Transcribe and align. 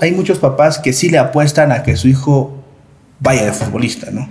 hay 0.00 0.12
muchos 0.12 0.38
papás 0.38 0.78
que 0.78 0.92
sí 0.92 1.08
le 1.08 1.18
apuestan 1.18 1.72
a 1.72 1.82
que 1.82 1.96
su 1.96 2.08
hijo 2.08 2.54
vaya 3.20 3.44
de 3.44 3.52
futbolista, 3.52 4.10
¿no? 4.10 4.30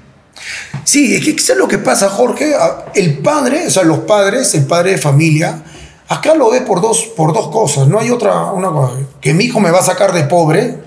Sí, 0.84 1.16
es 1.16 1.24
que 1.24 1.36
¿qué 1.36 1.42
es 1.42 1.58
lo 1.58 1.68
que 1.68 1.78
pasa, 1.78 2.10
Jorge? 2.10 2.54
El 2.94 3.20
padre, 3.20 3.68
o 3.68 3.72
sea, 3.72 3.84
los 3.84 4.00
padres, 4.00 4.54
el 4.54 4.66
padre 4.66 4.92
de 4.92 4.98
familia, 4.98 5.64
acá 6.08 6.36
lo 6.36 6.52
ve 6.52 6.62
por 6.62 6.82
dos, 6.82 7.06
por 7.16 7.34
dos 7.34 7.50
cosas. 7.50 7.88
No 7.88 8.00
hay 8.00 8.10
otra, 8.10 8.52
una 8.52 8.70
cosa, 8.70 8.96
que 9.22 9.34
mi 9.34 9.46
hijo 9.46 9.60
me 9.60 9.72
va 9.72 9.80
a 9.80 9.84
sacar 9.84 10.14
de 10.14 10.24
pobre, 10.24 10.78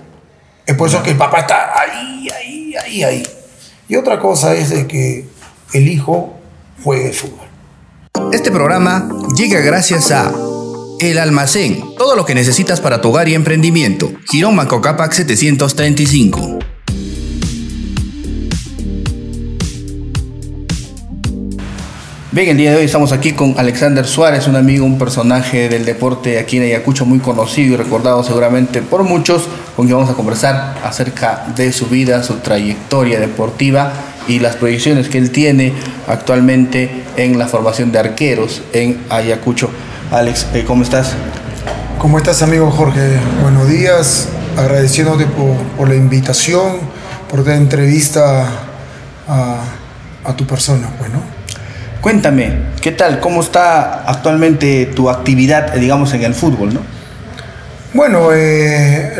es 0.65 0.75
por 0.75 0.87
eso 0.87 1.01
que 1.03 1.11
el 1.11 1.17
papá 1.17 1.39
está 1.39 1.79
ahí, 1.79 2.29
ahí, 2.29 2.75
ahí, 2.75 3.03
ahí. 3.03 3.23
Y 3.87 3.95
otra 3.95 4.19
cosa 4.19 4.53
es 4.53 4.69
de 4.69 4.87
que 4.87 5.27
el 5.73 5.87
hijo 5.87 6.35
juegue 6.83 7.11
fútbol. 7.11 7.47
Este 8.31 8.51
programa 8.51 9.09
llega 9.35 9.59
gracias 9.59 10.11
a 10.11 10.31
El 11.01 11.17
Almacén, 11.17 11.81
todo 11.97 12.17
lo 12.17 12.25
que 12.25 12.35
necesitas 12.35 12.81
para 12.81 12.99
tu 12.99 13.07
hogar 13.07 13.29
y 13.29 13.33
emprendimiento. 13.33 14.11
Girón 14.29 14.55
Macocapac 14.55 15.13
735. 15.13 16.59
Bien, 22.31 22.49
el 22.49 22.57
día 22.57 22.71
de 22.71 22.77
hoy 22.77 22.83
estamos 22.83 23.13
aquí 23.13 23.31
con 23.31 23.57
Alexander 23.57 24.05
Suárez, 24.05 24.47
un 24.47 24.57
amigo, 24.57 24.85
un 24.85 24.97
personaje 24.97 25.69
del 25.69 25.85
deporte 25.85 26.37
aquí 26.37 26.57
en 26.57 26.63
Ayacucho 26.63 27.05
muy 27.05 27.19
conocido 27.19 27.75
y 27.75 27.77
recordado 27.77 28.21
seguramente 28.21 28.81
por 28.81 29.03
muchos, 29.03 29.47
con 29.77 29.85
quien 29.85 29.97
vamos 29.97 30.11
a 30.11 30.15
conversar 30.15 30.79
acerca 30.83 31.45
de 31.55 31.71
su 31.71 31.85
vida, 31.85 32.23
su 32.23 32.35
trayectoria 32.39 33.21
deportiva 33.21 33.93
y 34.27 34.39
las 34.39 34.57
proyecciones 34.57 35.07
que 35.07 35.17
él 35.17 35.31
tiene 35.31 35.71
actualmente 36.09 37.03
en 37.15 37.39
la 37.39 37.47
formación 37.47 37.93
de 37.93 37.99
arqueros 37.99 38.61
en 38.73 38.99
Ayacucho. 39.09 39.69
Alex, 40.11 40.47
eh, 40.55 40.63
¿cómo 40.65 40.81
estás? 40.81 41.13
¿Cómo 41.99 42.17
estás, 42.17 42.41
amigo 42.41 42.71
Jorge? 42.71 43.19
Buenos 43.43 43.69
días, 43.69 44.27
agradeciéndote 44.57 45.27
por, 45.27 45.87
la 45.87 45.93
invitación, 45.93 46.77
por 47.29 47.45
la 47.45 47.55
entrevista 47.55 48.47
a, 49.27 49.61
a 50.25 50.35
tu 50.35 50.47
persona, 50.47 50.89
bueno. 50.97 51.21
Pues, 51.21 51.59
Cuéntame, 52.01 52.53
¿qué 52.81 52.91
tal? 52.91 53.19
¿Cómo 53.19 53.41
está 53.41 54.03
actualmente 54.09 54.87
tu 54.87 55.11
actividad, 55.11 55.73
digamos, 55.73 56.11
en 56.15 56.23
el 56.23 56.33
fútbol, 56.33 56.73
no? 56.73 56.81
Bueno, 57.93 58.29
eh, 58.33 59.13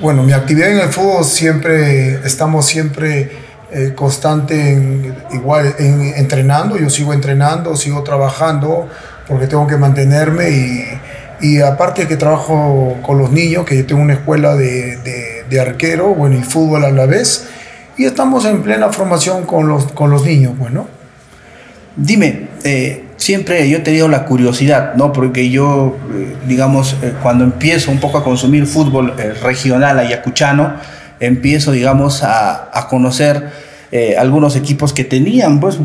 bueno, 0.00 0.22
mi 0.22 0.32
actividad 0.32 0.70
en 0.70 0.78
el 0.78 0.90
fútbol 0.90 1.24
siempre, 1.24 2.24
estamos 2.24 2.66
siempre 2.66 3.32
eh, 3.72 3.94
constante, 3.96 4.74
en, 4.74 5.16
igual, 5.32 5.74
en, 5.78 6.14
entrenando, 6.14 6.76
yo 6.76 6.88
sigo 6.88 7.14
entrenando, 7.14 7.74
sigo 7.74 8.02
trabajando, 8.02 8.88
porque 9.32 9.46
tengo 9.46 9.66
que 9.66 9.78
mantenerme 9.78 10.50
y, 10.50 10.84
y 11.40 11.60
aparte 11.62 12.06
que 12.06 12.18
trabajo 12.18 12.98
con 13.00 13.16
los 13.16 13.32
niños, 13.32 13.64
que 13.64 13.78
yo 13.78 13.86
tengo 13.86 14.02
una 14.02 14.12
escuela 14.12 14.54
de, 14.54 14.98
de, 14.98 15.44
de, 15.48 15.60
arquero, 15.60 16.14
bueno, 16.14 16.36
y 16.36 16.42
fútbol 16.42 16.84
a 16.84 16.90
la 16.90 17.06
vez, 17.06 17.48
y 17.96 18.04
estamos 18.04 18.44
en 18.44 18.62
plena 18.62 18.90
formación 18.90 19.44
con 19.46 19.68
los, 19.68 19.90
con 19.92 20.10
los 20.10 20.26
niños, 20.26 20.56
bueno. 20.58 20.86
Dime, 21.96 22.48
eh, 22.62 23.06
siempre 23.16 23.66
yo 23.70 23.78
he 23.78 23.80
tenido 23.80 24.06
la 24.06 24.26
curiosidad, 24.26 24.96
¿no? 24.96 25.14
Porque 25.14 25.48
yo, 25.48 25.96
eh, 26.12 26.36
digamos, 26.46 26.94
eh, 27.02 27.14
cuando 27.22 27.44
empiezo 27.44 27.90
un 27.90 28.00
poco 28.00 28.18
a 28.18 28.24
consumir 28.24 28.66
fútbol 28.66 29.14
regional 29.42 29.98
ayacuchano, 29.98 30.74
empiezo, 31.20 31.72
digamos, 31.72 32.22
a, 32.22 32.68
a 32.70 32.86
conocer 32.88 33.72
algunos 34.18 34.56
equipos 34.56 34.94
que 34.94 35.04
tenían, 35.04 35.60
pues, 35.60 35.78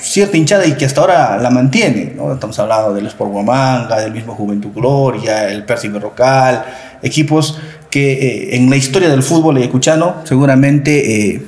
cierta 0.00 0.36
hinchada 0.36 0.66
y 0.66 0.72
que 0.72 0.84
hasta 0.84 1.00
ahora 1.00 1.38
la 1.38 1.50
mantienen, 1.50 2.14
¿no? 2.16 2.32
Estamos 2.32 2.58
hablando 2.58 2.94
del 2.94 3.06
Sport 3.06 3.30
Guamanga, 3.30 4.00
del 4.00 4.12
mismo 4.12 4.34
Juventud 4.34 4.70
Gloria, 4.74 5.50
el 5.50 5.64
Percy 5.64 5.88
Berrocal, 5.88 6.64
equipos 7.02 7.58
que 7.90 8.56
en 8.56 8.68
la 8.70 8.76
historia 8.76 9.08
del 9.08 9.22
fútbol 9.22 9.56
ayacuchano 9.56 10.16
seguramente 10.24 11.42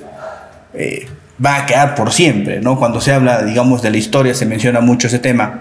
va 1.44 1.56
a 1.56 1.66
quedar 1.66 1.94
por 1.94 2.12
siempre, 2.12 2.60
¿no? 2.60 2.78
Cuando 2.78 3.00
se 3.00 3.12
habla, 3.12 3.42
digamos, 3.42 3.82
de 3.82 3.90
la 3.90 3.96
historia 3.96 4.34
se 4.34 4.46
menciona 4.46 4.80
mucho 4.80 5.06
ese 5.06 5.18
tema. 5.18 5.60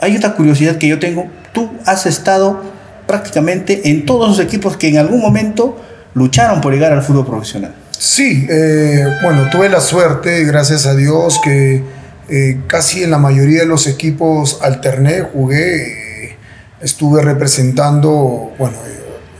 Hay 0.00 0.16
otra 0.16 0.34
curiosidad 0.34 0.76
que 0.76 0.88
yo 0.88 0.98
tengo. 0.98 1.28
Tú 1.52 1.70
has 1.86 2.06
estado 2.06 2.62
prácticamente 3.06 3.90
en 3.90 4.04
todos 4.06 4.28
los 4.28 4.40
equipos 4.40 4.76
que 4.76 4.88
en 4.88 4.98
algún 4.98 5.20
momento 5.20 5.80
lucharon 6.14 6.60
por 6.60 6.72
llegar 6.72 6.92
al 6.92 7.02
fútbol 7.02 7.26
profesional. 7.26 7.74
Sí, 7.96 8.46
eh, 8.50 9.04
bueno, 9.22 9.48
tuve 9.50 9.68
la 9.68 9.80
suerte, 9.80 10.44
gracias 10.44 10.86
a 10.86 10.94
Dios, 10.94 11.40
que 11.42 11.82
eh, 12.28 12.60
casi 12.66 13.02
en 13.02 13.10
la 13.10 13.18
mayoría 13.18 13.60
de 13.60 13.66
los 13.66 13.86
equipos 13.86 14.60
alterné, 14.62 15.22
jugué, 15.22 16.26
eh, 16.26 16.36
estuve 16.80 17.22
representando, 17.22 18.52
bueno, 18.58 18.76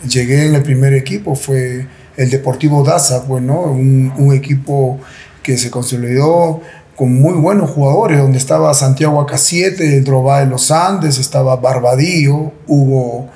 llegué 0.09 0.47
en 0.47 0.55
el 0.55 0.63
primer 0.63 0.95
equipo, 0.95 1.35
fue 1.35 1.87
el 2.17 2.31
Deportivo 2.31 2.85
Daza, 2.85 3.21
bueno, 3.21 3.61
un, 3.63 4.13
un 4.17 4.35
equipo 4.35 5.01
que 5.43 5.59
se 5.59 5.71
consolidó 5.71 6.61
con 6.97 7.13
muy 7.21 7.35
buenos 7.35 7.71
jugadores, 7.71 8.19
donde 8.19 8.39
estaba 8.39 8.73
Santiago 8.73 9.21
Acasiete, 9.21 9.97
el 9.97 10.05
Drobá 10.05 10.41
de 10.41 10.47
los 10.47 10.71
Andes, 10.71 11.19
estaba 11.19 11.57
Barbadillo, 11.57 12.53
Hugo, 12.67 13.29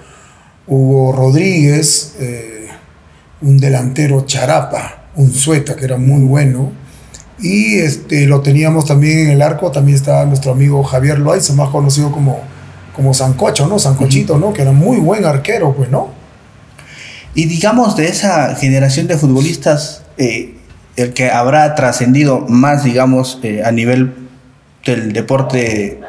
Hugo 0.67 1.13
Rodríguez, 1.13 2.15
eh, 2.21 2.69
un 3.41 3.59
delantero 3.59 4.25
Charapa, 4.27 5.09
un 5.17 5.33
sueta 5.33 5.75
que 5.75 5.85
era 5.85 5.97
muy 5.97 6.23
bueno. 6.23 6.73
Y 7.41 7.79
este, 7.79 8.27
lo 8.27 8.41
teníamos 8.41 8.87
también 8.87 9.19
en 9.21 9.31
el 9.31 9.43
arco, 9.43 9.71
también 9.71 9.97
estaba 9.97 10.25
nuestro 10.25 10.53
amigo 10.53 10.83
Javier 10.83 11.19
Loaiza, 11.19 11.53
más 11.55 11.71
conocido 11.71 12.11
como, 12.11 12.41
como 12.95 13.15
Sancocho, 13.15 13.67
¿no? 13.67 13.79
Sancochito, 13.79 14.39
¿no? 14.39 14.53
Que 14.53 14.63
era 14.63 14.73
muy 14.73 14.99
buen 14.99 15.25
arquero, 15.25 15.73
pues, 15.75 15.91
¿no? 15.91 16.11
Y 17.35 17.45
digamos 17.45 17.97
de 17.97 18.09
esa 18.09 18.57
generación 18.57 19.07
de 19.07 19.17
futbolistas, 19.17 20.03
eh, 20.17 20.55
el 20.97 21.13
que 21.13 21.31
habrá 21.31 21.77
trascendido 21.77 22.41
más, 22.49 22.83
digamos, 22.83 23.39
eh, 23.45 23.63
a 23.65 23.71
nivel 23.71 24.15
del 24.85 25.13
deporte 25.13 26.01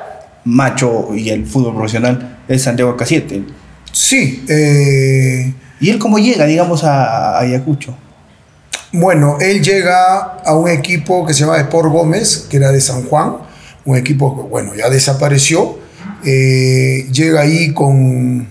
macho 0.46 1.10
y 1.16 1.30
el 1.30 1.46
fútbol 1.46 1.76
profesional 1.76 2.40
es 2.48 2.64
Santiago 2.64 2.98
Casiete. 2.98 3.44
Sí. 3.92 4.44
Eh, 4.50 5.54
¿Y 5.80 5.90
él 5.90 6.00
cómo 6.00 6.18
llega, 6.18 6.46
digamos, 6.46 6.84
a, 6.84 7.40
Ayacucho? 7.40 7.96
Bueno, 8.92 9.38
él 9.40 9.62
llega 9.62 10.40
a 10.44 10.56
un 10.56 10.68
equipo 10.70 11.26
que 11.26 11.34
se 11.34 11.42
llama 11.42 11.58
Sport 11.58 11.92
Gómez, 11.92 12.48
que 12.50 12.58
era 12.58 12.72
de 12.72 12.82
San 12.82 13.04
Juan, 13.04 13.38
un 13.86 13.98
equipo 13.98 14.36
que, 14.36 14.50
bueno, 14.50 14.74
ya 14.76 14.90
desapareció. 14.90 15.78
Eh, 16.26 17.08
llega 17.12 17.42
ahí 17.42 17.74
con 17.74 18.48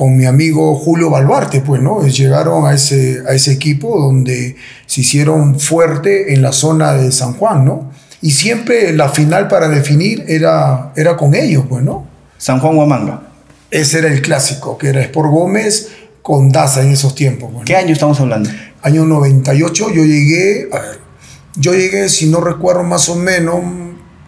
con 0.00 0.16
mi 0.16 0.24
amigo 0.24 0.74
Julio 0.76 1.10
Baluarte, 1.10 1.60
pues, 1.60 1.82
¿no? 1.82 2.06
Llegaron 2.06 2.66
a 2.66 2.72
ese, 2.72 3.22
a 3.28 3.34
ese 3.34 3.52
equipo 3.52 4.00
donde 4.00 4.56
se 4.86 5.02
hicieron 5.02 5.60
fuerte 5.60 6.32
en 6.32 6.40
la 6.40 6.52
zona 6.52 6.94
de 6.94 7.12
San 7.12 7.34
Juan, 7.34 7.66
¿no? 7.66 7.90
Y 8.22 8.30
siempre 8.30 8.94
la 8.94 9.10
final 9.10 9.46
para 9.48 9.68
definir 9.68 10.24
era, 10.26 10.94
era 10.96 11.18
con 11.18 11.34
ellos, 11.34 11.66
pues, 11.68 11.84
¿no? 11.84 12.06
San 12.38 12.60
Juan 12.60 12.76
Huamanga. 12.76 13.24
Ese 13.70 13.98
era 13.98 14.08
el 14.08 14.22
clásico, 14.22 14.78
que 14.78 14.88
era 14.88 15.02
Sport 15.02 15.30
Gómez 15.30 15.88
con 16.22 16.48
Daza 16.48 16.80
en 16.80 16.92
esos 16.92 17.14
tiempos. 17.14 17.50
¿Qué 17.66 17.76
año 17.76 17.92
estamos 17.92 18.18
hablando? 18.20 18.48
Año 18.82 19.04
98, 19.04 19.90
yo 19.90 20.04
llegué, 20.04 20.68
a 20.72 20.78
ver, 20.78 21.00
yo 21.56 21.74
llegué, 21.74 22.08
si 22.08 22.26
no 22.26 22.40
recuerdo 22.40 22.82
más 22.82 23.08
o 23.08 23.16
menos, 23.16 23.60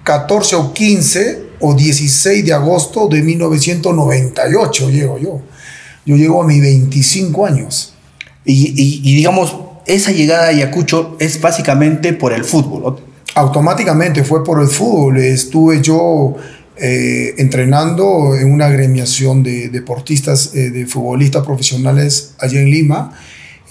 14 0.04 0.56
o 0.56 0.72
15 0.72 1.52
o 1.60 1.74
16 1.74 2.44
de 2.44 2.52
agosto 2.52 3.08
de 3.08 3.22
1998 3.22 4.90
llego 4.90 5.18
yo. 5.18 5.40
Yo 6.04 6.16
llego 6.16 6.42
a 6.42 6.46
mis 6.46 6.60
25 6.60 7.46
años. 7.46 7.94
Y, 8.44 9.14
digamos, 9.14 9.56
esa 9.86 10.10
llegada 10.10 10.46
a 10.46 10.48
Ayacucho 10.48 11.16
es 11.20 11.40
básicamente 11.40 12.12
por 12.12 12.32
el 12.32 12.44
fútbol. 12.44 13.00
Automáticamente 13.36 14.24
fue 14.24 14.42
por 14.42 14.60
el 14.60 14.66
fútbol. 14.66 15.18
Estuve 15.18 15.80
yo 15.80 16.34
eh, 16.76 17.34
entrenando 17.38 18.34
en 18.34 18.52
una 18.52 18.66
agremiación 18.66 19.44
de 19.44 19.68
deportistas, 19.68 20.52
eh, 20.54 20.70
de 20.70 20.86
futbolistas 20.86 21.44
profesionales 21.44 22.34
allá 22.40 22.60
en 22.60 22.70
Lima. 22.70 23.16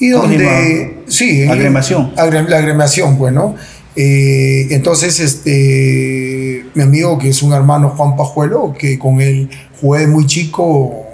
Y 0.01 0.09
donde, 0.09 1.03
sí, 1.05 1.43
agremiación. 1.43 2.11
La 2.15 2.23
agremiación, 2.23 3.19
bueno. 3.19 3.53
Pues, 3.53 3.67
eh, 3.95 4.67
entonces, 4.71 5.19
este, 5.19 6.65
mi 6.73 6.81
amigo, 6.81 7.19
que 7.19 7.29
es 7.29 7.43
un 7.43 7.53
hermano 7.53 7.89
Juan 7.89 8.15
Pajuelo, 8.15 8.73
que 8.75 8.97
con 8.97 9.21
él 9.21 9.47
jugué 9.79 10.07
muy 10.07 10.25
chico 10.25 11.05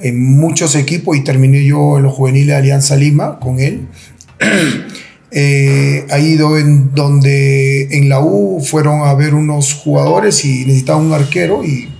en 0.00 0.36
muchos 0.38 0.74
equipos 0.74 1.16
y 1.16 1.22
terminé 1.22 1.64
yo 1.64 1.98
en 1.98 2.02
los 2.02 2.14
juveniles 2.14 2.48
de 2.48 2.54
Alianza 2.56 2.96
Lima 2.96 3.38
con 3.38 3.60
él. 3.60 3.86
eh, 5.30 6.04
ahí 6.10 6.32
en, 6.32 6.92
donde 6.96 7.96
en 7.96 8.08
la 8.08 8.20
U 8.20 8.60
fueron 8.60 9.02
a 9.06 9.14
ver 9.14 9.34
unos 9.34 9.72
jugadores 9.72 10.44
y 10.44 10.64
necesitaba 10.64 10.98
un 10.98 11.12
arquero 11.12 11.64
y, 11.64 11.90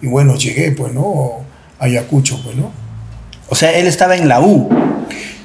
y 0.00 0.06
bueno, 0.06 0.36
llegué, 0.36 0.72
pues, 0.72 0.94
¿no? 0.94 1.44
A 1.78 1.84
Ayacucho, 1.84 2.40
pues, 2.42 2.56
¿no? 2.56 2.72
O 3.50 3.54
sea, 3.54 3.72
él 3.72 3.86
estaba 3.86 4.16
en 4.16 4.26
la 4.26 4.40
U. 4.40 4.70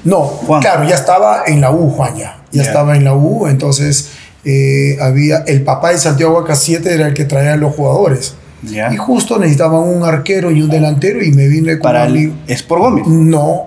No, 0.04 0.40
claro, 0.60 0.84
ya 0.84 0.94
estaba 0.94 1.42
en 1.46 1.60
la 1.60 1.70
U, 1.70 1.90
Juan, 1.90 2.16
ya. 2.16 2.38
Ya 2.52 2.62
estaba 2.62 2.96
en 2.96 3.04
la 3.04 3.14
U, 3.14 3.46
entonces 3.46 4.10
eh, 4.44 4.96
había. 5.00 5.38
El 5.46 5.62
papá 5.62 5.90
de 5.90 5.98
Santiago 5.98 6.38
Acasiete 6.38 6.94
era 6.94 7.06
el 7.08 7.14
que 7.14 7.24
traía 7.24 7.56
los 7.56 7.74
jugadores. 7.74 8.34
Y 8.62 8.96
justo 8.96 9.38
necesitaban 9.38 9.80
un 9.80 10.02
arquero 10.04 10.50
y 10.50 10.62
un 10.62 10.68
delantero 10.70 11.22
y 11.22 11.30
me 11.32 11.46
vine 11.46 11.72
con 11.78 11.82
¿Para 11.82 12.06
el 12.06 12.32
Sport 12.48 12.82
Gómez? 12.82 13.06
No, 13.06 13.66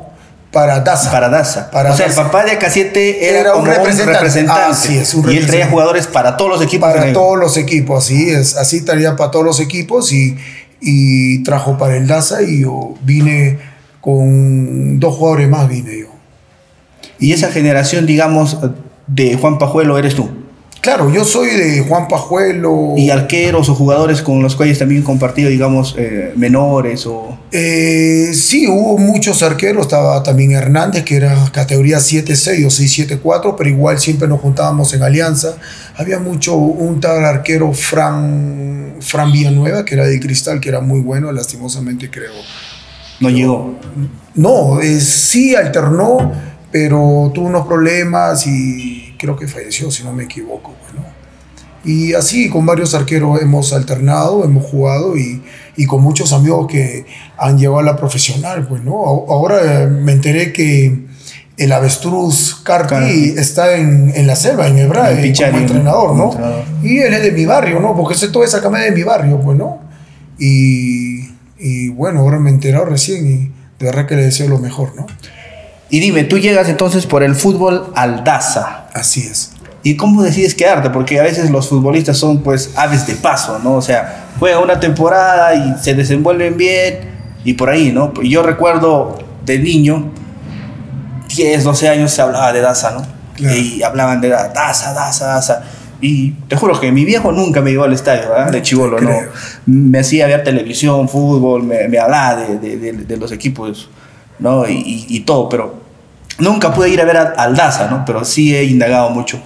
para 0.51 0.79
Daza. 0.81 1.11
Para 1.11 1.29
Daza. 1.29 1.69
Para 1.71 1.93
o 1.93 1.95
sea, 1.95 2.07
Daza. 2.07 2.21
el 2.21 2.27
papá 2.27 2.43
de 2.43 2.51
Acasiete 2.51 3.29
era, 3.29 3.39
Era 3.39 3.53
un 3.53 3.59
como 3.61 3.71
representante. 3.71 4.09
un 4.09 4.13
representante. 4.15 4.71
Así 4.71 4.97
es, 4.97 5.13
un 5.13 5.31
y 5.31 5.37
él 5.37 5.45
traía 5.47 5.67
jugadores 5.67 6.07
para 6.07 6.35
todos 6.35 6.51
los 6.51 6.61
equipos. 6.61 6.91
para 6.91 7.13
todos 7.13 7.37
los 7.37 7.55
equipos, 7.57 8.03
así 8.03 8.29
es, 8.29 8.57
así 8.57 8.81
traía 8.81 9.15
para 9.15 9.31
todos 9.31 9.45
los 9.45 9.59
equipos 9.59 10.11
y, 10.11 10.37
y 10.81 11.43
trajo 11.43 11.77
para 11.77 11.95
el 11.95 12.07
Daza 12.07 12.41
y 12.41 12.61
yo 12.61 12.95
vine 13.01 13.59
con 14.01 14.99
dos 14.99 15.15
jugadores 15.15 15.49
más, 15.49 15.67
vine 15.67 15.99
yo. 15.99 16.07
Y 17.19 17.33
esa 17.33 17.51
generación, 17.51 18.05
digamos, 18.05 18.57
de 19.07 19.35
Juan 19.35 19.57
Pajuelo 19.57 19.97
eres 19.97 20.15
tú. 20.15 20.29
Claro, 20.81 21.11
yo 21.13 21.25
soy 21.25 21.49
de 21.49 21.81
Juan 21.81 22.07
Pajuelo. 22.07 22.93
Y 22.95 23.09
arqueros 23.09 23.67
o 23.67 23.75
jugadores 23.75 24.21
con 24.21 24.41
los 24.41 24.55
cuales 24.55 24.79
también 24.79 25.01
compartido, 25.01 25.49
digamos, 25.49 25.95
eh, 25.97 26.31
menores 26.37 27.05
o... 27.05 27.37
Eh, 27.51 28.31
sí, 28.33 28.65
hubo 28.67 28.97
muchos 28.97 29.43
arqueros, 29.43 29.87
estaba 29.87 30.23
también 30.23 30.51
Hernández, 30.51 31.03
que 31.03 31.17
era 31.17 31.35
categoría 31.51 31.97
7-6 31.97 32.65
o 32.65 32.69
6-7-4, 32.69 33.55
pero 33.57 33.69
igual 33.69 33.99
siempre 33.99 34.29
nos 34.29 34.39
juntábamos 34.39 34.93
en 34.93 35.03
alianza. 35.03 35.57
Había 35.97 36.19
mucho, 36.19 36.55
un 36.55 37.01
tal 37.01 37.25
arquero 37.25 37.73
Fran, 37.73 38.95
Fran 39.01 39.33
Villanueva, 39.33 39.83
que 39.83 39.95
era 39.95 40.05
de 40.05 40.17
Cristal, 40.21 40.61
que 40.61 40.69
era 40.69 40.79
muy 40.79 41.01
bueno, 41.01 41.29
lastimosamente 41.33 42.09
creo. 42.09 42.31
No 43.19 43.29
llegó. 43.29 43.75
No, 44.35 44.79
eh, 44.79 44.99
sí 44.99 45.55
alternó, 45.55 46.31
pero 46.71 47.31
tuvo 47.33 47.47
unos 47.47 47.67
problemas 47.67 48.45
y 48.47 49.15
creo 49.17 49.35
que 49.35 49.47
falleció, 49.47 49.91
si 49.91 50.03
no 50.03 50.13
me 50.13 50.23
equivoco. 50.23 50.73
pues, 50.81 50.93
¿no? 50.93 51.09
Y 51.83 52.13
así 52.13 52.49
con 52.49 52.65
varios 52.65 52.93
arqueros 52.93 53.41
hemos 53.41 53.73
alternado, 53.73 54.43
hemos 54.43 54.65
jugado 54.65 55.17
y, 55.17 55.41
y 55.75 55.85
con 55.85 56.01
muchos 56.01 56.33
amigos 56.33 56.67
que 56.67 57.05
han 57.37 57.57
llegado 57.57 57.79
a 57.79 57.83
la 57.83 57.95
profesional. 57.95 58.67
Pues, 58.67 58.83
¿no? 58.83 58.93
Ahora 58.93 59.87
me 59.87 60.11
enteré 60.11 60.53
que 60.53 61.07
el 61.57 61.71
avestruz 61.73 62.61
Carti 62.63 63.33
está 63.37 63.75
en, 63.75 64.13
en 64.15 64.27
la 64.27 64.35
selva, 64.37 64.67
en 64.67 64.89
Pichari, 65.21 65.51
como 65.51 65.61
entrenador, 65.61 66.15
¿no? 66.15 66.25
Entrenador. 66.31 66.63
Y 66.81 66.99
él 66.99 67.13
es 67.13 67.23
de 67.23 67.31
mi 67.31 67.45
barrio, 67.45 67.81
¿no? 67.81 67.95
Porque 67.95 68.15
sé 68.15 68.29
toda 68.29 68.45
esa 68.45 68.61
camada 68.61 68.85
de 68.85 68.91
mi 68.91 69.03
barrio, 69.03 69.41
pues, 69.41 69.57
¿no? 69.57 69.81
Y, 70.37 71.18
y 71.59 71.89
bueno, 71.89 72.21
ahora 72.21 72.39
me 72.39 72.49
he 72.49 72.53
enterado 72.53 72.85
recién 72.85 73.27
y 73.27 73.51
de 73.79 73.85
verdad 73.85 74.05
que 74.05 74.15
le 74.15 74.23
deseo 74.23 74.47
lo 74.47 74.59
mejor, 74.59 74.95
¿no? 74.95 75.07
Y 75.89 75.99
dime, 75.99 76.23
tú 76.23 76.37
llegas 76.37 76.69
entonces 76.69 77.05
por 77.05 77.23
el 77.23 77.35
fútbol 77.35 77.91
al 77.95 78.23
Daza. 78.23 78.87
Así 78.93 79.21
es. 79.21 79.53
¿Y 79.81 79.95
cómo 79.95 80.23
decides 80.23 80.55
quedarte? 80.55 80.89
Porque 80.89 81.19
a 81.19 81.23
veces 81.23 81.49
los 81.49 81.67
futbolistas 81.67 82.17
son 82.17 82.43
pues 82.43 82.71
aves 82.75 83.07
de 83.07 83.15
paso, 83.15 83.59
¿no? 83.63 83.73
O 83.75 83.81
sea, 83.81 84.27
juegan 84.39 84.63
una 84.63 84.79
temporada 84.79 85.55
y 85.55 85.75
se 85.81 85.95
desenvuelven 85.95 86.57
bien 86.57 86.99
y 87.43 87.53
por 87.53 87.69
ahí, 87.69 87.91
¿no? 87.91 88.13
Yo 88.21 88.43
recuerdo 88.43 89.17
de 89.45 89.57
niño, 89.59 90.11
10, 91.35 91.63
12 91.63 91.89
años 91.89 92.11
se 92.11 92.21
hablaba 92.21 92.51
de 92.53 92.61
Daza, 92.61 92.91
¿no? 92.91 93.05
Claro. 93.35 93.55
Y 93.55 93.81
hablaban 93.81 94.21
de 94.21 94.29
Daza, 94.29 94.93
Daza, 94.93 95.27
Daza. 95.27 95.63
Y 96.01 96.31
te 96.47 96.55
juro 96.55 96.79
que 96.79 96.91
mi 96.91 97.03
viejo 97.05 97.31
nunca 97.31 97.61
me 97.61 97.71
llevó 97.71 97.83
al 97.83 97.93
estadio, 97.93 98.29
¿verdad? 98.29 98.51
De 98.51 98.61
chivolo, 98.61 98.99
¿no? 99.01 99.11
Me 99.65 99.99
hacía 99.99 100.27
ver 100.27 100.43
televisión, 100.43 101.09
fútbol, 101.09 101.63
me, 101.63 101.87
me 101.89 101.97
hablaba 101.99 102.37
de, 102.37 102.57
de- 102.57 102.77
de- 102.77 102.93
de 103.05 103.17
los 103.17 103.31
equipos, 103.31 103.89
¿no? 104.39 104.67
Y, 104.67 104.73
y- 104.73 105.05
y 105.09 105.19
todo, 105.21 105.49
pero 105.49 105.75
nunca 106.39 106.73
pude 106.73 106.89
ir 106.89 107.01
a 107.01 107.05
ver 107.05 107.17
a- 107.17 107.33
al 107.37 107.55
Daza, 107.55 107.89
¿no? 107.89 108.03
Pero 108.05 108.23
sí 108.23 108.55
he 108.55 108.63
indagado 108.63 109.09
mucho. 109.09 109.41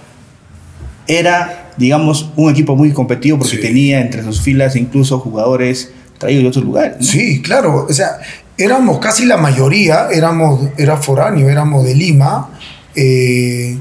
Era, 1.06 1.70
digamos, 1.76 2.30
un 2.36 2.50
equipo 2.50 2.76
muy 2.76 2.92
competitivo 2.92 3.38
porque 3.38 3.56
Sí. 3.56 3.62
tenía 3.62 4.00
entre 4.00 4.22
sus 4.22 4.40
filas 4.40 4.74
incluso 4.76 5.18
jugadores 5.18 5.92
traídos 6.18 6.42
de 6.44 6.48
otros 6.48 6.64
lugares. 6.64 6.96
¿no? 6.98 7.04
Sí, 7.04 7.42
claro. 7.42 7.86
O 7.88 7.92
sea, 7.92 8.18
éramos 8.56 8.98
casi 9.00 9.26
la 9.26 9.36
mayoría, 9.36 10.08
éramos, 10.12 10.60
era 10.78 10.96
foráneo, 10.96 11.48
éramos 11.50 11.84
de 11.84 11.94
Lima. 11.94 12.48
Eh, 12.94 13.76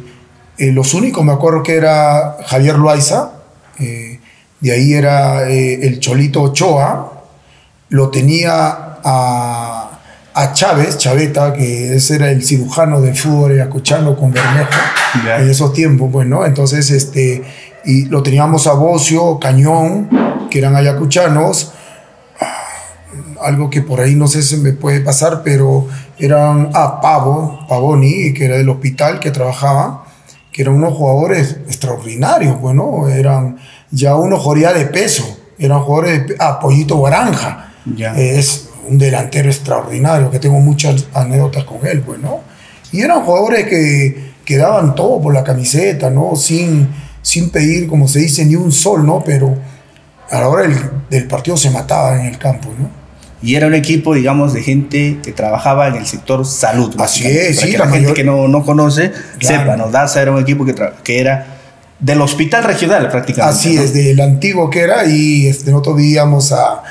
eh, 0.63 0.71
los 0.71 0.93
únicos, 0.93 1.25
me 1.25 1.33
acuerdo 1.33 1.61
que 1.61 1.75
era 1.75 2.37
Javier 2.45 2.77
Loaiza, 2.77 3.31
eh, 3.79 4.19
de 4.61 4.71
ahí 4.71 4.93
era 4.93 5.49
eh, 5.49 5.85
el 5.85 5.99
Cholito 5.99 6.41
Ochoa, 6.41 7.23
lo 7.89 8.09
tenía 8.09 8.53
a, 9.03 9.99
a 10.33 10.53
Chávez, 10.53 10.97
Chaveta, 10.97 11.53
que 11.53 11.95
ese 11.95 12.15
era 12.15 12.31
el 12.31 12.45
cirujano 12.45 13.01
del 13.01 13.13
fútbol 13.13 13.51
ayacuchano 13.51 14.15
con 14.15 14.31
Bermejo 14.31 14.71
en 15.37 15.49
esos 15.49 15.73
tiempos, 15.73 16.09
pues, 16.13 16.27
¿no? 16.27 16.45
Entonces, 16.45 16.89
este, 16.91 17.43
y 17.83 18.05
lo 18.05 18.23
teníamos 18.23 18.65
a 18.67 18.73
Bocio, 18.73 19.39
Cañón, 19.39 20.47
que 20.49 20.59
eran 20.59 20.77
ayacuchanos, 20.77 21.73
algo 23.41 23.69
que 23.69 23.81
por 23.81 23.99
ahí 23.99 24.15
no 24.15 24.29
sé 24.29 24.41
si 24.41 24.55
me 24.55 24.71
puede 24.71 25.01
pasar, 25.01 25.41
pero 25.43 25.87
eran 26.17 26.69
a 26.73 27.01
Pavo, 27.01 27.65
Pavoni, 27.67 28.33
que 28.33 28.45
era 28.45 28.55
del 28.55 28.69
hospital 28.69 29.19
que 29.19 29.31
trabajaba, 29.31 30.02
que 30.53 30.61
eran 30.61 30.75
unos 30.75 30.93
jugadores 30.93 31.57
extraordinarios, 31.67 32.61
bueno, 32.61 33.09
eran 33.09 33.57
ya 33.91 34.15
unos 34.15 34.39
jugadores 34.41 34.75
de 34.77 34.85
peso, 34.85 35.39
eran 35.59 35.81
jugadores 35.81 36.19
de 36.19 36.19
pe- 36.25 36.35
ah, 36.39 36.59
Guaranja, 36.63 37.73
Ya. 37.95 38.15
es 38.17 38.69
un 38.87 38.97
delantero 38.97 39.49
extraordinario, 39.49 40.29
que 40.31 40.39
tengo 40.39 40.59
muchas 40.59 41.07
anécdotas 41.13 41.63
con 41.65 41.85
él, 41.87 42.01
pues, 42.01 42.19
¿no? 42.19 42.41
Y 42.91 43.01
eran 43.01 43.23
jugadores 43.25 43.67
que, 43.67 44.31
que 44.45 44.57
daban 44.57 44.93
todo 44.95 45.19
por 45.21 45.33
la 45.33 45.43
camiseta, 45.43 46.09
¿no? 46.09 46.35
Sin, 46.35 46.87
sin 47.21 47.49
pedir, 47.49 47.87
como 47.87 48.07
se 48.07 48.19
dice, 48.19 48.45
ni 48.45 48.55
un 48.55 48.71
sol, 48.71 49.05
¿no? 49.05 49.23
Pero 49.25 49.55
a 50.29 50.39
la 50.39 50.47
hora 50.49 50.63
del, 50.63 50.75
del 51.09 51.27
partido 51.27 51.57
se 51.57 51.69
mataba 51.71 52.19
en 52.19 52.27
el 52.27 52.37
campo, 52.37 52.69
¿no? 52.77 53.02
Y 53.43 53.55
era 53.55 53.67
un 53.67 53.73
equipo, 53.75 54.13
digamos, 54.15 54.53
de 54.53 54.63
gente 54.63 55.17
que 55.21 55.33
trabajaba 55.33 55.87
en 55.89 55.95
el 55.95 56.05
sector 56.05 56.45
salud. 56.45 56.95
Así 56.99 57.27
es, 57.27 57.57
para 57.57 57.65
sí, 57.67 57.71
que 57.73 57.77
la 57.77 57.85
la, 57.85 57.91
gente 57.91 58.01
mayor- 58.07 58.15
que 58.15 58.23
no, 58.23 58.47
no 58.47 58.63
conoce 58.63 59.11
Claro. 59.39 59.59
sepa, 59.63 59.75
¿no? 59.77 59.91
Daza 59.91 60.21
era 60.21 60.31
un 60.31 60.39
equipo 60.41 60.63
que, 60.65 60.73
que 61.03 61.19
era 61.19 61.47
del 61.99 62.21
hospital 62.21 62.63
regional 62.63 63.09
prácticamente. 63.09 63.57
Así 63.59 63.75
¿no? 63.75 63.81
es, 63.81 63.93
del 63.93 64.19
antiguo 64.21 64.69
que 64.69 64.79
era, 64.81 65.05
y 65.05 65.47
este, 65.47 65.71
nosotros 65.71 65.97
vivíamos 65.97 66.53
a, 66.53 66.83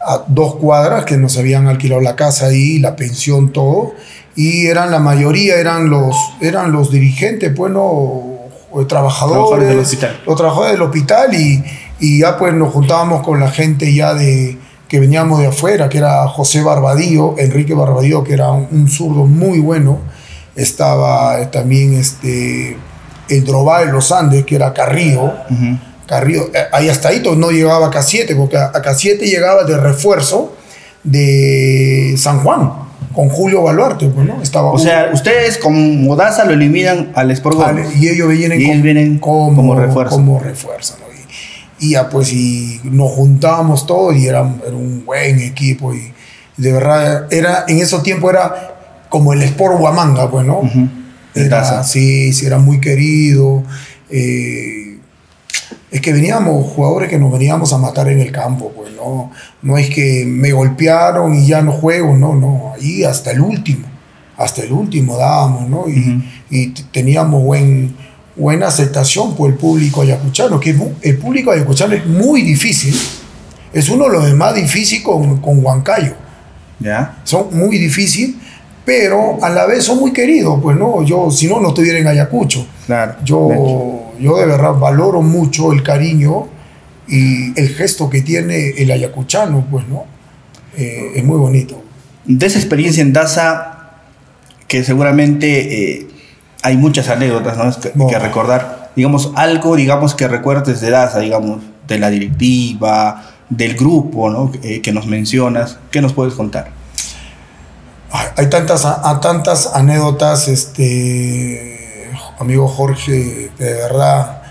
a 0.00 0.24
dos 0.28 0.56
cuadras 0.56 1.04
que 1.04 1.16
nos 1.18 1.36
habían 1.36 1.66
alquilado 1.68 2.00
la 2.00 2.16
casa 2.16 2.46
ahí, 2.46 2.78
la 2.78 2.96
pensión, 2.96 3.52
todo, 3.52 3.94
y 4.34 4.66
eran 4.66 4.90
la 4.90 5.00
mayoría, 5.00 5.56
eran 5.56 5.90
los, 5.90 6.14
eran 6.40 6.72
los 6.72 6.90
dirigentes, 6.90 7.52
pues, 7.54 7.70
¿no? 7.72 8.22
trabajadores, 8.86 9.48
Trabajadores 9.48 9.68
del 9.68 9.78
hospital. 9.80 10.20
los 10.26 10.36
trabajadores 10.36 10.72
del 10.72 10.82
hospital, 10.82 11.34
y, 11.34 11.64
y 12.00 12.20
ya 12.20 12.36
pues 12.38 12.54
nos 12.54 12.72
juntábamos 12.72 13.22
con 13.24 13.40
la 13.40 13.50
gente 13.50 13.92
ya 13.92 14.14
de 14.14 14.56
que 14.88 14.98
veníamos 14.98 15.40
de 15.40 15.48
afuera, 15.48 15.88
que 15.88 15.98
era 15.98 16.26
José 16.28 16.62
Barbadillo, 16.62 17.34
Enrique 17.38 17.74
Barbadillo, 17.74 18.24
que 18.24 18.32
era 18.32 18.50
un, 18.50 18.66
un 18.70 18.88
zurdo 18.88 19.26
muy 19.26 19.60
bueno, 19.60 19.98
estaba 20.56 21.40
eh, 21.40 21.46
también 21.46 21.94
este, 21.94 22.76
el 23.28 23.44
Drobá 23.44 23.84
de 23.84 23.92
los 23.92 24.10
Andes, 24.10 24.44
que 24.44 24.56
era 24.56 24.72
Carrillo. 24.72 25.32
Carrillo, 26.06 26.48
eh, 26.54 26.64
ahí 26.72 26.88
hasta 26.88 27.08
ahí 27.08 27.22
no 27.36 27.50
llegaba 27.50 27.88
a 27.88 27.90
K7, 27.90 28.34
porque 28.36 28.56
a 28.56 28.66
a 28.66 28.82
K7 28.82 29.20
llegaba 29.20 29.64
de 29.64 29.76
refuerzo 29.76 30.54
de 31.04 32.14
San 32.16 32.40
Juan, 32.40 32.72
con 33.14 33.28
Julio 33.28 33.62
Baluarte, 33.62 34.06
pues, 34.08 34.26
¿no? 34.26 34.42
Estaba 34.42 34.70
O 34.70 34.78
sea, 34.78 35.10
ustedes 35.12 35.58
como 35.58 36.16
Daza 36.16 36.44
lo 36.44 36.52
eliminan 36.52 37.12
al 37.14 37.30
Sport 37.30 37.58
Vale, 37.58 37.84
y 37.98 38.08
ellos 38.08 38.28
vienen, 38.28 38.60
Y 38.60 38.70
ellos 38.70 38.82
vienen 38.82 39.18
como, 39.18 39.54
como 39.54 39.74
refuerzo. 39.74 40.16
como 40.16 40.40
refuerzo, 40.40 40.96
¿no? 41.00 41.07
Y, 41.80 41.90
ya 41.90 42.08
pues 42.08 42.32
y 42.32 42.80
nos 42.84 43.12
juntábamos 43.12 43.86
todos 43.86 44.16
y 44.16 44.26
era, 44.26 44.40
era 44.66 44.76
un 44.76 45.04
buen 45.04 45.38
equipo 45.40 45.94
y 45.94 46.12
de 46.56 46.72
verdad 46.72 47.32
era 47.32 47.64
en 47.68 47.78
esos 47.78 48.02
tiempos 48.02 48.30
era 48.30 48.74
como 49.08 49.32
el 49.32 49.42
Sport 49.42 49.80
Huamanga, 49.80 50.30
pues, 50.30 50.44
¿no? 50.44 50.62
Era, 51.34 51.84
sí, 51.84 52.32
sí, 52.32 52.46
era 52.46 52.58
muy 52.58 52.80
querido. 52.80 53.62
eh, 54.10 54.88
es 55.90 56.00
que 56.00 56.12
veníamos 56.12 56.66
jugadores 56.66 57.08
que 57.08 57.18
nos 57.18 57.32
veníamos 57.32 57.72
a 57.72 57.78
matar 57.78 58.08
en 58.08 58.20
el 58.20 58.30
campo, 58.30 58.72
pues 58.76 58.92
no, 58.94 59.30
no 59.62 59.78
es 59.78 59.88
que 59.88 60.24
me 60.26 60.52
golpearon 60.52 61.34
y 61.34 61.46
ya 61.46 61.62
no 61.62 61.72
juego, 61.72 62.14
no, 62.16 62.34
no, 62.34 62.72
ahí 62.74 63.04
hasta 63.04 63.30
el 63.30 63.40
último, 63.40 63.86
hasta 64.36 64.62
el 64.62 64.72
último 64.72 65.16
dábamos, 65.16 65.68
¿no? 65.68 65.88
Y, 65.88 66.22
y 66.50 66.68
teníamos 66.92 67.42
buen, 67.42 67.94
buena 68.38 68.68
aceptación 68.68 69.34
por 69.34 69.50
el 69.50 69.56
público 69.56 70.02
ayacuchano, 70.02 70.60
que 70.60 70.74
el 71.02 71.18
público 71.18 71.50
ayacuchano 71.50 71.94
es 71.94 72.06
muy 72.06 72.42
difícil, 72.42 72.94
es 73.72 73.88
uno 73.90 74.04
de 74.04 74.12
los 74.12 74.34
más 74.34 74.54
difíciles 74.54 75.04
con, 75.04 75.40
con 75.40 75.64
Huancayo 75.64 76.14
¿Ya? 76.80 77.18
son 77.24 77.48
muy 77.52 77.76
difíciles, 77.78 78.36
pero 78.84 79.42
a 79.42 79.50
la 79.50 79.66
vez 79.66 79.84
son 79.84 79.98
muy 79.98 80.12
queridos, 80.12 80.60
pues 80.62 80.76
no, 80.76 81.02
yo 81.02 81.30
si 81.30 81.46
no, 81.48 81.60
no 81.60 81.68
estuviera 81.68 81.98
en 81.98 82.06
Ayacucho. 82.06 82.66
Claro. 82.86 83.16
Yo, 83.24 84.12
yo 84.18 84.36
de 84.38 84.46
verdad 84.46 84.74
valoro 84.74 85.20
mucho 85.20 85.72
el 85.72 85.82
cariño 85.82 86.46
y 87.08 87.58
el 87.60 87.68
gesto 87.70 88.08
que 88.08 88.22
tiene 88.22 88.70
el 88.78 88.90
ayacuchano, 88.90 89.66
pues 89.70 89.86
no, 89.88 90.04
Eh, 90.76 91.12
es 91.16 91.24
muy 91.24 91.38
bonito. 91.38 91.82
De 92.24 92.46
esa 92.46 92.58
experiencia 92.58 93.02
en 93.02 93.12
Daza, 93.12 93.96
que 94.68 94.84
seguramente 94.84 95.46
eh, 95.98 96.06
hay 96.62 96.76
muchas 96.76 97.08
anécdotas 97.08 97.56
¿no? 97.56 97.80
que, 97.80 97.92
que 98.08 98.18
recordar. 98.18 98.90
Digamos, 98.96 99.32
algo, 99.36 99.76
digamos, 99.76 100.14
que 100.14 100.26
recuerdes 100.26 100.80
de 100.80 100.90
Daza, 100.90 101.20
digamos, 101.20 101.62
de 101.86 101.98
la 101.98 102.10
directiva, 102.10 103.24
del 103.48 103.74
grupo, 103.74 104.28
¿no? 104.30 104.50
Eh, 104.62 104.80
que 104.82 104.92
nos 104.92 105.06
mencionas. 105.06 105.78
¿Qué 105.90 106.00
nos 106.02 106.12
puedes 106.12 106.34
contar? 106.34 106.70
Ay, 108.10 108.26
hay 108.36 108.50
tantas, 108.50 108.84
a, 108.84 109.20
tantas 109.20 109.74
anécdotas, 109.74 110.48
este, 110.48 112.10
amigo 112.38 112.66
Jorge, 112.66 113.50
de 113.58 113.72
verdad, 113.74 114.42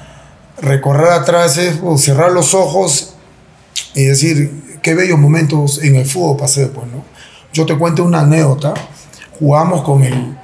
recorrer 0.61 1.11
atrás 1.11 1.57
es 1.57 1.79
o 1.83 1.97
cerrar 1.97 2.31
los 2.31 2.53
ojos 2.53 3.15
y 3.95 4.05
decir, 4.05 4.79
qué 4.81 4.93
bellos 4.93 5.19
momentos 5.19 5.83
en 5.83 5.95
el 5.95 6.05
fútbol 6.05 6.37
pasé, 6.37 6.67
pues, 6.67 6.87
¿no? 6.87 7.03
Yo 7.51 7.65
te 7.65 7.77
cuento 7.77 8.03
una 8.03 8.21
anécdota, 8.21 8.73
jugamos 9.39 9.81
con 9.81 10.03
el, 10.03 10.37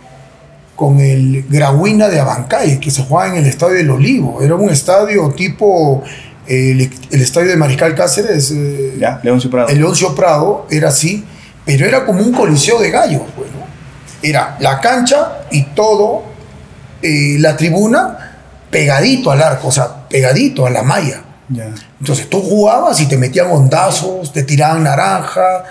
con 0.75 0.99
el 0.99 1.45
Grahuina 1.49 2.07
de 2.07 2.19
Abancay, 2.19 2.79
que 2.79 2.91
se 2.91 3.03
jugaba 3.03 3.29
en 3.29 3.43
el 3.43 3.45
Estadio 3.45 3.75
del 3.75 3.89
Olivo, 3.89 4.41
era 4.41 4.55
un 4.55 4.69
estadio 4.69 5.29
tipo 5.31 6.03
el, 6.47 6.91
estadio 7.11 7.49
de 7.49 7.55
Mariscal 7.55 7.95
Cáceres, 7.95 8.51
eh, 8.51 8.95
ya, 8.99 9.19
Leoncio 9.23 9.49
Prado. 9.49 9.69
el 9.69 9.77
Leoncio 9.77 10.15
Prado, 10.15 10.67
era 10.69 10.89
así, 10.89 11.25
pero 11.65 11.85
era 11.85 12.05
como 12.05 12.21
un 12.21 12.33
coliseo 12.33 12.79
de 12.79 12.91
gallos, 12.91 13.21
pues, 13.35 13.49
Era 14.21 14.57
la 14.59 14.79
cancha 14.79 15.43
y 15.51 15.63
todo, 15.67 16.23
eh, 17.01 17.37
la 17.39 17.55
tribuna, 17.55 18.37
pegadito 18.69 19.31
al 19.31 19.41
arco, 19.41 19.67
o 19.67 19.71
sea, 19.71 20.07
pegadito 20.09 20.65
a 20.65 20.69
la 20.69 20.83
malla. 20.83 21.21
Entonces 21.99 22.29
tú 22.29 22.41
jugabas 22.41 22.99
y 22.99 23.07
te 23.07 23.17
metían 23.17 23.51
ondazos, 23.51 24.33
te 24.33 24.43
tiraban 24.43 24.83
naranja, 24.83 25.63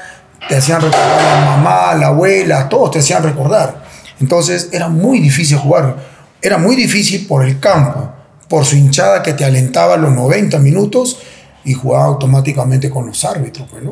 te 0.49 0.57
hacían 0.57 0.81
recordar 0.81 1.19
a 1.19 1.41
la 1.41 1.45
mamá, 1.45 1.91
a 1.91 1.95
la 1.97 2.07
abuela, 2.09 2.69
todos 2.69 2.93
te 2.93 2.99
hacían 3.01 3.23
recordar. 3.23 3.82
Entonces 4.23 4.71
era 4.73 4.89
muy 4.89 5.21
difícil 5.21 5.59
jugar, 5.59 5.97
era 6.41 6.57
muy 6.57 6.77
difícil 6.77 7.27
por 7.27 7.45
el 7.45 7.61
campo 7.61 8.13
por 8.53 8.67
su 8.67 8.77
hinchada 8.77 9.23
que 9.23 9.33
te 9.33 9.47
alentaba 9.47 9.97
los 9.97 10.13
90 10.13 10.59
minutos 10.59 11.19
y 11.65 11.73
jugaba 11.73 12.05
automáticamente 12.05 12.91
con 12.91 13.07
los 13.07 13.25
árbitros, 13.25 13.67
pues, 13.71 13.83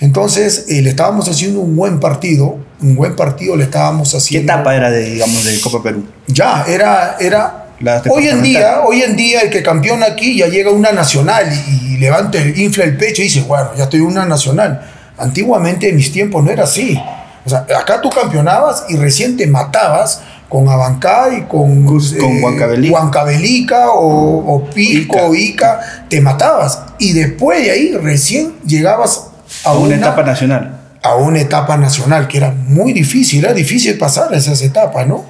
Entonces, 0.00 0.64
eh, 0.70 0.80
le 0.80 0.88
estábamos 0.88 1.28
haciendo 1.28 1.60
un 1.60 1.76
buen 1.76 2.00
partido, 2.00 2.58
un 2.80 2.96
buen 2.96 3.14
partido 3.14 3.54
le 3.54 3.64
estábamos 3.64 4.14
haciendo. 4.14 4.46
¿Qué 4.46 4.54
etapa 4.54 4.74
era 4.74 4.90
de, 4.90 5.10
digamos, 5.10 5.44
de 5.44 5.60
Copa 5.60 5.82
Perú? 5.82 6.06
Ya, 6.26 6.64
era, 6.66 7.16
era 7.20 7.66
hoy 8.08 8.28
en 8.28 8.42
día, 8.42 8.80
hoy 8.80 9.02
en 9.02 9.14
día 9.14 9.40
el 9.40 9.50
que 9.50 9.62
campeona 9.62 10.06
aquí 10.06 10.38
ya 10.38 10.46
llega 10.46 10.70
una 10.70 10.92
nacional 10.92 11.52
y, 11.68 11.98
levanta, 11.98 12.38
infla 12.38 12.84
el 12.84 12.96
pecho 12.96 13.20
y 13.20 13.24
dice, 13.26 13.42
bueno, 13.42 13.72
ya 13.76 13.84
estoy 13.84 14.00
una 14.00 14.24
nacional. 14.24 14.90
Antiguamente 15.18 15.90
en 15.90 15.96
mis 15.96 16.10
tiempos 16.10 16.42
no 16.42 16.50
era 16.50 16.64
así. 16.64 16.98
O 17.44 17.50
sea, 17.50 17.66
acá 17.78 18.00
tú 18.00 18.10
campeonabas 18.10 18.84
y 18.88 18.96
recién 18.96 19.36
te 19.36 19.46
matabas 19.46 20.22
con 20.48 20.68
Abancay, 20.68 21.48
con, 21.48 21.86
con 21.86 21.98
eh, 21.98 22.90
Huancavelica, 22.90 23.86
o, 23.94 24.68
Pico, 24.74 25.16
o 25.16 25.34
Ica, 25.34 26.04
te 26.10 26.20
matabas. 26.20 26.82
Y 26.98 27.14
después 27.14 27.62
de 27.64 27.70
ahí 27.70 27.92
recién 27.92 28.52
llegabas 28.66 29.28
a, 29.64 29.72
una, 29.72 29.96
etapa 29.96 30.22
nacional. 30.22 30.78
A 31.02 31.16
una 31.16 31.40
etapa 31.40 31.78
nacional, 31.78 32.28
que 32.28 32.36
era 32.36 32.50
muy 32.50 32.92
difícil, 32.92 33.44
era 33.44 33.54
difícil 33.54 33.96
pasar 33.96 34.32
esas 34.34 34.60
etapas, 34.60 35.06
¿no? 35.06 35.24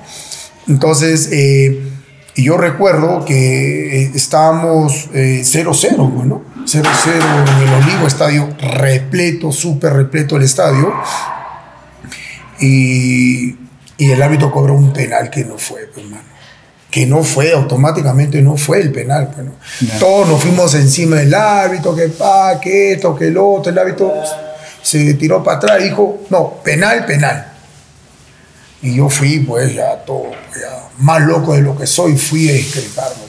Entonces, 0.67 1.29
eh, 1.31 1.81
yo 2.35 2.57
recuerdo 2.57 3.25
que 3.25 4.03
eh, 4.03 4.11
estábamos 4.15 5.09
0-0, 5.13 6.25
¿no? 6.25 6.43
0-0 6.67 6.83
en 6.83 7.69
el 7.69 7.75
Olivo, 7.75 8.07
estadio 8.09 8.49
repleto, 8.59 9.53
súper 9.53 9.93
repleto 9.93 10.37
el 10.37 10.43
estadio. 10.43 10.93
Y 12.63 13.57
y 14.03 14.11
el 14.11 14.21
árbitro 14.21 14.51
cobró 14.51 14.75
un 14.75 14.93
penal 14.93 15.31
que 15.31 15.45
no 15.45 15.57
fue, 15.59 15.83
pues, 15.87 16.05
hermano. 16.05 16.25
Que 16.91 17.07
no 17.07 17.23
fue, 17.23 17.53
automáticamente 17.53 18.43
no 18.43 18.57
fue 18.57 18.81
el 18.81 18.91
penal. 18.91 19.31
Pues, 19.33 19.99
Todos 20.01 20.29
nos 20.29 20.43
fuimos 20.43 20.75
encima 20.75 21.17
del 21.17 21.33
árbitro, 21.33 21.95
que 21.95 22.09
pa, 22.09 22.59
que 22.61 22.95
esto, 22.95 23.15
que 23.15 23.29
el 23.29 23.39
otro. 23.39 23.71
El 23.71 23.79
árbitro 23.79 24.13
se 24.83 25.15
tiró 25.15 25.45
para 25.45 25.59
atrás 25.59 25.81
y 25.81 25.85
dijo, 25.85 26.21
no, 26.31 26.55
penal, 26.65 27.07
penal. 27.07 27.53
Y 28.83 28.97
yo 28.97 29.09
fui, 29.09 29.39
pues, 29.39 29.73
ya 29.73 29.99
todo, 30.05 30.33
ya, 30.61 30.89
más 30.99 31.23
loco 31.23 31.55
de 31.55 31.63
lo 31.63 31.79
que 31.79 31.87
soy, 31.87 32.17
fui 32.17 32.51
a 32.51 32.55
discreparme. 32.55 33.23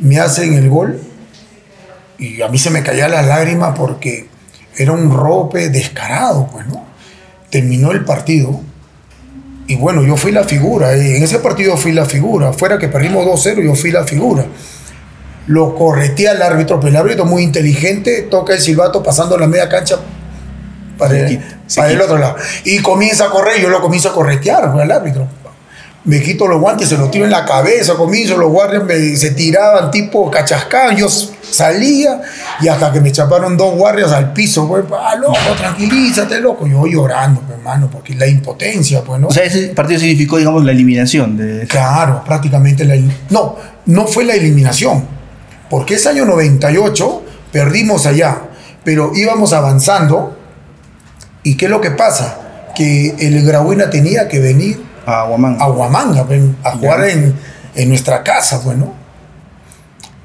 Me 0.00 0.18
hacen 0.18 0.54
el 0.54 0.70
gol 0.70 0.98
y 2.16 2.40
a 2.40 2.48
mí 2.48 2.56
se 2.56 2.70
me 2.70 2.82
caían 2.82 3.10
las 3.10 3.26
lágrimas 3.26 3.76
porque 3.76 4.30
era 4.78 4.92
un 4.92 5.14
rope 5.14 5.68
descarado, 5.68 6.48
pues, 6.50 6.66
¿no? 6.68 6.85
Terminó 7.56 7.90
el 7.92 8.04
partido. 8.04 8.60
Y 9.66 9.76
bueno, 9.76 10.04
yo 10.04 10.16
fui 10.16 10.30
la 10.30 10.44
figura. 10.44 10.92
En 10.92 11.22
ese 11.22 11.38
partido 11.38 11.76
fui 11.78 11.92
la 11.92 12.04
figura. 12.04 12.52
Fuera 12.52 12.76
que 12.76 12.88
perdimos 12.88 13.24
2-0, 13.24 13.64
yo 13.64 13.74
fui 13.74 13.90
la 13.90 14.04
figura. 14.04 14.44
Lo 15.46 15.74
corretea 15.74 16.32
el 16.32 16.42
árbitro, 16.42 16.78
pero 16.78 16.90
el 16.90 16.96
árbitro 16.96 17.24
muy 17.24 17.42
inteligente 17.42 18.22
toca 18.30 18.52
el 18.52 18.60
silbato 18.60 19.02
pasando 19.02 19.38
la 19.38 19.46
media 19.46 19.70
cancha 19.70 19.96
para, 20.98 21.18
el, 21.18 21.40
para 21.74 21.90
el 21.90 22.00
otro 22.02 22.18
lado. 22.18 22.36
Y 22.64 22.80
comienza 22.80 23.24
a 23.24 23.30
correr, 23.30 23.58
yo 23.62 23.70
lo 23.70 23.80
comienzo 23.80 24.10
a 24.10 24.12
corretear 24.12 24.64
al 24.64 24.90
árbitro 24.90 25.26
me 26.06 26.22
quito 26.22 26.46
los 26.46 26.60
guantes, 26.60 26.88
se 26.88 26.96
los 26.96 27.10
tiro 27.10 27.24
en 27.24 27.32
la 27.32 27.44
cabeza, 27.44 27.94
comienzo, 27.94 28.36
los 28.36 28.50
guardias 28.50 28.84
me, 28.84 29.16
se 29.16 29.32
tiraban 29.32 29.90
tipo 29.90 30.30
cachascán, 30.30 30.96
yo 30.96 31.08
salía 31.08 32.22
y 32.60 32.68
hasta 32.68 32.92
que 32.92 33.00
me 33.00 33.10
chaparon 33.10 33.56
dos 33.56 33.74
guardias 33.74 34.12
al 34.12 34.32
piso, 34.32 34.68
pues, 34.68 34.84
ah, 34.92 35.16
loco, 35.16 35.36
tranquilízate, 35.58 36.40
loco, 36.40 36.64
yo 36.68 36.86
llorando, 36.86 37.40
pues, 37.40 37.58
hermano, 37.58 37.90
porque 37.90 38.14
la 38.14 38.28
impotencia, 38.28 39.02
pues, 39.02 39.20
¿no? 39.20 39.26
O 39.26 39.32
sea, 39.32 39.42
ese 39.42 39.68
partido 39.68 39.98
significó, 39.98 40.38
digamos, 40.38 40.64
la 40.64 40.70
eliminación 40.70 41.36
de... 41.36 41.66
Claro, 41.66 42.22
prácticamente 42.24 42.84
la... 42.84 42.94
No, 43.30 43.56
no 43.86 44.06
fue 44.06 44.24
la 44.24 44.34
eliminación, 44.34 45.04
porque 45.68 45.94
ese 45.94 46.10
año 46.10 46.24
98 46.24 47.22
perdimos 47.50 48.06
allá, 48.06 48.42
pero 48.84 49.10
íbamos 49.12 49.52
avanzando 49.52 50.38
y 51.42 51.56
¿qué 51.56 51.64
es 51.64 51.70
lo 51.70 51.80
que 51.80 51.90
pasa? 51.90 52.70
Que 52.76 53.16
el 53.18 53.44
Grabuena 53.44 53.90
tenía 53.90 54.28
que 54.28 54.38
venir 54.38 54.85
a 55.06 55.24
Huamanga. 55.24 55.64
A 55.64 55.70
Huamanga, 55.70 56.26
a 56.64 56.72
jugar 56.72 57.08
en, 57.08 57.34
en, 57.74 57.88
nuestra 57.88 58.22
casa, 58.22 58.58
bueno. 58.58 58.86
Pues, 58.86 58.96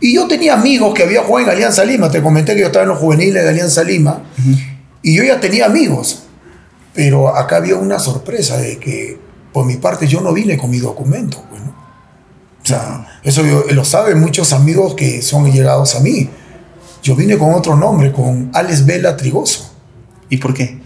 y 0.01 0.15
yo 0.15 0.27
tenía 0.27 0.55
amigos 0.55 0.93
que 0.95 1.03
había 1.03 1.21
jugado 1.23 1.47
en 1.47 1.53
Alianza 1.53 1.85
Lima, 1.85 2.09
te 2.09 2.21
comenté 2.21 2.55
que 2.55 2.61
yo 2.61 2.67
estaba 2.67 2.83
en 2.83 2.89
los 2.89 2.97
juveniles 2.97 3.43
de 3.43 3.49
Alianza 3.49 3.83
Lima, 3.83 4.23
y 5.03 5.15
yo 5.15 5.23
ya 5.23 5.39
tenía 5.39 5.67
amigos, 5.67 6.23
pero 6.93 7.35
acá 7.35 7.57
había 7.57 7.75
una 7.75 7.99
sorpresa 7.99 8.57
de 8.57 8.79
que 8.79 9.19
por 9.53 9.65
mi 9.65 9.77
parte 9.77 10.07
yo 10.07 10.21
no 10.21 10.33
vine 10.33 10.57
con 10.57 10.71
mi 10.71 10.79
documento, 10.79 11.45
bueno. 11.49 11.75
Pues, 12.57 12.71
o 12.71 12.79
sea, 12.79 13.19
eso 13.23 13.43
lo 13.71 13.85
saben 13.85 14.19
muchos 14.19 14.53
amigos 14.53 14.95
que 14.95 15.21
son 15.21 15.51
llegados 15.51 15.95
a 15.95 15.99
mí. 15.99 16.29
Yo 17.03 17.15
vine 17.15 17.37
con 17.37 17.53
otro 17.53 17.75
nombre, 17.75 18.11
con 18.11 18.51
Alex 18.53 18.85
Vela 18.85 19.17
Trigoso. 19.17 19.73
¿Y 20.29 20.37
por 20.37 20.53
qué? 20.53 20.79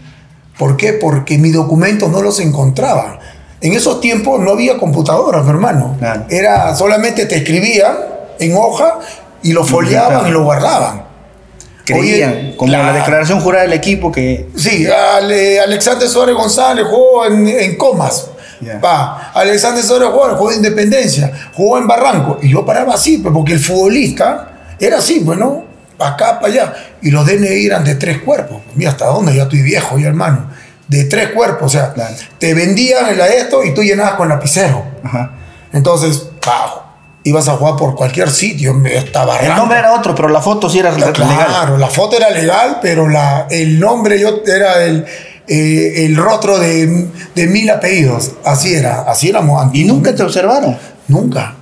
¿Por 0.58 0.76
qué? 0.76 0.94
Porque 0.94 1.36
mi 1.36 1.50
documento 1.50 2.08
no 2.08 2.22
los 2.22 2.40
encontraba. 2.40 3.18
En 3.60 3.72
esos 3.72 4.00
tiempos 4.00 4.40
no 4.40 4.52
había 4.52 4.76
computadoras, 4.76 5.46
hermano. 5.48 5.96
Era 6.28 6.74
solamente 6.74 7.26
te 7.26 7.36
escribían 7.36 7.96
en 8.38 8.56
hoja 8.56 8.98
y 9.42 9.52
lo 9.52 9.64
foliaban 9.64 10.26
y 10.26 10.30
lo 10.30 10.44
guardaban. 10.44 11.06
Creían, 11.84 12.54
como 12.56 12.72
la 12.72 12.92
declaración 12.92 13.40
jurada 13.40 13.62
del 13.62 13.72
equipo 13.72 14.10
que... 14.10 14.48
Sí, 14.56 14.86
Alexander 14.86 16.08
Suárez 16.08 16.34
González 16.34 16.84
jugó 16.88 17.26
en, 17.26 17.76
Comas. 17.76 18.30
Va, 18.84 19.30
Alexander 19.32 19.84
Suárez 19.84 20.08
jugó, 20.10 20.50
en 20.50 20.58
Independencia, 20.58 21.32
jugó 21.54 21.78
en 21.78 21.86
Barranco. 21.86 22.38
Y 22.42 22.50
yo 22.50 22.66
paraba 22.66 22.94
así, 22.94 23.18
pues, 23.18 23.32
porque 23.32 23.52
el 23.52 23.60
futbolista 23.60 24.48
era 24.80 24.98
así, 24.98 25.22
pues, 25.24 25.38
¿no? 25.38 25.64
Para 25.96 26.10
acá, 26.10 26.40
para 26.40 26.52
allá. 26.52 26.74
Y 27.00 27.10
los 27.10 27.24
DNI 27.24 27.66
eran 27.66 27.84
de 27.84 27.94
tres 27.94 28.18
cuerpos. 28.18 28.58
Mira, 28.74 28.90
¿hasta 28.90 29.06
dónde? 29.06 29.34
Ya 29.34 29.44
estoy 29.44 29.62
viejo, 29.62 29.98
ya 29.98 30.08
hermano 30.08 30.50
de 30.88 31.04
tres 31.04 31.30
cuerpos. 31.30 31.66
O 31.66 31.68
sea, 31.68 31.94
te 32.38 32.54
vendían 32.54 33.08
el 33.08 33.20
esto 33.20 33.64
y 33.64 33.74
tú 33.74 33.82
llenabas 33.82 34.14
con 34.14 34.28
lapicero. 34.28 34.84
Entonces, 35.72 36.28
ibas 37.24 37.48
a 37.48 37.52
jugar 37.52 37.76
por 37.76 37.94
cualquier 37.94 38.30
sitio. 38.30 38.74
Estaba 38.86 39.38
el 39.38 39.54
nombre 39.56 39.78
era 39.78 39.94
otro, 39.94 40.14
pero 40.14 40.28
la 40.28 40.40
foto 40.40 40.70
sí 40.70 40.78
era 40.78 40.92
legal. 40.92 41.12
Claro, 41.12 41.76
la 41.76 41.88
foto 41.88 42.16
era 42.16 42.30
legal, 42.30 42.78
pero 42.80 43.08
la, 43.08 43.46
el 43.50 43.80
nombre 43.80 44.18
yo 44.18 44.42
era 44.46 44.84
el, 44.84 45.04
eh, 45.48 46.06
el 46.06 46.16
rostro 46.16 46.58
de, 46.58 47.08
de, 47.34 47.46
mil 47.48 47.68
apellidos. 47.68 48.32
Así 48.44 48.74
era, 48.74 49.02
así 49.02 49.28
éramos 49.28 49.74
¿Y 49.74 49.84
nunca 49.84 50.14
te 50.14 50.22
observaron? 50.22 50.78
Nunca. 51.08 51.54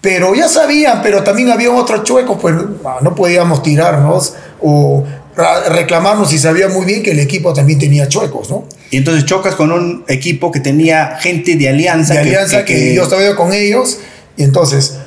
Pero 0.00 0.34
ya 0.34 0.48
sabían, 0.48 1.00
pero 1.02 1.22
también 1.22 1.50
había 1.50 1.70
otros 1.70 2.02
chuecos, 2.02 2.38
pues 2.40 2.56
no 3.02 3.14
podíamos 3.14 3.62
tirarnos 3.62 4.34
o 4.60 5.04
reclamarnos 5.34 6.32
y 6.32 6.38
sabía 6.38 6.68
muy 6.68 6.84
bien 6.84 7.02
que 7.02 7.12
el 7.12 7.18
equipo 7.18 7.54
también 7.54 7.78
tenía 7.78 8.08
chuecos, 8.08 8.50
¿no? 8.50 8.64
Y 8.90 8.98
entonces 8.98 9.24
chocas 9.24 9.54
con 9.54 9.72
un 9.72 10.04
equipo 10.08 10.52
que 10.52 10.60
tenía 10.60 11.16
gente 11.20 11.56
de 11.56 11.68
alianza. 11.68 12.14
De 12.14 12.20
alianza 12.20 12.64
que, 12.64 12.94
yo 12.94 13.04
estaba 13.04 13.34
con 13.34 13.52
ellos. 13.52 13.98
Y 14.36 14.42
entonces, 14.42 14.98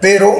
pero 0.00 0.34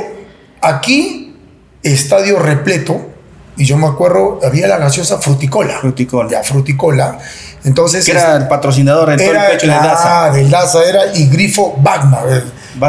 aquí, 0.61 1.37
estadio 1.83 2.39
repleto, 2.39 3.11
y 3.57 3.65
yo 3.65 3.77
me 3.77 3.87
acuerdo, 3.87 4.41
había 4.45 4.67
la 4.69 4.79
gaseosa 4.79 5.19
Fruticola. 5.19 5.79
Fruticola. 5.81 6.31
Ya, 6.31 6.43
Fruticola. 6.43 7.19
Entonces. 7.65 8.05
Que 8.05 8.13
era 8.13 8.37
el 8.37 8.49
patrocinador 8.49 9.11
en 9.11 9.19
todo 9.19 9.33
el 9.33 9.51
pecho 9.53 9.67
de 9.67 9.73
Daza. 9.73 10.31
del 10.33 10.51
Daza 10.51 10.85
era 10.85 11.15
y 11.15 11.27
Grifo 11.27 11.77
Bagma. 11.81 12.21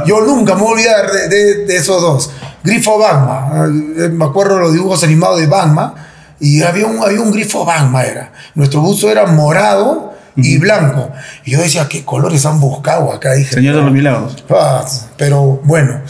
Yo 0.05 0.21
nunca 0.21 0.55
me 0.55 0.61
voy 0.61 0.69
a 0.69 0.73
olvidar 0.73 1.11
de, 1.11 1.65
de, 1.65 1.75
esos 1.75 2.01
dos. 2.01 2.31
Grifo 2.63 2.97
Bagma. 2.97 3.67
Eh, 3.67 4.09
me 4.09 4.25
acuerdo 4.25 4.59
los 4.59 4.73
dibujos 4.73 5.03
animados 5.03 5.39
de 5.39 5.47
Bagma 5.47 6.05
y 6.39 6.61
había 6.63 6.85
un, 6.85 7.01
había 7.01 7.21
un 7.21 7.31
grifo 7.31 7.65
Bangma, 7.65 8.03
era. 8.03 8.33
Nuestro 8.55 8.81
buzo 8.81 9.09
era 9.09 9.25
morado 9.25 10.13
y 10.35 10.57
blanco. 10.57 11.11
Y 11.45 11.51
yo 11.51 11.61
decía, 11.61 11.87
¿qué 11.87 12.03
colores 12.03 12.45
han 12.45 12.59
buscado 12.59 13.11
acá? 13.11 13.33
Dije, 13.33 13.55
Señor 13.55 13.75
de 13.77 13.81
los 13.83 13.91
Milagros. 13.91 14.43
Ah, 14.49 14.85
pero 15.17 15.61
bueno, 15.63 16.01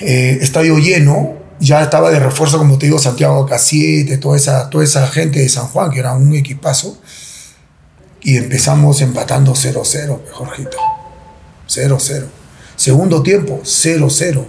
eh, 0.00 0.38
estadio 0.40 0.78
lleno, 0.78 1.34
ya 1.60 1.82
estaba 1.82 2.10
de 2.10 2.20
refuerzo, 2.20 2.58
como 2.58 2.78
te 2.78 2.86
digo, 2.86 2.98
Santiago 2.98 3.46
Casiete, 3.46 4.18
toda 4.18 4.36
esa, 4.36 4.70
toda 4.70 4.84
esa 4.84 5.06
gente 5.06 5.40
de 5.40 5.48
San 5.48 5.66
Juan, 5.66 5.90
que 5.90 6.00
era 6.00 6.14
un 6.14 6.34
equipazo. 6.34 6.98
Y 8.22 8.36
empezamos 8.36 9.00
empatando 9.02 9.52
0-0, 9.52 10.20
Jorgito. 10.32 10.78
0-0. 11.68 12.24
Segundo 12.76 13.22
tiempo, 13.22 13.60
0-0. 13.62 14.44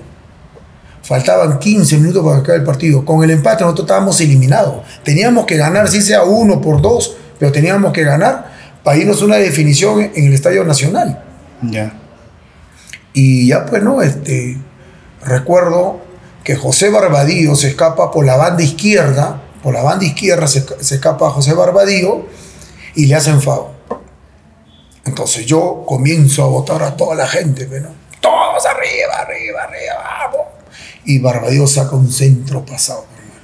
Faltaban 1.05 1.59
15 1.59 1.97
minutos 1.99 2.23
para 2.25 2.37
acabar 2.37 2.61
el 2.61 2.65
partido. 2.65 3.05
Con 3.05 3.23
el 3.23 3.29
empate 3.29 3.63
nosotros 3.63 3.85
estábamos 3.85 4.19
eliminados. 4.21 4.83
Teníamos 5.03 5.45
que 5.45 5.55
ganar, 5.55 5.87
si 5.87 6.01
sea 6.01 6.23
uno 6.23 6.59
por 6.59 6.81
dos, 6.81 7.15
pero 7.37 7.51
teníamos 7.51 7.93
que 7.93 8.03
ganar 8.03 8.51
para 8.83 8.97
irnos 8.97 9.21
una 9.21 9.35
definición 9.35 10.01
en 10.01 10.25
el 10.25 10.33
Estadio 10.33 10.63
Nacional. 10.63 11.23
Ya. 11.61 11.93
Y 13.13 13.47
ya 13.47 13.67
pues 13.67 13.83
no, 13.83 14.01
este, 14.01 14.57
recuerdo 15.23 15.99
que 16.43 16.55
José 16.55 16.89
Barbadillo 16.89 17.55
se 17.55 17.67
escapa 17.67 18.09
por 18.09 18.25
la 18.25 18.35
banda 18.35 18.63
izquierda, 18.63 19.43
por 19.61 19.75
la 19.75 19.83
banda 19.83 20.05
izquierda 20.05 20.47
se, 20.47 20.65
se 20.79 20.95
escapa 20.95 21.29
José 21.29 21.53
Barbadillo 21.53 22.25
y 22.95 23.05
le 23.05 23.13
hacen 23.13 23.43
FAO. 23.43 23.75
Entonces 25.05 25.45
yo 25.45 25.83
comienzo 25.85 26.43
a 26.43 26.47
votar 26.47 26.81
a 26.81 26.97
toda 26.97 27.13
la 27.13 27.27
gente, 27.27 27.67
¿no? 27.79 27.89
Todos 28.21 28.65
arriba, 28.65 29.19
arriba, 29.19 29.63
arriba, 29.65 30.29
vamos. 30.31 30.54
Y 31.05 31.19
Barbadillo 31.19 31.67
saca 31.67 31.95
un 31.95 32.11
centro 32.11 32.65
pasado, 32.65 33.05
hermano. 33.17 33.39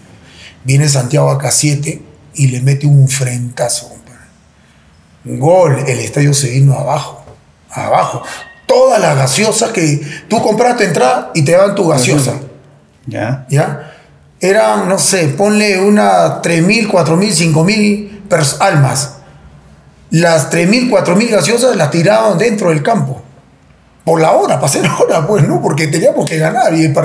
Viene 0.64 0.90
Santiago 0.90 1.30
acá 1.30 1.52
7 1.52 2.02
y 2.36 2.48
le 2.48 2.62
mete 2.62 2.88
un 2.88 3.08
frentazo, 3.08 3.90
compadre. 3.90 4.22
Gol, 5.40 5.80
el 5.88 6.00
estadio 6.00 6.34
se 6.34 6.50
vino 6.50 6.74
abajo, 6.74 7.24
abajo. 7.70 8.24
Todas 8.68 9.00
las 9.02 9.16
gaseosas 9.18 9.72
que 9.72 10.02
tú 10.28 10.42
compraste 10.42 10.86
entrada 10.86 11.32
y 11.36 11.44
te 11.44 11.52
daban 11.52 11.76
tu 11.76 11.88
gaseosa. 11.88 12.34
Ya. 13.06 13.46
¿Ya? 13.50 13.94
Eran, 14.40 14.88
no 14.90 14.98
sé, 14.98 15.28
ponle 15.30 15.80
una 15.80 16.42
3.000, 16.42 16.90
4.000, 16.90 17.54
5.000 17.54 18.22
pers- 18.30 18.58
almas. 18.60 19.18
Las 20.10 20.50
3.000, 20.52 20.90
4.000 20.90 21.30
gaseosas 21.30 21.76
las 21.76 21.92
tiraban 21.92 22.38
dentro 22.38 22.70
del 22.70 22.82
campo. 22.82 23.22
Por 24.04 24.20
la 24.20 24.32
hora, 24.32 24.56
para 24.56 24.66
hacer 24.66 24.84
hora, 25.00 25.28
pues, 25.28 25.48
¿no? 25.48 25.62
Porque 25.62 25.88
teníamos 25.88 26.28
que 26.28 26.38
ganar. 26.38 26.74
Y, 26.74 26.86
el 26.86 26.96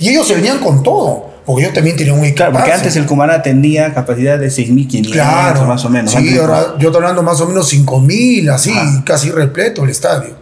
y 0.00 0.08
ellos 0.08 0.26
se 0.26 0.34
venían 0.34 0.58
con 0.58 0.82
todo. 0.82 1.30
Porque 1.46 1.62
ellos 1.62 1.74
también 1.74 1.96
tenían 1.96 2.16
un 2.18 2.24
equipo. 2.24 2.36
Claro, 2.36 2.52
porque 2.52 2.72
antes 2.72 2.94
el 2.96 3.06
Cumana 3.06 3.42
tenía 3.42 3.92
capacidad 3.94 4.38
de 4.38 4.48
6.500 4.48 5.10
Claro, 5.10 5.64
más 5.64 5.84
o 5.84 5.88
menos. 5.90 6.12
Sí, 6.12 6.38
ahora 6.38 6.74
yo 6.78 6.88
estoy 6.88 7.02
hablando 7.02 7.22
más 7.22 7.40
o 7.40 7.46
menos 7.46 7.72
5.000, 7.72 8.50
así, 8.52 8.72
casi 9.04 9.30
repleto 9.30 9.84
el 9.84 9.90
estadio. 9.90 10.36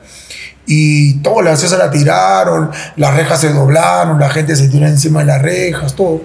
Y 0.67 1.15
todas 1.21 1.45
las 1.45 1.55
gaseosas 1.55 1.79
la 1.79 1.91
tiraron, 1.91 2.71
las 2.97 3.15
rejas 3.15 3.41
se 3.41 3.53
doblaron, 3.53 4.19
la 4.19 4.29
gente 4.29 4.55
se 4.55 4.69
tiró 4.69 4.87
encima 4.87 5.21
de 5.21 5.27
las 5.27 5.41
rejas, 5.41 5.95
todo. 5.95 6.21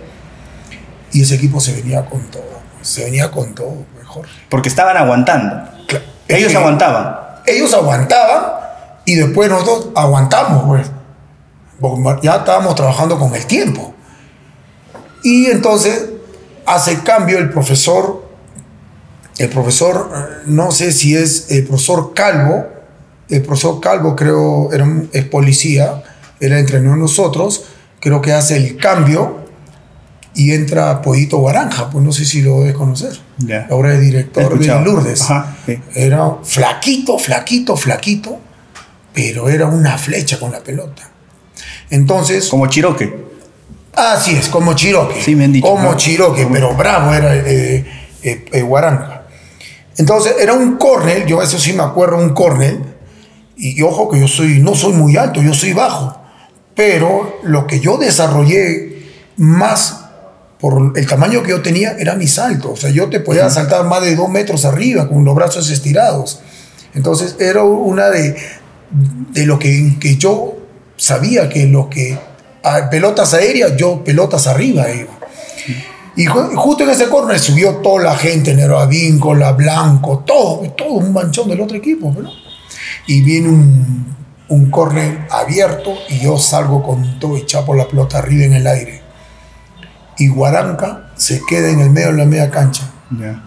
Y 1.14 1.22
ese 1.22 1.36
equipo 1.36 1.62
se 1.62 1.74
venía 1.74 2.04
con 2.06 2.22
todo, 2.30 2.60
se 2.82 3.06
venía 3.06 3.32
con 3.32 3.56
todo, 3.56 3.86
mejor. 3.98 4.26
Porque 4.50 4.68
estaban 4.68 4.98
aguantando. 4.98 5.70
Ellos 6.28 6.52
que- 6.52 6.58
aguantaban. 6.58 7.16
Ellos 7.46 7.74
aguantaban 7.74 8.63
y 9.06 9.16
después 9.16 9.50
nosotros 9.50 9.90
aguantamos, 9.96 10.64
pues. 10.66 10.88
Porque 11.80 12.26
ya 12.26 12.36
estábamos 12.38 12.76
trabajando 12.76 13.18
con 13.20 13.34
el 13.36 13.46
tiempo. 13.46 13.94
Y 15.24 15.48
entonces 15.48 16.10
hace 16.66 17.00
cambio 17.00 17.38
el 17.40 17.50
profesor, 17.50 18.24
el 19.38 19.50
profesor, 19.50 20.12
eh, 20.16 20.44
no 20.48 20.72
sé 20.72 20.92
si 20.92 21.16
es 21.16 21.50
el 21.52 21.66
profesor 21.66 22.14
Calvo, 22.14 22.66
el 23.30 23.42
profesor 23.42 23.80
Calvo 23.80 24.16
creo 24.16 24.72
era 24.72 24.84
un- 24.84 25.10
es 25.12 25.26
policía, 25.26 26.04
era 26.40 26.60
entrenó 26.60 26.94
a 26.94 26.98
nosotros, 26.98 27.66
creo 28.00 28.22
que 28.22 28.32
hace 28.34 28.58
el 28.58 28.78
cambio 28.78 29.40
y 30.36 30.52
entra 30.52 31.02
Pollito 31.02 31.38
Guaranja, 31.38 31.90
pues 31.90 32.04
no 32.04 32.12
sé 32.12 32.26
si 32.26 32.42
lo 32.42 32.60
debes 32.60 32.76
conocer. 32.76 33.20
Ya. 33.40 33.68
Ahora 33.72 33.94
es 33.94 34.02
director 34.02 34.44
de. 34.60 34.84
Lourdes. 34.84 35.22
Ajá, 35.24 35.56
sí. 35.66 35.80
Era 35.96 36.36
flaquito, 36.44 37.18
flaquito, 37.18 37.76
flaquito, 37.78 38.40
pero 39.14 39.50
era 39.50 39.68
una 39.68 39.98
flecha 39.98 40.40
con 40.40 40.52
la 40.52 40.60
pelota. 40.60 41.10
Entonces, 41.90 42.48
Como 42.50 42.68
Chiroque. 42.68 43.14
así 43.94 44.36
es, 44.36 44.50
como 44.50 44.74
Chiroque. 44.74 45.22
Sí, 45.22 45.36
me 45.36 45.46
han 45.46 45.54
dicho, 45.54 45.68
Como 45.68 45.92
¿no? 45.92 45.98
Chiroque, 45.98 46.48
pero 46.52 46.74
bravo 46.76 47.14
era 47.14 47.36
eh, 47.36 47.86
eh, 48.24 48.46
eh, 48.52 48.62
Guaranga. 48.62 49.28
Entonces, 49.98 50.36
era 50.40 50.54
un 50.54 50.78
córner, 50.78 51.26
yo 51.28 51.42
eso 51.42 51.60
sí 51.60 51.74
me 51.74 51.84
acuerdo, 51.84 52.18
un 52.18 52.30
córner, 52.30 52.80
y, 53.56 53.80
y 53.80 53.82
ojo 53.84 54.10
que 54.10 54.20
yo 54.20 54.28
soy, 54.28 54.60
no 54.60 54.74
soy 54.74 54.94
muy 54.94 55.16
alto, 55.18 55.42
yo 55.42 55.54
soy 55.54 55.74
bajo, 55.74 56.20
pero 56.76 57.40
lo 57.44 57.68
que 57.68 57.80
yo 57.80 57.98
desarrollé 57.98 59.12
más 59.38 60.00
por 60.60 60.94
el 60.96 61.08
tamaño 61.08 61.44
que 61.44 61.50
yo 61.50 61.62
tenía 61.62 61.92
era 62.00 62.16
mi 62.16 62.26
salto. 62.26 62.72
O 62.72 62.76
sea, 62.78 62.90
yo 62.90 63.10
te 63.10 63.20
podía 63.20 63.50
saltar 63.50 63.86
más 63.86 64.02
de 64.02 64.16
dos 64.16 64.30
metros 64.30 64.64
arriba 64.66 65.10
con 65.10 65.26
los 65.26 65.36
brazos 65.36 65.70
estirados. 65.70 66.40
Entonces, 66.96 67.36
era 67.40 67.64
una 67.64 68.10
de, 68.10 68.36
de 68.94 69.46
lo 69.46 69.58
que, 69.60 69.96
que 70.00 70.18
yo 70.18 70.56
sabía 70.98 71.50
que 71.50 71.66
lo 71.68 71.90
que 71.90 72.18
a 72.64 72.90
pelotas 72.90 73.34
aéreas, 73.34 73.76
yo 73.76 74.04
pelotas 74.04 74.48
arriba 74.48 74.90
iba. 74.90 75.12
Y 76.16 76.28
ju- 76.28 76.56
justo 76.56 76.84
en 76.84 76.92
ese 76.92 77.10
córner 77.10 77.40
subió 77.40 77.78
toda 77.78 78.04
la 78.04 78.16
gente, 78.16 78.54
Nero 78.54 78.86
Víncola, 78.88 79.52
Blanco, 79.54 80.24
todo, 80.26 80.62
todo 80.78 80.90
un 80.94 81.12
manchón 81.12 81.50
del 81.50 81.60
otro 81.62 81.76
equipo, 81.76 82.14
¿no? 82.18 82.30
Y 83.08 83.22
viene 83.22 83.50
un, 83.50 84.16
un 84.48 84.70
córner 84.70 85.26
abierto 85.32 85.94
y 86.10 86.20
yo 86.20 86.38
salgo 86.38 86.84
con 86.84 87.20
todo 87.20 87.36
y 87.38 87.46
chapo 87.46 87.74
la 87.74 87.88
pelota 87.88 88.20
arriba 88.20 88.46
en 88.46 88.54
el 88.54 88.68
aire. 88.68 89.02
Y 90.20 90.28
Guaranca 90.28 91.12
se 91.16 91.42
queda 91.50 91.70
en 91.70 91.80
el 91.80 91.90
medio 91.90 92.12
de 92.12 92.18
la 92.20 92.26
media 92.26 92.50
cancha 92.52 92.90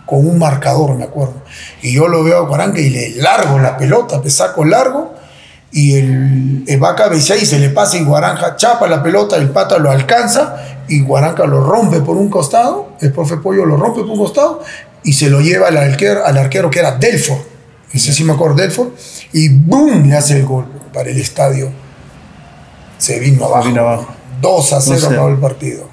con 0.05 0.27
un 0.27 0.39
marcador, 0.39 0.95
me 0.97 1.05
acuerdo. 1.05 1.43
Y 1.83 1.93
yo 1.93 2.07
lo 2.09 2.23
veo 2.23 2.39
a 2.39 2.49
Guaranca 2.49 2.81
y 2.81 2.91
le 2.91 3.11
largo 3.17 3.59
la 3.59 3.77
pelota, 3.77 4.21
me 4.23 4.29
saco 4.31 4.65
largo 4.65 5.15
y 5.77 5.95
el, 5.95 6.65
el 6.67 6.83
va 6.83 6.93
a 6.93 6.97
cabecear 6.97 7.39
y 7.39 7.45
se 7.45 7.59
le 7.59 7.69
pasa 7.69 7.99
y 7.99 8.05
Guaranja 8.05 8.57
chapa 8.57 8.87
la 8.87 9.03
pelota, 9.03 9.37
el 9.37 9.51
pata 9.51 9.77
lo 9.77 9.91
alcanza 9.91 10.57
y 10.89 11.03
Guaranca 11.03 11.45
lo 11.45 11.63
rompe 11.63 12.01
por 12.01 12.17
un 12.17 12.31
costado, 12.31 12.93
el 13.03 13.13
profe 13.13 13.37
Pollo 13.37 13.67
lo 13.67 13.77
rompe 13.77 14.01
por 14.01 14.13
un 14.13 14.19
costado 14.19 14.63
y 15.05 15.13
se 15.13 15.29
lo 15.29 15.43
lleva 15.43 15.69
al 15.69 15.77
arquero, 15.77 16.25
al 16.25 16.39
arquero 16.39 16.71
que 16.71 16.79
era 16.79 16.93
Delfort, 16.93 17.43
ese 17.93 18.15
sí 18.15 18.25
me 18.25 18.33
acuerdo, 18.33 18.57
Delfort, 18.57 18.97
y 19.35 19.51
¡boom! 19.51 20.09
le 20.09 20.17
hace 20.17 20.39
el 20.39 20.47
gol 20.47 20.65
para 20.95 21.11
el 21.11 21.19
estadio. 21.19 21.71
Se 22.97 23.21
vino 23.21 23.45
abajo. 23.45 23.69
vino 23.69 23.83
abajo. 23.83 24.15
2 24.41 24.73
a 24.73 24.81
0 24.81 24.95
2 24.95 25.05
a 25.05 25.09
0. 25.09 25.13
acabó 25.13 25.29
el 25.29 25.39
partido. 25.39 25.91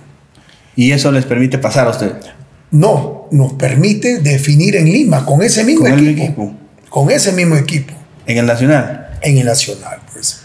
Y 0.77 0.93
eso 0.93 1.11
les 1.11 1.25
permite 1.25 1.57
pasar 1.57 1.87
a 1.87 1.89
ustedes. 1.89 2.23
No, 2.71 3.27
nos 3.31 3.51
permite 3.53 4.19
definir 4.19 4.77
en 4.77 4.85
Lima 4.85 5.25
con 5.25 5.43
ese 5.43 5.65
mismo 5.65 5.83
Con 5.83 5.99
el 5.99 6.07
equipo, 6.07 6.23
equipo. 6.23 6.53
Con 6.87 7.11
ese 7.11 7.33
mismo 7.33 7.57
equipo. 7.57 7.93
En 8.25 8.37
el 8.37 8.45
Nacional. 8.45 9.02
En 9.23 9.37
el 9.37 9.45
Nacional, 9.45 9.99
pues. 10.13 10.41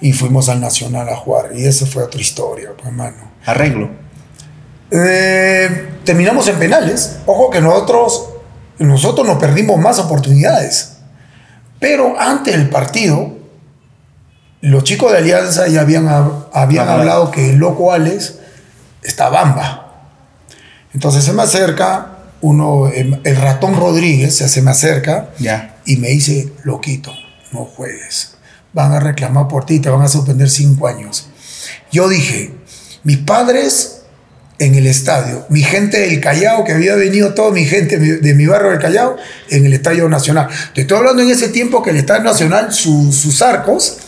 Y 0.00 0.12
fuimos 0.12 0.48
al 0.48 0.60
Nacional 0.60 1.08
a 1.08 1.16
jugar. 1.16 1.50
Y 1.54 1.64
esa 1.66 1.86
fue 1.86 2.04
otra 2.04 2.20
historia, 2.20 2.70
pues, 2.76 2.86
hermano. 2.86 3.32
Arreglo. 3.46 3.90
Eh, 4.90 5.88
terminamos 6.04 6.46
en 6.48 6.56
penales. 6.58 7.18
Ojo 7.26 7.50
que 7.50 7.60
nosotros, 7.60 8.28
nosotros 8.78 9.26
nos 9.26 9.38
perdimos 9.38 9.78
más 9.78 9.98
oportunidades. 9.98 10.94
Pero 11.80 12.18
antes 12.18 12.56
del 12.56 12.68
partido, 12.70 13.36
los 14.60 14.84
chicos 14.84 15.12
de 15.12 15.18
Alianza 15.18 15.68
ya 15.68 15.82
habían, 15.82 16.06
hab- 16.06 16.46
habían 16.52 16.88
hablado 16.88 17.30
que 17.30 17.50
el 17.50 17.56
loco 17.56 17.92
Alex 17.92 18.36
está 19.02 19.28
bamba. 19.28 19.84
Entonces 20.94 21.22
se 21.24 21.32
me 21.32 21.42
acerca 21.42 22.14
uno, 22.40 22.88
el 22.88 23.20
el 23.24 23.36
ratón 23.36 23.74
Rodríguez, 23.76 24.36
se 24.36 24.48
se 24.48 24.62
me 24.62 24.70
acerca 24.70 25.30
Ya. 25.38 25.76
y 25.84 25.96
me 25.96 26.08
dice, 26.08 26.52
loquito, 26.64 27.12
no 27.52 27.64
juegues. 27.64 28.34
Van 28.72 28.92
a 28.92 29.00
reclamar 29.00 29.48
por 29.48 29.64
ti, 29.66 29.80
te 29.80 29.88
van 29.90 30.02
a 30.02 30.08
suspender 30.08 30.48
cinco 30.50 30.86
años. 30.88 31.28
Yo 31.90 32.08
dije, 32.08 32.54
mis 33.04 33.18
padres 33.18 34.02
en 34.58 34.74
el 34.74 34.86
estadio, 34.86 35.46
mi 35.50 35.62
gente 35.62 36.00
del 36.00 36.20
Callao, 36.20 36.64
que 36.64 36.72
había 36.72 36.94
venido 36.96 37.32
toda 37.34 37.50
mi 37.52 37.64
gente 37.64 37.98
de 37.98 38.34
mi 38.34 38.46
barrio 38.46 38.70
del 38.70 38.80
Callao, 38.80 39.16
en 39.50 39.64
el 39.64 39.72
Estadio 39.72 40.08
Nacional. 40.08 40.48
Te 40.74 40.80
estoy 40.82 40.98
hablando 40.98 41.22
en 41.22 41.30
ese 41.30 41.48
tiempo 41.48 41.82
que 41.82 41.90
el 41.90 41.96
Estadio 41.96 42.24
Nacional, 42.24 42.72
su- 42.72 43.12
sus 43.12 43.40
arcos 43.40 43.98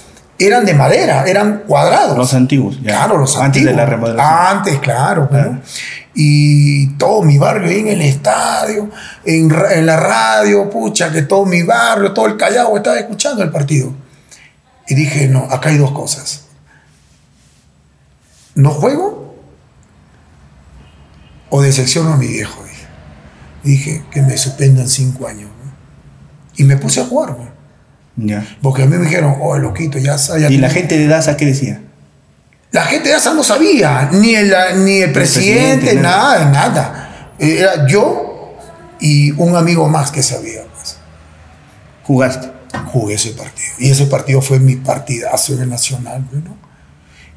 eran 0.40 0.64
de 0.64 0.74
madera, 0.74 1.24
eran 1.26 1.62
cuadrados. 1.66 2.16
Los 2.18 2.34
antiguos. 2.34 2.76
ya. 2.82 2.88
Claro, 2.92 3.18
los 3.18 3.36
Antes 3.36 3.44
antiguos. 3.46 3.70
de 3.72 3.76
la 3.76 3.86
remodelación. 3.86 4.56
Antes, 4.58 4.78
claro. 4.80 5.28
¿no? 5.30 5.62
Y 6.14 6.88
todo 6.96 7.22
mi 7.22 7.38
barrio 7.38 7.68
ahí 7.68 7.80
en 7.80 7.88
el 7.88 8.02
estadio, 8.02 8.90
en, 9.24 9.52
en 9.72 9.86
la 9.86 9.96
radio, 9.96 10.68
pucha, 10.68 11.12
que 11.12 11.22
todo 11.22 11.46
mi 11.46 11.62
barrio, 11.62 12.12
todo 12.12 12.26
el 12.26 12.36
Callao 12.36 12.76
estaba 12.76 12.98
escuchando 12.98 13.42
el 13.42 13.50
partido. 13.50 13.94
Y 14.88 14.94
dije, 14.94 15.28
no, 15.28 15.44
acá 15.44 15.68
hay 15.68 15.78
dos 15.78 15.92
cosas. 15.92 16.46
¿No 18.56 18.70
juego? 18.70 19.36
¿O 21.48 21.62
decepciono 21.62 22.12
a 22.12 22.16
mi 22.16 22.26
viejo? 22.26 22.62
Dije, 22.64 22.86
dije 23.62 24.04
que 24.10 24.22
me 24.22 24.36
suspendan 24.36 24.88
cinco 24.88 25.28
años. 25.28 25.50
Y 26.56 26.64
me 26.64 26.76
puse 26.76 27.00
a 27.00 27.04
jugar. 27.04 27.36
Porque 28.60 28.82
a 28.82 28.86
mí 28.86 28.96
me 28.96 29.04
dijeron, 29.04 29.36
oh, 29.40 29.56
loquito, 29.58 29.98
ya 29.98 30.18
sabes. 30.18 30.50
¿Y 30.50 30.58
la 30.58 30.68
gente 30.68 30.98
de 30.98 31.06
Daza 31.06 31.36
qué 31.36 31.46
decía? 31.46 31.82
La 32.72 32.84
gente 32.84 33.08
de 33.08 33.14
Daza 33.16 33.34
no 33.34 33.42
sabía, 33.42 34.08
ni 34.12 34.34
el, 34.36 34.54
ni 34.84 34.98
el, 35.02 35.12
presidente, 35.12 35.78
presidente, 35.86 35.94
nada, 36.00 36.44
nada. 36.50 37.32
Era 37.38 37.86
yo 37.88 38.54
y 39.00 39.32
un 39.32 39.56
amigo 39.56 39.88
más 39.88 40.10
que 40.12 40.22
sabía. 40.22 40.62
Pues. 40.74 40.96
¿Jugaste? 42.04 42.50
Jugué 42.92 43.14
ese 43.14 43.30
partido. 43.32 43.68
Y 43.78 43.90
ese 43.90 44.06
partido 44.06 44.40
fue 44.40 44.60
mi 44.60 44.76
partidazo 44.76 45.54
en 45.54 45.62
el 45.62 45.68
Nacional, 45.70 46.24
¿no? 46.32 46.56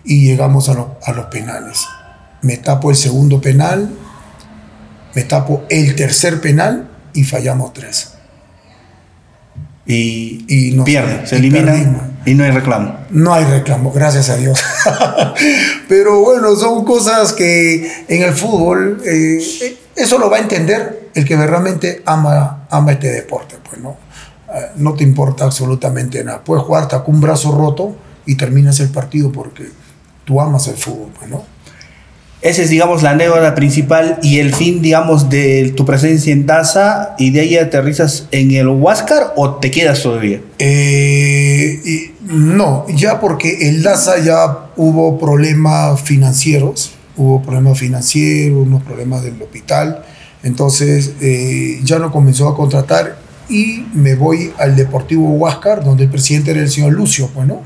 Y 0.03 0.25
llegamos 0.27 0.69
a, 0.69 0.73
lo- 0.75 0.99
a 1.03 1.11
los 1.13 1.25
penales. 1.27 1.79
Me 2.41 2.57
tapo 2.57 2.91
el 2.91 2.95
segundo 2.95 3.39
penal, 3.41 3.89
me 5.15 5.23
tapo 5.23 5.63
el 5.69 5.95
tercer 5.95 6.41
penal 6.41 6.89
y 7.13 7.23
fallamos 7.23 7.73
tres. 7.73 8.13
Y, 9.85 10.45
Y 10.47 10.71
no- 10.75 10.83
pierde, 10.83 11.25
se 11.25 11.35
y 11.35 11.39
elimina 11.39 11.71
perdimos. 11.71 12.01
Y 12.25 12.33
no 12.35 12.43
hay 12.43 12.51
reclamo. 12.51 12.97
No 13.09 13.33
hay 13.33 13.45
reclamo, 13.45 13.91
gracias 13.91 14.29
a 14.29 14.37
Dios. 14.37 14.59
Pero 15.89 16.21
bueno, 16.21 16.55
son 16.55 16.85
cosas 16.85 17.33
que 17.33 18.05
en 18.07 18.23
el 18.23 18.33
fútbol, 18.33 19.01
eh, 19.05 19.39
eso 19.95 20.17
lo 20.17 20.29
va 20.29 20.37
a 20.37 20.39
entender 20.39 21.09
el 21.13 21.25
que 21.25 21.35
realmente 21.35 22.01
ama, 22.05 22.65
ama 22.69 22.91
este 22.93 23.11
deporte. 23.11 23.55
Pues, 23.67 23.81
¿no? 23.81 23.97
Eh, 24.53 24.71
no 24.77 24.93
te 24.93 25.03
importa 25.03 25.45
absolutamente 25.45 26.23
nada. 26.23 26.43
Puedes 26.43 26.63
jugar 26.63 26.83
hasta 26.83 27.03
con 27.03 27.15
un 27.15 27.21
brazo 27.21 27.51
roto 27.51 27.95
y 28.25 28.35
terminas 28.35 28.79
el 28.79 28.89
partido 28.89 29.31
porque 29.31 29.69
tú 30.25 30.39
amas 30.39 30.67
el 30.67 30.75
fútbol. 30.75 31.11
Pues, 31.17 31.29
¿no? 31.29 31.43
Esa 32.43 32.61
es, 32.61 32.69
digamos, 32.69 33.01
la 33.03 33.11
anécdota 33.11 33.55
principal 33.55 34.19
y 34.21 34.39
el 34.39 34.53
fin, 34.53 34.81
digamos, 34.81 35.29
de 35.29 35.73
tu 35.77 35.85
presencia 35.85 36.33
en 36.33 36.45
Daza 36.45 37.15
y 37.17 37.31
de 37.31 37.39
ahí 37.39 37.57
aterrizas 37.57 38.27
en 38.31 38.51
el 38.51 38.67
Huáscar 38.67 39.31
o 39.37 39.55
te 39.55 39.71
quedas 39.71 40.03
todavía. 40.03 40.41
Eh, 40.59 42.12
no, 42.33 42.85
ya 42.89 43.19
porque 43.19 43.69
el 43.69 43.83
DASA 43.83 44.19
ya 44.19 44.67
hubo 44.75 45.19
problemas 45.19 46.01
financieros, 46.01 46.93
hubo 47.15 47.41
problemas 47.41 47.77
financieros, 47.77 48.65
unos 48.65 48.81
problemas 48.83 49.23
del 49.23 49.39
hospital, 49.41 50.03
entonces 50.41 51.13
eh, 51.21 51.79
ya 51.83 51.99
no 51.99 52.11
comenzó 52.11 52.49
a 52.49 52.55
contratar 52.55 53.17
y 53.49 53.85
me 53.93 54.15
voy 54.15 54.51
al 54.57 54.75
Deportivo 54.75 55.29
Huáscar, 55.29 55.83
donde 55.83 56.05
el 56.05 56.09
presidente 56.09 56.51
era 56.51 56.61
el 56.61 56.71
señor 56.71 56.93
Lucio, 56.93 57.29
pues, 57.33 57.47
¿no? 57.47 57.61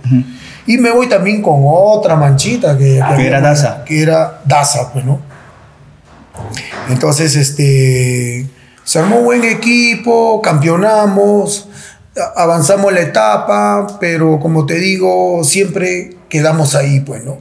Y 0.65 0.77
me 0.77 0.91
voy 0.91 1.07
también 1.07 1.41
con 1.41 1.61
otra 1.65 2.15
manchita 2.15 2.77
que, 2.77 3.01
Que 3.15 3.27
era 3.27 3.39
Daza. 3.39 3.83
Que 3.85 4.01
era 4.01 4.41
Daza, 4.43 4.91
pues, 4.91 5.05
¿no? 5.05 5.21
Entonces, 6.89 7.35
este, 7.35 8.47
se 8.83 8.99
armó 8.99 9.17
un 9.17 9.25
buen 9.25 9.43
equipo, 9.43 10.41
campeonamos, 10.41 11.67
avanzamos 12.35 12.93
la 12.93 13.01
etapa, 13.01 13.97
pero 13.99 14.39
como 14.39 14.65
te 14.65 14.75
digo, 14.75 15.43
siempre 15.43 16.11
quedamos 16.29 16.75
ahí, 16.75 16.99
pues, 17.01 17.23
¿no? 17.23 17.39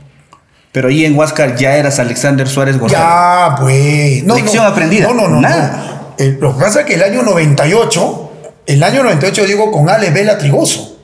Pero 0.72 0.88
ahí 0.88 1.04
en 1.04 1.16
Huáscar 1.16 1.56
ya 1.56 1.76
eras 1.76 1.98
Alexander 1.98 2.46
Suárez 2.46 2.78
González. 2.78 3.06
Ya, 3.06 3.56
pues. 3.58 4.24
Lección 4.24 4.66
aprendida. 4.66 5.08
No, 5.08 5.14
no, 5.14 5.28
no. 5.28 5.40
Nada. 5.40 6.12
no. 6.18 6.24
Eh, 6.24 6.36
lo 6.38 6.54
que 6.54 6.60
pasa 6.62 6.80
es 6.80 6.86
que 6.86 6.94
el 6.94 7.02
año 7.02 7.22
98, 7.22 8.32
el 8.66 8.82
año 8.82 9.02
98 9.02 9.46
digo 9.46 9.70
con 9.70 9.88
Ale 9.88 10.10
Vela 10.10 10.36
Trigoso. 10.36 10.98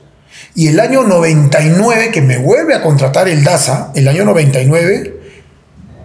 Y 0.55 0.67
el 0.67 0.79
año 0.79 1.03
99, 1.03 2.11
que 2.11 2.21
me 2.21 2.37
vuelve 2.37 2.75
a 2.75 2.83
contratar 2.83 3.27
el 3.27 3.43
DASA, 3.43 3.91
el 3.95 4.07
año 4.07 4.23
99, 4.25 5.21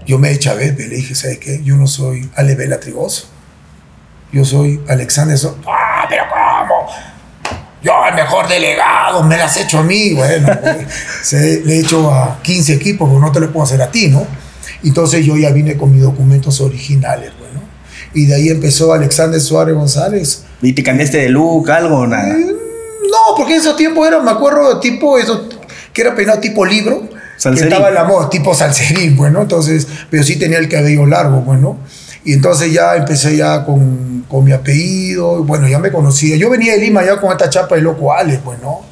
yo 0.07 0.19
me 0.19 0.31
eché 0.31 0.49
a 0.49 0.55
ver, 0.55 0.75
le 0.79 0.89
dije, 0.89 1.15
¿sabes 1.15 1.39
qué? 1.39 1.63
Yo 1.63 1.77
no 1.77 1.87
soy 1.87 2.31
Ale 2.37 2.55
Vela 2.55 2.81
Trigoso. 2.81 3.29
Yo 4.33 4.45
soy 4.45 4.83
Alexander 4.89 5.39
¡Ah, 5.67 6.07
pero 6.09 6.25
cómo! 6.31 6.89
Yo, 7.89 8.07
el 8.07 8.15
mejor 8.15 8.47
delegado, 8.49 9.23
me 9.23 9.39
las 9.39 9.57
has 9.57 9.65
hecho 9.65 9.79
a 9.79 9.83
mí. 9.83 10.13
Bueno, 10.13 10.49
pues, 10.61 10.77
se, 11.23 11.63
le 11.65 11.77
he 11.77 11.81
hecho 11.81 12.11
a 12.13 12.39
15 12.43 12.75
equipos, 12.75 13.09
pero 13.09 13.21
no 13.21 13.33
te 13.33 13.41
lo 13.41 13.51
puedo 13.51 13.65
hacer 13.65 13.81
a 13.81 13.91
ti, 13.91 14.09
¿no? 14.09 14.27
Entonces 14.85 15.25
yo 15.25 15.37
ya 15.37 15.51
vine 15.51 15.77
con 15.77 15.93
mis 15.93 16.03
documentos 16.03 16.61
originales, 16.61 17.33
bueno. 17.39 17.61
Y 18.15 18.27
de 18.27 18.35
ahí 18.35 18.49
empezó 18.49 18.93
Alexander 18.93 19.41
Suárez 19.41 19.75
González. 19.75 20.45
¿Y 20.61 20.73
te 20.73 20.83
cambiaste 20.83 21.19
de 21.19 21.29
look, 21.31 21.71
algo 21.71 22.01
o 22.01 22.07
nada? 22.07 22.35
No, 22.37 23.35
porque 23.37 23.55
en 23.55 23.61
esos 23.61 23.77
tiempos 23.77 24.07
era, 24.07 24.21
me 24.21 24.31
acuerdo, 24.31 24.81
tipo, 24.81 25.19
eso, 25.19 25.49
que 25.93 26.03
era 26.03 26.15
peinado 26.15 26.41
tipo 26.41 26.65
libro. 26.65 27.09
Salserín. 27.39 27.69
Que 27.69 27.75
estaba 27.75 27.89
en 27.89 27.95
la 27.95 28.05
moda, 28.05 28.29
tipo 28.29 28.55
salserín, 28.55 29.17
bueno. 29.17 29.43
Entonces, 29.43 29.87
pero 30.11 30.23
sí 30.23 30.37
tenía 30.37 30.59
el 30.59 30.69
cabello 30.69 31.07
largo, 31.07 31.41
bueno. 31.41 31.79
Y 32.29 32.35
entonces 32.35 32.71
ya 32.71 32.95
empecé 32.95 33.39
ya 33.39 33.65
con, 33.65 34.27
con 34.29 34.45
mi 34.45 34.53
apellido, 34.53 35.43
bueno, 35.45 35.67
ya 35.67 35.79
me 35.79 35.91
conocía. 35.91 36.37
Yo 36.37 36.51
venía 36.51 36.75
de 36.75 36.81
Lima 36.81 37.03
ya 37.03 37.19
con 37.19 37.33
esta 37.33 37.49
chapa 37.49 37.77
de 37.77 37.81
loco 37.81 38.13
Ale, 38.13 38.39
pues, 38.45 38.59
¿no? 38.61 38.83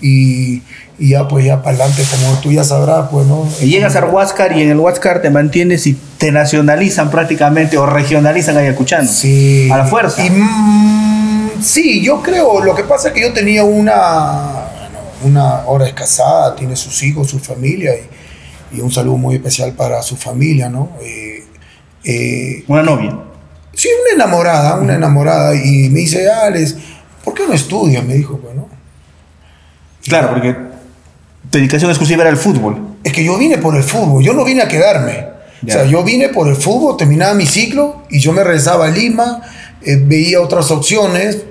y, 0.00 0.60
y 0.98 1.10
ya, 1.10 1.28
pues, 1.28 1.44
ya 1.44 1.62
para 1.62 1.76
adelante, 1.76 2.02
como 2.10 2.40
tú 2.40 2.50
ya 2.50 2.64
sabrás, 2.64 3.06
pues, 3.08 3.28
¿no? 3.28 3.48
Y 3.60 3.66
llegas 3.66 3.94
al 3.94 4.06
Huáscar 4.06 4.58
y 4.58 4.62
en 4.62 4.70
el 4.70 4.78
Huáscar 4.80 5.22
te 5.22 5.30
mantienes 5.30 5.86
y 5.86 5.96
te 6.18 6.32
nacionalizan 6.32 7.12
prácticamente 7.12 7.78
o 7.78 7.86
regionalizan 7.86 8.56
ayacuchano. 8.56 9.06
Sí. 9.06 9.70
A 9.70 9.76
la 9.76 9.86
fuerza. 9.86 10.26
Y, 10.26 10.30
mm, 10.30 11.62
sí, 11.62 12.02
yo 12.02 12.20
creo, 12.20 12.60
lo 12.64 12.74
que 12.74 12.82
pasa 12.82 13.10
es 13.10 13.14
que 13.14 13.20
yo 13.20 13.32
tenía 13.32 13.62
una, 13.62 14.64
una 15.22 15.60
hora 15.66 15.86
es 15.86 15.94
casada, 15.94 16.56
tiene 16.56 16.74
sus 16.74 17.00
hijos, 17.04 17.30
su 17.30 17.38
familia, 17.38 17.92
y, 17.94 18.78
y 18.78 18.80
un 18.80 18.90
saludo 18.90 19.16
muy 19.16 19.36
especial 19.36 19.74
para 19.74 20.02
su 20.02 20.16
familia, 20.16 20.68
¿no? 20.68 20.90
Eh, 21.00 21.29
eh, 22.04 22.64
Una 22.68 22.82
novia. 22.82 23.18
sí, 23.74 23.88
una 24.02 24.24
enamorada, 24.24 24.76
una 24.76 24.94
enamorada, 24.94 25.54
y 25.54 25.88
me 25.88 26.00
dice, 26.00 26.30
Alex, 26.30 26.76
¿por 27.24 27.34
qué 27.34 27.46
no 27.46 27.52
estudias? 27.52 28.04
Me 28.04 28.14
dijo, 28.14 28.38
bueno. 28.42 28.68
Claro, 30.04 30.30
porque 30.30 30.54
tu 31.50 31.58
dedicación 31.58 31.90
exclusiva 31.90 32.22
era 32.22 32.30
el 32.30 32.36
fútbol. 32.36 32.96
Es 33.04 33.12
que 33.12 33.24
yo 33.24 33.36
vine 33.38 33.58
por 33.58 33.76
el 33.76 33.82
fútbol, 33.82 34.22
yo 34.22 34.32
no 34.32 34.44
vine 34.44 34.62
a 34.62 34.68
quedarme. 34.68 35.28
Ya. 35.62 35.74
O 35.74 35.78
sea, 35.78 35.84
yo 35.84 36.02
vine 36.02 36.30
por 36.30 36.48
el 36.48 36.56
fútbol, 36.56 36.96
terminaba 36.96 37.34
mi 37.34 37.44
ciclo 37.44 38.02
y 38.08 38.18
yo 38.18 38.32
me 38.32 38.42
regresaba 38.42 38.86
a 38.86 38.90
Lima, 38.90 39.42
eh, 39.82 39.96
veía 40.02 40.40
otras 40.40 40.70
opciones, 40.70 41.44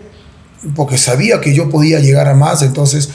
porque 0.75 0.97
sabía 0.97 1.39
que 1.41 1.53
yo 1.53 1.69
podía 1.69 1.99
llegar 1.99 2.27
a 2.27 2.33
más, 2.33 2.61
entonces, 2.63 3.09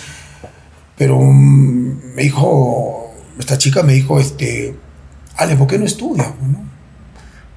pero 0.97 1.19
mm, 1.21 2.15
me 2.15 2.23
dijo, 2.23 3.13
esta 3.39 3.59
chica 3.59 3.83
me 3.83 3.93
dijo, 3.95 4.21
este, 4.21 4.77
Ale, 5.37 5.57
¿por 5.57 5.67
qué 5.67 5.79
no 5.79 5.85
estudias? 5.85 6.29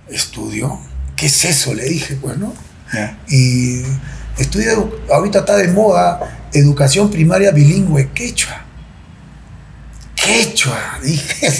Estudio. 0.09 0.79
¿Qué 1.15 1.25
es 1.27 1.45
eso? 1.45 1.73
Le 1.73 1.83
dije, 1.85 2.15
bueno. 2.21 2.53
Ya. 2.93 3.19
Y 3.27 3.81
estudia, 4.37 4.73
edu- 4.73 4.91
ahorita 5.11 5.39
está 5.39 5.55
de 5.57 5.67
moda 5.69 6.47
educación 6.53 7.09
primaria 7.09 7.51
bilingüe 7.51 8.09
quechua. 8.13 8.63
Quechua, 10.15 10.77
dije. 11.03 11.51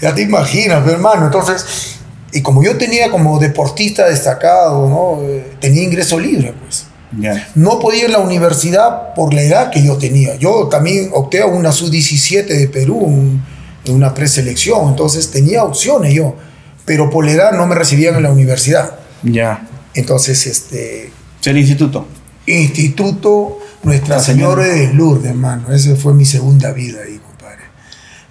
ya 0.00 0.14
te 0.14 0.22
imaginas, 0.22 0.86
hermano. 0.86 1.26
Entonces, 1.26 1.96
y 2.32 2.42
como 2.42 2.62
yo 2.62 2.76
tenía 2.78 3.10
como 3.10 3.38
deportista 3.38 4.06
destacado, 4.08 4.88
¿no? 4.88 5.22
Eh, 5.28 5.52
tenía 5.60 5.82
ingreso 5.82 6.18
libre, 6.18 6.54
pues. 6.62 6.84
Ya. 7.18 7.48
No 7.56 7.80
podía 7.80 8.04
ir 8.04 8.06
a 8.10 8.12
la 8.12 8.18
universidad 8.20 9.14
por 9.14 9.34
la 9.34 9.42
edad 9.42 9.70
que 9.70 9.82
yo 9.84 9.96
tenía. 9.98 10.36
Yo 10.36 10.68
también 10.68 11.10
opté 11.12 11.42
a 11.42 11.46
una 11.46 11.72
sub-17 11.72 12.46
de 12.46 12.68
Perú, 12.68 12.96
un- 12.98 13.44
una 13.88 14.14
preselección, 14.14 14.88
entonces 14.90 15.30
tenía 15.32 15.64
opciones 15.64 16.12
yo, 16.14 16.36
pero 16.84 17.10
por 17.10 17.24
la 17.24 17.32
edad 17.32 17.52
no 17.52 17.66
me 17.66 17.74
recibían 17.74 18.16
en 18.16 18.22
la 18.22 18.30
universidad. 18.30 18.98
Ya. 19.22 19.68
Entonces, 19.94 20.46
este, 20.46 21.12
El 21.44 21.58
instituto. 21.58 22.06
Instituto 22.46 23.58
Nuestra 23.82 24.16
La 24.16 24.22
señora. 24.22 24.64
De 24.64 24.92
Lourdes, 24.92 25.30
hermano. 25.30 25.72
Esa 25.72 25.96
fue 25.96 26.12
mi 26.12 26.24
segunda 26.24 26.72
vida 26.72 27.00
ahí, 27.06 27.18
compadre. 27.18 27.62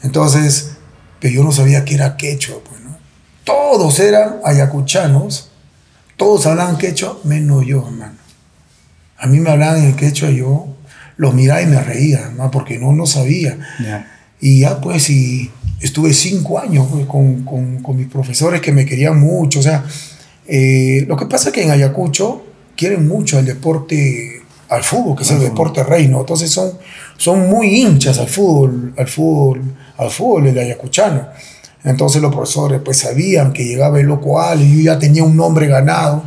Entonces, 0.04 0.72
pero 1.20 1.34
yo 1.34 1.44
no 1.44 1.52
sabía 1.52 1.86
que 1.86 1.96
era 1.96 2.18
quechua, 2.18 2.58
pues, 2.64 2.82
¿no? 2.82 2.98
Todos 3.44 4.00
eran 4.00 4.38
ayacuchanos, 4.46 5.50
todos 6.18 6.46
hablaban 6.46 6.78
quechua, 6.78 7.20
menos 7.24 7.66
yo, 7.66 7.86
hermano. 7.88 8.18
A 9.18 9.28
mí 9.28 9.40
me 9.40 9.50
hablaban 9.50 9.84
en 9.84 9.96
quechua, 9.96 10.30
yo 10.30 10.68
los 11.18 11.34
miraba 11.34 11.62
y 11.62 11.66
me 11.66 11.82
reía, 11.82 12.20
hermano, 12.20 12.52
porque 12.52 12.78
no, 12.78 12.94
no 12.94 13.06
sabía. 13.06 13.58
Ya. 13.84 14.10
Y 14.40 14.62
ya 14.62 14.80
pues, 14.80 15.10
y 15.10 15.52
estuve 15.82 16.14
cinco 16.14 16.60
años 16.60 16.88
pues, 16.92 17.06
con, 17.06 17.44
con- 17.44 17.82
con 17.82 17.96
mis 17.98 18.08
profesores 18.08 18.62
que 18.62 18.72
me 18.72 18.86
querían 18.86 19.20
mucho. 19.20 19.60
O 19.60 19.64
sea, 19.64 19.84
eh, 20.48 21.06
lo 21.08 21.16
que 21.16 21.26
pasa 21.26 21.50
es 21.50 21.54
que 21.56 21.64
en 21.64 21.72
Ayacucho 21.72 22.44
quieren 22.76 23.08
mucho 23.08 23.38
al 23.38 23.46
deporte, 23.46 24.42
al 24.70 24.84
fútbol, 24.84 25.16
que 25.16 25.24
es 25.24 25.32
el 25.32 25.40
deporte 25.40 25.84
reino. 25.84 26.20
Entonces 26.20 26.50
son, 26.50 26.72
son 27.18 27.50
muy 27.50 27.82
hinchas 27.82 28.20
al 28.20 28.28
fútbol, 28.28 28.94
al 28.98 29.08
fútbol, 29.08 29.62
al 29.98 30.10
fútbol 30.10 30.48
el 30.48 30.58
ayacuchano. 30.58 31.28
Entonces 31.84 32.22
los 32.22 32.34
profesores 32.34 32.82
pues 32.84 32.98
sabían 32.98 33.54
que 33.54 33.64
llegaba 33.66 34.00
el 34.00 34.06
loco 34.08 34.42
Ale, 34.42 34.64
y 34.66 34.78
yo 34.84 34.94
ya 34.94 35.00
tenía 35.00 35.24
un 35.24 35.36
nombre 35.38 35.66
ganado 35.68 36.24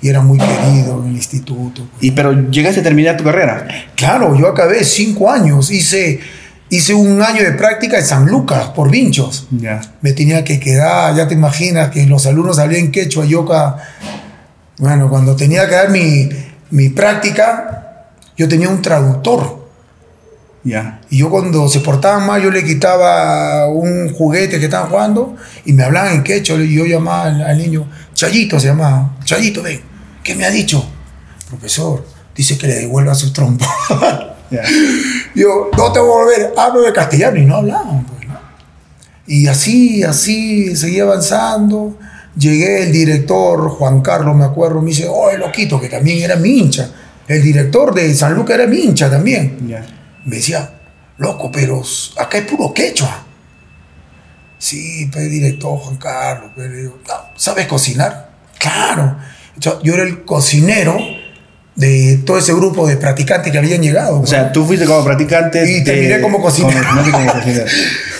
y 0.00 0.08
era 0.08 0.20
muy 0.20 0.38
querido 0.38 1.02
en 1.02 1.10
el 1.10 1.16
instituto. 1.16 1.86
Y 2.00 2.10
pero 2.12 2.32
llegaste 2.50 2.80
a 2.80 2.82
terminar 2.82 3.16
tu 3.16 3.24
carrera. 3.24 3.66
Claro, 3.94 4.38
yo 4.38 4.46
acabé 4.48 4.84
cinco 4.84 5.30
años, 5.30 5.70
hice, 5.70 6.20
hice 6.70 6.94
un 6.94 7.22
año 7.22 7.42
de 7.42 7.52
práctica 7.52 7.98
en 7.98 8.04
San 8.04 8.26
Lucas 8.26 8.68
por 8.70 8.90
Vinchos. 8.90 9.46
Me 10.02 10.12
tenía 10.12 10.44
que 10.44 10.58
quedar, 10.60 11.14
ya 11.14 11.28
te 11.28 11.34
imaginas 11.34 11.90
que 11.90 12.06
los 12.06 12.26
alumnos 12.26 12.56
salían 12.56 12.90
quechua, 12.90 13.24
yo 13.24 13.46
ca- 13.46 13.76
bueno, 14.78 15.08
cuando 15.08 15.34
tenía 15.36 15.68
que 15.68 15.74
dar 15.74 15.90
mi, 15.90 16.28
mi 16.70 16.88
práctica, 16.90 18.06
yo 18.36 18.48
tenía 18.48 18.68
un 18.68 18.82
traductor. 18.82 19.64
Ya. 20.64 21.00
Y 21.10 21.18
yo 21.18 21.30
cuando 21.30 21.68
se 21.68 21.78
portaban 21.80 22.26
mal, 22.26 22.42
yo 22.42 22.50
le 22.50 22.64
quitaba 22.64 23.68
un 23.68 24.12
juguete 24.12 24.58
que 24.58 24.64
estaban 24.64 24.90
jugando 24.90 25.36
y 25.64 25.72
me 25.72 25.84
hablaban 25.84 26.16
en 26.16 26.22
quechua. 26.24 26.56
Y 26.56 26.74
yo 26.74 26.84
llamaba 26.84 27.24
al, 27.26 27.40
al 27.42 27.56
niño, 27.58 27.88
Chayito 28.14 28.58
se 28.58 28.66
llamaba, 28.66 29.16
Chayito, 29.24 29.62
ven, 29.62 29.80
¿qué 30.24 30.34
me 30.34 30.44
ha 30.44 30.50
dicho? 30.50 30.84
Profesor, 31.48 32.04
dice 32.34 32.58
que 32.58 32.66
le 32.66 32.74
devuelva 32.74 33.14
su 33.14 33.32
trompo. 33.32 33.64
yo, 35.36 35.70
no 35.76 35.92
te 35.92 36.00
voy 36.00 36.08
a 36.08 36.24
volver, 36.24 36.54
hablo 36.56 36.80
de 36.82 36.92
castellano 36.92 37.36
y 37.38 37.44
no 37.44 37.56
hablaban. 37.56 38.04
Pues, 38.04 38.26
¿no? 38.26 38.38
Y 39.26 39.46
así, 39.46 40.02
así, 40.02 40.74
seguí 40.74 40.98
avanzando. 40.98 41.98
Llegué 42.36 42.82
el 42.82 42.92
director, 42.92 43.68
Juan 43.70 44.00
Carlos, 44.00 44.34
me 44.34 44.44
acuerdo, 44.44 44.82
me 44.82 44.88
dice, 44.90 45.06
oh, 45.08 45.30
loquito, 45.36 45.80
que 45.80 45.88
también 45.88 46.22
era 46.22 46.36
mi 46.36 46.58
hincha. 46.58 46.90
El 47.28 47.42
director 47.42 47.94
de 47.94 48.14
San 48.14 48.34
Lucas 48.34 48.56
era 48.58 48.66
mi 48.66 48.78
hincha 48.78 49.10
también. 49.10 49.56
Me 50.24 50.36
decía, 50.36 50.70
loco, 51.18 51.50
pero 51.50 51.82
acá 52.18 52.38
es 52.38 52.44
puro 52.44 52.72
quechua. 52.74 53.24
Sí, 54.58 55.08
pues 55.12 55.30
director 55.30 55.78
Juan 55.78 55.96
Carlos, 55.96 56.50
pero 56.56 56.74
digo, 56.74 56.98
"No, 57.06 57.14
¿sabes 57.36 57.66
cocinar? 57.66 58.30
Claro. 58.58 59.16
Yo, 59.58 59.80
yo 59.82 59.94
era 59.94 60.02
el 60.02 60.24
cocinero 60.24 60.98
de 61.76 62.22
todo 62.24 62.38
ese 62.38 62.52
grupo 62.54 62.86
de 62.86 62.96
practicantes 62.96 63.52
que 63.52 63.58
habían 63.58 63.82
llegado. 63.82 64.20
O 64.20 64.26
sea, 64.26 64.50
tú 64.50 64.64
fuiste 64.66 64.86
como 64.86 65.04
practicante. 65.04 65.62
Y 65.70 65.80
de- 65.80 65.80
terminé 65.82 66.20
como 66.20 66.40
cocinero. 66.40 66.80
como- 66.88 67.02
terminaste 67.02 67.12
como 67.12 67.32
cocinero. 67.32 67.66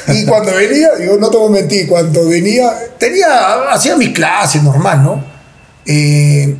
Y 0.08 0.24
cuando 0.24 0.54
venía, 0.54 0.88
yo 1.04 1.16
no 1.16 1.30
te 1.30 1.36
voy 1.36 1.48
a 1.48 1.60
mentir, 1.62 1.88
cuando 1.88 2.28
venía, 2.28 2.70
tenía, 2.96 3.64
hacía 3.72 3.96
mis 3.96 4.10
clases 4.10 4.62
normal, 4.62 5.02
¿no? 5.02 5.24
Eh, 5.84 6.54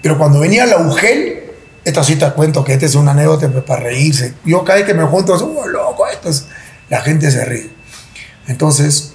pero 0.00 0.16
cuando 0.18 0.38
venía 0.38 0.66
la 0.66 0.78
UGEL, 0.78 1.40
esto 1.84 2.04
sí 2.04 2.14
te 2.14 2.30
cuento 2.30 2.62
que 2.64 2.74
esta 2.74 2.86
es 2.86 2.94
una 2.94 3.10
anécdota 3.10 3.48
pues, 3.48 3.64
para 3.64 3.82
reírse. 3.82 4.34
Yo 4.44 4.62
cada 4.62 4.78
vez 4.78 4.86
que 4.86 4.94
me 4.94 5.02
junto, 5.04 5.32
oh, 5.34 5.66
loco, 5.66 6.06
esto 6.06 6.28
es, 6.28 6.46
la 6.88 7.00
gente 7.00 7.28
se 7.32 7.44
ríe. 7.44 7.70
Entonces, 8.46 9.14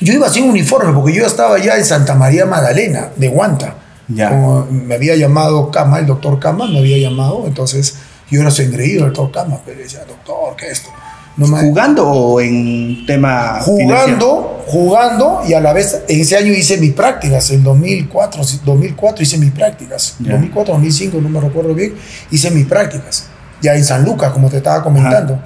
yo 0.00 0.12
iba 0.12 0.28
sin 0.28 0.48
uniforme 0.48 0.92
porque 0.92 1.12
yo 1.12 1.26
estaba 1.26 1.58
ya 1.58 1.76
en 1.76 1.84
Santa 1.84 2.14
María 2.14 2.44
Magdalena, 2.46 3.08
de 3.16 3.28
Guanta. 3.28 3.76
Ya. 4.08 4.30
Como 4.30 4.66
me 4.70 4.94
había 4.94 5.16
llamado 5.16 5.70
Cama, 5.70 5.98
el 5.98 6.06
doctor 6.06 6.38
Cama 6.38 6.66
me 6.66 6.78
había 6.78 6.98
llamado, 6.98 7.44
entonces 7.46 7.96
yo 8.30 8.40
era 8.40 8.50
su 8.50 8.62
engreído 8.62 9.04
del 9.04 9.12
doctor 9.12 9.44
Cama, 9.44 9.60
pero 9.64 9.78
decía, 9.78 10.00
doctor, 10.06 10.56
¿qué 10.56 10.66
es 10.66 10.72
esto? 10.72 10.90
No 11.36 11.46
me- 11.46 11.60
¿Jugando 11.60 12.06
o 12.10 12.40
en 12.40 13.06
tema 13.06 13.60
financiero? 13.64 13.86
jugando, 13.86 14.64
jugando 14.66 15.42
y 15.48 15.54
a 15.54 15.60
la 15.60 15.72
vez 15.72 16.02
en 16.08 16.20
ese 16.20 16.36
año 16.36 16.52
hice 16.52 16.76
mis 16.78 16.92
prácticas, 16.92 17.50
en 17.52 17.62
2004, 17.64 18.44
sí, 18.44 18.60
2004 18.64 19.22
hice 19.22 19.38
mis 19.38 19.50
prácticas, 19.52 20.16
Ya. 20.20 20.32
2004, 20.32 20.74
2005, 20.74 21.18
no 21.22 21.28
me 21.30 21.40
recuerdo 21.40 21.72
bien, 21.74 21.94
hice 22.30 22.50
mis 22.50 22.66
prácticas, 22.66 23.28
ya 23.62 23.74
en 23.74 23.84
San 23.84 24.04
Lucas, 24.04 24.32
como 24.32 24.50
te 24.50 24.58
estaba 24.58 24.82
comentando. 24.82 25.40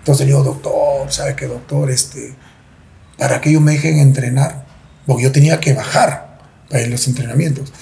Entonces 0.00 0.26
le 0.26 0.32
digo, 0.32 0.44
doctor, 0.44 1.10
¿sabe 1.10 1.34
qué, 1.34 1.46
doctor? 1.46 1.90
Este, 1.90 2.34
para 3.18 3.40
que 3.40 3.48
ellos 3.48 3.62
me 3.62 3.72
dejen 3.72 3.98
entrenar, 4.00 4.66
porque 5.06 5.22
yo 5.22 5.32
tenía 5.32 5.58
que 5.60 5.72
bajar 5.72 6.23
a 6.70 6.78
los 6.88 7.06
entrenamientos. 7.08 7.72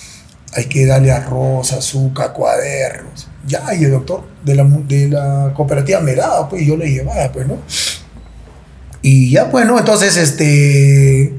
Hay 0.55 0.66
que 0.66 0.87
darle 0.87 1.12
arroz, 1.12 1.73
azúcar, 1.73 2.33
cuadernos. 2.33 3.29
Ya, 3.47 3.75
y 3.75 3.85
el 3.85 3.90
doctor 3.90 4.25
de 4.45 4.55
la, 4.55 4.64
de 4.64 5.09
la 5.09 5.53
cooperativa 5.55 6.01
me 6.01 6.14
daba, 6.14 6.49
pues 6.49 6.66
yo 6.66 6.77
le 6.77 6.90
llevaba, 6.90 7.33
pues, 7.33 7.47
¿no? 7.47 7.59
Y 9.01 9.31
ya, 9.31 9.51
pues, 9.51 9.66
¿no? 9.66 9.79
Entonces, 9.79 10.16
este, 10.16 11.35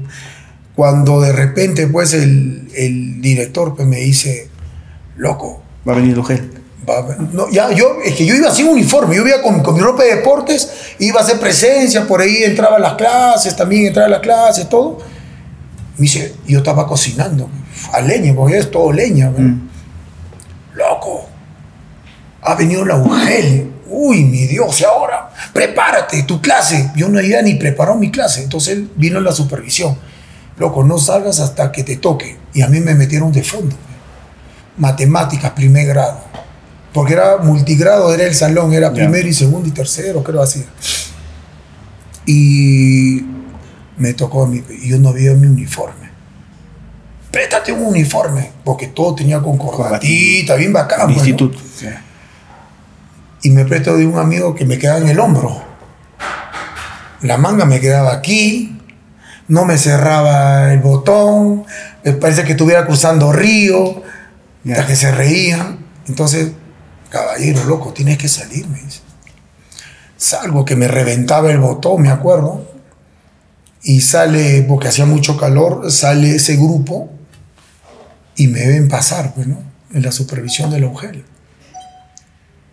cuando 0.74 1.20
de 1.20 1.32
repente, 1.32 1.86
pues, 1.86 2.12
el, 2.12 2.68
el 2.74 3.20
director 3.20 3.74
pues, 3.74 3.86
me 3.86 4.00
dice, 4.00 4.48
loco, 5.16 5.64
Va 5.86 5.92
a 5.92 5.96
venir 5.96 6.16
Lugel. 6.16 6.50
Va 6.88 7.16
no, 7.32 7.50
ya, 7.50 7.72
yo, 7.72 7.98
es 8.04 8.14
que 8.14 8.26
yo 8.26 8.34
iba 8.34 8.50
sin 8.52 8.68
uniforme, 8.68 9.16
yo 9.16 9.26
iba 9.26 9.40
con, 9.42 9.62
con 9.62 9.74
mi 9.74 9.80
ropa 9.80 10.02
de 10.02 10.16
deportes, 10.16 10.70
iba 10.98 11.20
a 11.20 11.22
hacer 11.22 11.38
presencia, 11.38 12.06
por 12.06 12.20
ahí 12.20 12.42
entraba 12.42 12.76
a 12.76 12.78
las 12.78 12.94
clases, 12.94 13.56
también 13.56 13.86
entraba 13.86 14.06
a 14.06 14.10
las 14.10 14.20
clases, 14.20 14.68
todo. 14.68 14.98
Me 15.96 16.02
dice, 16.02 16.34
yo 16.46 16.58
estaba 16.58 16.86
cocinando, 16.86 17.48
a 17.92 18.00
leña, 18.00 18.34
porque 18.34 18.58
es 18.58 18.70
todo 18.70 18.92
leña. 18.92 19.30
Mm. 19.30 19.68
Loco, 20.74 21.28
ha 22.42 22.54
venido 22.54 22.84
la 22.84 22.96
UGEL. 22.96 23.70
Uy, 23.86 24.24
mi 24.24 24.46
Dios, 24.46 24.80
y 24.80 24.84
ahora, 24.84 25.30
prepárate, 25.52 26.24
tu 26.24 26.40
clase. 26.40 26.90
Yo 26.96 27.08
no 27.08 27.18
había 27.18 27.42
ni 27.42 27.54
preparado 27.54 27.96
mi 27.96 28.10
clase, 28.10 28.42
entonces 28.42 28.74
él 28.74 28.90
vino 28.96 29.20
la 29.20 29.30
supervisión. 29.32 29.96
Loco, 30.56 30.82
no 30.84 30.98
salgas 30.98 31.38
hasta 31.40 31.70
que 31.70 31.84
te 31.84 31.96
toque. 31.96 32.38
Y 32.54 32.62
a 32.62 32.68
mí 32.68 32.80
me 32.80 32.94
metieron 32.94 33.30
de 33.32 33.42
fondo. 33.42 33.76
Matemáticas, 34.78 35.52
primer 35.52 35.86
grado. 35.86 36.18
Porque 36.92 37.12
era 37.12 37.36
multigrado, 37.38 38.12
era 38.14 38.24
el 38.24 38.34
salón, 38.34 38.72
era 38.72 38.88
Ya. 38.88 38.94
primero 38.94 39.28
y 39.28 39.34
segundo 39.34 39.68
y 39.68 39.72
tercero, 39.72 40.22
creo 40.24 40.42
así. 40.42 40.64
Y 42.26 43.20
me 43.96 44.14
tocó, 44.14 44.46
mi, 44.46 44.62
y 44.82 44.88
yo 44.88 44.98
no 44.98 45.10
había 45.10 45.32
mi 45.34 45.46
uniforme. 45.46 46.10
Préstate 47.30 47.72
un 47.72 47.84
uniforme, 47.86 48.50
porque 48.64 48.88
todo 48.88 49.14
tenía 49.14 49.40
con 49.40 49.58
corbatita, 49.58 50.54
bien 50.54 50.72
bacán. 50.72 51.12
Pues, 51.12 51.34
y 53.42 53.50
me 53.50 53.64
presto 53.66 53.96
de 53.96 54.06
un 54.06 54.18
amigo 54.18 54.54
que 54.54 54.64
me 54.64 54.78
quedaba 54.78 54.98
en 54.98 55.08
el 55.08 55.20
hombro. 55.20 55.62
La 57.20 57.36
manga 57.36 57.64
me 57.66 57.80
quedaba 57.80 58.12
aquí, 58.14 58.78
no 59.48 59.64
me 59.64 59.76
cerraba 59.78 60.72
el 60.72 60.78
botón, 60.78 61.64
me 62.04 62.12
parece 62.12 62.44
que 62.44 62.52
estuviera 62.52 62.86
cruzando 62.86 63.32
río, 63.32 64.02
Ya. 64.62 64.74
hasta 64.74 64.86
que 64.86 64.96
se 64.96 65.10
reían. 65.10 65.78
Entonces, 66.08 66.52
caballero, 67.10 67.64
loco, 67.64 67.92
tienes 67.92 68.16
que 68.18 68.28
salir, 68.28 68.66
me 68.68 68.80
dice. 68.80 69.00
Salgo 70.16 70.64
que 70.64 70.76
me 70.76 70.88
reventaba 70.88 71.50
el 71.50 71.58
botón, 71.58 72.00
me 72.02 72.10
acuerdo, 72.10 72.66
y 73.84 74.00
sale, 74.00 74.64
porque 74.66 74.88
hacía 74.88 75.04
mucho 75.04 75.36
calor, 75.36 75.92
sale 75.92 76.36
ese 76.36 76.56
grupo 76.56 77.10
y 78.34 78.48
me 78.48 78.66
ven 78.66 78.88
pasar, 78.88 79.34
pues, 79.34 79.46
¿no? 79.46 79.62
En 79.92 80.02
la 80.02 80.10
supervisión 80.10 80.70
de 80.70 80.80
la 80.80 80.90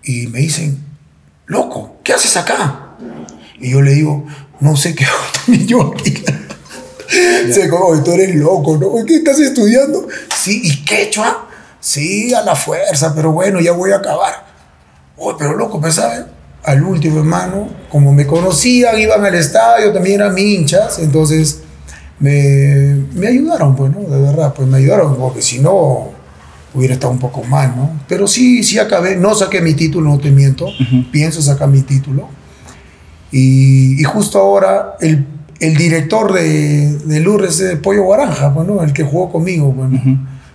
y 0.04 0.28
me 0.28 0.39
dicen, 0.39 0.84
loco, 1.45 1.97
¿qué 2.04 2.13
haces 2.13 2.36
acá? 2.38 2.95
Y 3.60 3.71
yo 3.71 3.82
le 3.82 3.91
digo, 3.93 4.26
no 4.62 4.76
sé 4.76 4.95
qué 4.95 5.06
hago 5.06 5.17
también 5.45 5.67
yo 5.67 5.93
aquí. 5.93 6.24
Se 7.52 7.67
como, 7.69 8.02
tú 8.02 8.13
eres 8.13 8.34
loco, 8.36 8.78
¿no? 8.78 9.06
¿Qué 9.06 9.17
estás 9.17 9.39
estudiando? 9.39 10.08
Sí, 10.36 10.62
¿y 10.63 10.86
quechua? 10.86 11.50
Sí, 11.82 12.34
a 12.34 12.41
la 12.41 12.56
fuerza, 12.56 13.13
pero 13.13 13.34
bueno, 13.34 13.60
ya 13.60 13.74
voy 13.74 13.91
a 13.91 13.97
acabar. 13.97 14.45
Oh, 15.17 15.36
pero 15.38 15.56
loco, 15.56 15.80
¿sabes? 15.91 16.26
Al 16.63 16.84
último, 16.84 17.19
hermano, 17.19 17.69
como 17.89 18.13
me 18.13 18.28
conocían, 18.28 19.00
iban 19.00 19.26
al 19.26 19.36
estadio, 19.36 19.91
también 19.91 20.21
eran 20.21 20.38
hinchas, 20.38 21.00
entonces 21.00 21.62
me, 22.19 23.04
me 23.13 23.28
ayudaron, 23.28 23.76
pues, 23.76 23.91
¿no? 23.91 24.02
De 24.02 24.21
verdad, 24.21 24.54
pues 24.54 24.67
me 24.67 24.78
ayudaron, 24.78 25.15
porque 25.15 25.41
si 25.41 25.60
no, 25.60 26.10
hubiera 26.74 26.93
estado 26.93 27.13
un 27.13 27.19
poco 27.19 27.43
mal, 27.43 27.74
¿no? 27.76 28.00
Pero 28.08 28.28
sí, 28.28 28.63
sí 28.63 28.80
acabé, 28.80 29.15
no 29.15 29.34
saqué 29.34 29.62
mi 29.62 29.74
título, 29.74 30.10
no 30.10 30.19
te 30.19 30.32
miento, 30.32 30.67
pienso 31.12 31.41
sacar 31.41 31.67
mi 31.67 31.82
título. 31.82 32.30
Y, 33.32 34.00
y 34.00 34.04
justo 34.04 34.39
ahora 34.39 34.95
el, 35.00 35.26
el 35.60 35.78
director 35.78 36.34
de, 36.34 36.97
de 36.97 37.19
Lourdes 37.19 37.60
es 37.60 37.71
el 37.71 37.80
Pollo 37.80 38.04
Guaranja, 38.04 38.50
bueno, 38.50 38.84
el 38.84 38.93
que 38.93 39.04
jugó 39.04 39.32
conmigo, 39.32 39.71
bueno. 39.71 40.00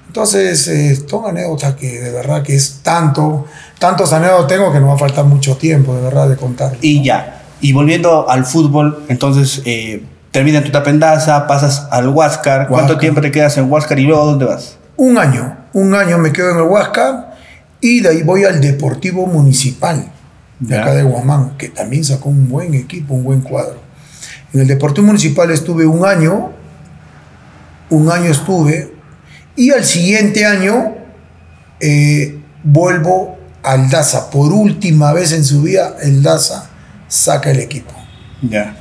Entonces, 0.07 0.67
eh, 0.69 0.97
son 1.07 1.29
anécdotas 1.29 1.75
que 1.75 2.01
de 2.01 2.11
verdad 2.11 2.43
que 2.43 2.55
es 2.55 2.81
tanto, 2.83 3.45
tantos 3.79 4.13
anécdotas 4.13 4.49
tengo 4.49 4.73
que 4.73 4.81
no 4.81 4.89
va 4.89 4.95
a 4.95 4.99
faltar 4.99 5.25
mucho 5.25 5.57
tiempo, 5.57 5.95
de 5.95 6.03
verdad, 6.03 6.29
de 6.29 6.37
contar. 6.37 6.77
Y 6.81 7.03
ya. 7.03 7.43
Y 7.61 7.73
volviendo 7.73 8.29
al 8.29 8.45
fútbol, 8.45 9.05
entonces 9.09 9.63
eh, 9.65 10.03
termina 10.31 10.63
tu 10.63 10.71
tapendaza, 10.71 11.47
pasas 11.47 11.87
al 11.91 12.09
Huáscar. 12.09 12.69
¿Cuánto 12.69 12.99
tiempo 12.99 13.21
te 13.21 13.31
quedas 13.31 13.57
en 13.57 13.71
Huáscar 13.71 13.99
y 13.99 14.05
luego 14.05 14.27
dónde 14.27 14.45
vas? 14.45 14.79
Un 14.97 15.19
año, 15.19 15.57
un 15.73 15.95
año 15.95 16.19
me 16.19 16.33
quedo 16.33 16.51
en 16.51 16.59
el 16.59 16.63
Huáscar 16.65 17.35
y 17.81 18.01
de 18.01 18.09
ahí 18.11 18.23
voy 18.23 18.45
al 18.45 18.61
Deportivo 18.61 19.27
Municipal 19.27 20.11
de 20.59 20.75
Ya. 20.75 20.83
acá 20.83 20.95
de 20.95 21.03
Guamán, 21.03 21.57
que 21.59 21.69
también 21.69 22.05
sacó 22.05 22.31
un 22.31 22.49
buen 22.49 22.75
equipo, 22.75 23.15
un 23.15 23.25
buen 23.25 23.41
cuadro. 23.43 23.79
En 24.53 24.61
el 24.61 24.67
Deportivo 24.67 25.07
Municipal 25.07 25.51
estuve 25.51 25.87
un 25.87 26.07
año, 26.07 26.51
un 27.91 28.11
año 28.11 28.31
estuve, 28.31 28.95
y 29.55 29.71
al 29.71 29.85
siguiente 29.85 30.47
año 30.47 30.95
eh, 31.81 32.39
vuelvo 32.63 33.36
al 33.67 33.91
DASA. 33.91 34.31
Por 34.31 34.53
última 34.53 35.13
vez 35.13 35.33
en 35.33 35.45
su 35.45 35.63
vida, 35.63 35.97
el 36.03 36.23
DASA 36.23 36.71
saca 37.09 37.51
el 37.51 37.61
equipo 37.61 37.93
Ya. 38.43 38.77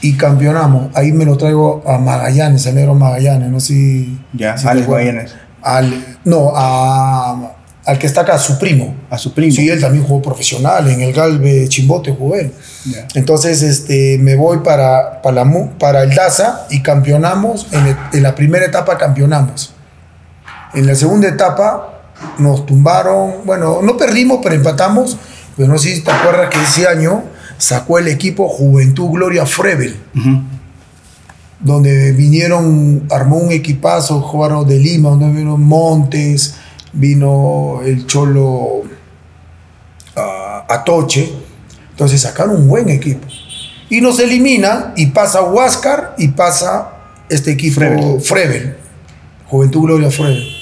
y 0.00 0.14
campeonamos. 0.16 0.94
Ahí 0.96 1.12
me 1.12 1.24
lo 1.24 1.36
traigo 1.36 1.82
a 1.86 1.98
Magallanes, 1.98 2.66
al 2.66 2.74
negro 2.74 2.94
Magallanes, 2.94 3.48
no 3.50 3.60
sé 3.60 3.66
si. 3.68 4.20
Ya, 4.32 4.56
si 4.56 4.64
te 4.64 4.70
Alex. 4.70 4.88
Magallanes. 4.88 5.34
Al, 5.62 6.18
no, 6.24 6.52
a- 6.54 7.52
al 7.86 7.98
que 7.98 8.06
está 8.06 8.20
acá, 8.22 8.38
su 8.38 8.58
primo. 8.58 8.94
A 9.10 9.18
su 9.18 9.32
primo. 9.34 9.52
Sí, 9.52 9.68
él 9.68 9.80
también 9.80 10.04
jugó 10.04 10.22
profesional, 10.22 10.88
en 10.88 11.00
el 11.00 11.12
Galve 11.12 11.66
Chimbote 11.68 12.12
jugó 12.12 12.36
él. 12.36 12.52
Entonces 13.14 13.62
este, 13.62 14.16
me 14.18 14.36
voy 14.36 14.58
para, 14.58 15.20
para, 15.22 15.44
la 15.44 15.68
para 15.78 16.02
el 16.02 16.14
DASA 16.14 16.66
y 16.70 16.82
campeonamos. 16.82 17.66
En, 17.72 17.86
el- 17.86 17.96
en 18.12 18.22
la 18.22 18.34
primera 18.34 18.64
etapa 18.64 18.96
campeonamos. 18.96 19.74
En 20.74 20.86
la 20.86 20.94
segunda 20.94 21.28
etapa 21.28 21.99
nos 22.38 22.66
tumbaron, 22.66 23.44
bueno, 23.44 23.80
no 23.82 23.96
perdimos, 23.96 24.40
pero 24.42 24.54
empatamos, 24.54 25.16
pero 25.56 25.68
no 25.68 25.78
sé 25.78 25.94
si 25.94 26.02
te 26.02 26.10
acuerdas 26.10 26.50
que 26.50 26.62
ese 26.62 26.86
año 26.86 27.24
sacó 27.58 27.98
el 27.98 28.08
equipo 28.08 28.48
Juventud 28.48 29.10
Gloria 29.10 29.46
Frevel, 29.46 29.96
donde 31.60 32.12
vinieron, 32.12 33.06
armó 33.10 33.36
un 33.36 33.52
equipazo, 33.52 34.20
jugaron 34.22 34.66
de 34.66 34.78
Lima, 34.78 35.10
donde 35.10 35.30
vino 35.30 35.56
Montes, 35.56 36.54
vino 36.92 37.80
el 37.84 38.06
Cholo 38.06 38.82
ah, 40.16 40.64
Atoche, 40.68 41.30
entonces 41.90 42.20
sacaron 42.22 42.56
un 42.56 42.68
buen 42.68 42.88
equipo. 42.88 43.26
Y 43.90 44.00
nos 44.00 44.20
elimina 44.20 44.94
y 44.96 45.06
pasa 45.06 45.42
Huáscar 45.42 46.14
y 46.16 46.28
pasa 46.28 46.92
este 47.28 47.50
equipo 47.50 47.80
Frevel, 48.20 48.76
Juventud 49.48 49.82
Gloria 49.82 50.10
Frevel. 50.10 50.59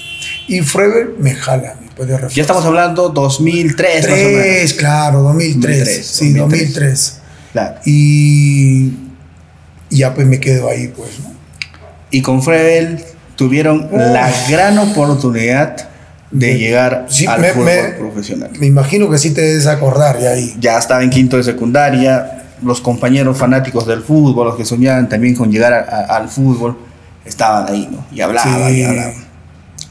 Y 0.48 0.60
Frevel 0.62 1.14
me 1.18 1.34
jala, 1.34 1.74
me 1.80 1.88
puede 1.94 2.12
refuerzar. 2.12 2.36
Ya 2.36 2.42
estamos 2.42 2.64
hablando 2.64 3.10
2003, 3.10 4.08
más 4.08 4.18
o 4.18 4.22
menos. 4.22 4.42
3, 4.42 4.74
claro, 4.74 5.22
2003. 5.22 5.78
2003, 5.78 6.06
sí, 6.06 6.32
2003. 6.32 6.74
2003. 6.74 7.18
Claro. 7.52 7.74
Y 7.84 8.92
ya 9.90 10.14
pues 10.14 10.26
me 10.26 10.40
quedo 10.40 10.68
ahí, 10.68 10.88
pues, 10.88 11.10
¿no? 11.20 11.32
Y 12.10 12.22
con 12.22 12.42
Frebel 12.42 13.04
tuvieron 13.36 13.88
la 13.92 14.32
gran 14.48 14.78
oportunidad 14.78 15.76
de 16.30 16.52
Me- 16.52 16.58
llegar 16.58 17.06
sí, 17.08 17.26
al 17.26 17.40
me- 17.40 17.50
fútbol 17.50 17.64
me- 17.66 17.88
profesional. 17.98 18.50
Me 18.58 18.66
imagino 18.66 19.10
que 19.10 19.18
sí 19.18 19.30
te 19.30 19.40
debes 19.42 19.66
acordar 19.66 20.18
ya 20.20 20.30
ahí. 20.30 20.54
Ya 20.60 20.78
estaba 20.78 21.02
en 21.02 21.10
quinto 21.10 21.36
de 21.36 21.42
secundaria, 21.44 22.44
los 22.62 22.80
compañeros 22.80 23.36
fanáticos 23.38 23.86
del 23.86 24.02
fútbol, 24.02 24.46
los 24.48 24.56
que 24.56 24.64
soñaban 24.64 25.08
también 25.08 25.34
con 25.34 25.50
llegar 25.50 25.72
a- 25.74 25.80
a- 25.80 26.16
al 26.16 26.28
fútbol, 26.28 26.78
estaban 27.24 27.70
ahí, 27.70 27.88
¿no? 27.90 28.06
Y 28.10 28.20
hablaban, 28.22 28.70
Sí. 28.72 28.80
y 28.80 28.84
hablaban. 28.84 29.27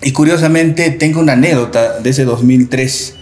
Y 0.02 0.12
curiosamente 0.12 0.92
tengo 0.92 1.20
una 1.20 1.34
anécdota 1.34 2.00
de 2.00 2.10
ese 2.10 2.24
2003 2.24 3.16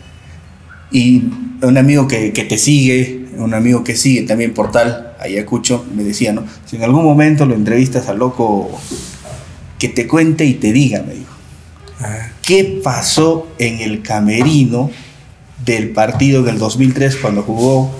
y 0.92 1.24
un 1.62 1.78
amigo 1.78 2.08
que, 2.08 2.34
que 2.34 2.44
te 2.44 2.58
sigue, 2.58 3.26
un 3.38 3.54
amigo 3.54 3.84
que 3.84 3.96
sigue 3.96 4.24
también 4.24 4.54
Portal, 4.54 5.14
Ayacucho, 5.20 5.86
me 5.96 6.04
decía, 6.04 6.34
¿no? 6.34 6.44
Si 6.66 6.76
en 6.76 6.84
algún 6.84 7.04
momento 7.04 7.46
lo 7.46 7.56
entrevistas 7.56 8.08
al 8.10 8.20
loco, 8.20 8.70
que 9.80 9.90
te 9.90 10.08
cuente 10.08 10.46
y 10.46 10.56
te 10.56 10.72
diga, 10.72 11.04
me 11.04 11.14
dijo. 11.14 11.34
Ah, 12.02 12.30
¿Qué 12.42 12.82
pasó 12.84 13.48
en 13.58 13.80
el 13.80 14.02
camerino 14.02 14.92
del 15.66 15.90
partido 15.90 16.44
del 16.44 16.60
2003 16.60 17.16
cuando 17.18 17.42
jugó 17.42 17.94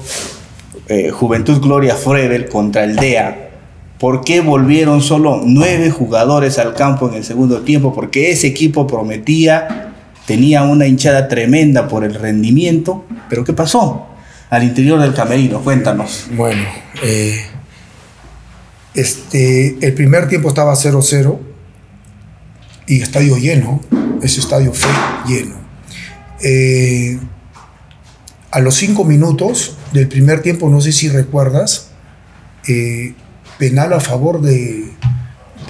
eh, 0.88 1.10
Juventud 1.12 1.60
Gloria 1.62 1.96
Frebel 1.96 2.50
contra 2.50 2.84
el 2.84 2.96
DEA? 2.96 3.45
¿Por 4.00 4.24
qué 4.24 4.42
volvieron 4.42 5.02
solo 5.02 5.42
nueve 5.46 5.90
jugadores 5.90 6.60
al 6.60 6.74
campo 6.74 7.08
en 7.08 7.16
el 7.16 7.24
segundo 7.24 7.62
tiempo? 7.62 7.94
Porque 7.94 8.32
ese 8.32 8.48
equipo 8.48 8.88
prometía, 8.88 9.94
tenía 10.26 10.64
una 10.64 10.86
hinchada 10.86 11.28
tremenda 11.28 11.88
por 11.88 12.04
el 12.04 12.14
rendimiento. 12.14 13.06
¿Pero 13.30 13.44
qué 13.44 13.54
pasó 13.54 14.08
al 14.50 14.64
interior 14.64 15.00
del 15.00 15.14
camerino? 15.14 15.62
Cuéntanos. 15.62 16.26
Bueno, 16.36 16.64
eh, 17.04 17.40
este, 18.94 19.78
el 19.86 19.94
primer 19.94 20.28
tiempo 20.28 20.50
estaba 20.50 20.74
0-0 20.74 21.40
y 22.88 23.02
estadio 23.02 23.38
lleno. 23.38 23.82
Ese 24.22 24.42
estadio 24.42 24.74
fue 24.74 24.92
lleno. 25.28 25.56
Eh, 26.42 27.18
a 28.52 28.60
los 28.60 28.76
cinco 28.76 29.04
minutos 29.04 29.76
del 29.92 30.08
primer 30.08 30.42
tiempo, 30.42 30.70
no 30.70 30.80
sé 30.82 30.92
si 30.92 31.10
recuerdas, 31.10 31.92
eh, 32.68 33.14
penal 33.58 33.94
a 33.94 34.00
favor 34.00 34.42
de. 34.42 34.92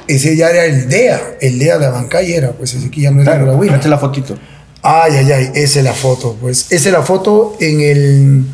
Ese 0.07 0.35
ya 0.35 0.49
era 0.49 0.65
el 0.65 0.87
DEA, 0.87 1.19
el 1.41 1.57
DEA 1.57 1.77
de 1.79 1.85
Abancay 1.87 2.33
era, 2.33 2.51
pues 2.51 2.73
ese 2.75 2.87
aquí 2.87 3.01
ya 3.01 3.11
no 3.11 3.21
era 3.21 3.31
Claro, 3.31 3.45
Grauina. 3.47 3.75
esta 3.75 3.87
es 3.87 3.89
la 3.89 3.97
fotito. 3.97 4.37
Ay, 4.83 5.13
ay, 5.17 5.31
ay, 5.31 5.51
esa 5.55 5.79
es 5.79 5.85
la 5.85 5.93
foto, 5.93 6.37
pues. 6.39 6.71
Esa 6.71 6.89
es 6.89 6.93
la 6.93 7.01
foto 7.01 7.57
en 7.59 7.81
el 7.81 8.45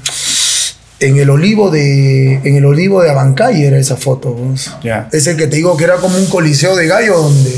en 1.02 1.18
el 1.18 1.30
olivo 1.30 1.70
de 1.72 2.36
en 2.36 2.56
el 2.56 2.66
olivo 2.66 3.02
de 3.02 3.10
Abancay 3.10 3.64
era 3.66 3.78
esa 3.78 3.98
foto, 3.98 4.34
pues. 4.36 4.72
Ya. 4.84 5.10
Es 5.12 5.28
el 5.28 5.36
que 5.36 5.48
te 5.48 5.58
digo 5.58 5.76
que 5.76 5.84
era 5.84 5.96
como 5.98 6.18
un 6.18 6.28
coliseo 6.28 6.76
de 6.76 6.88
gallo 6.88 7.18
donde 7.18 7.52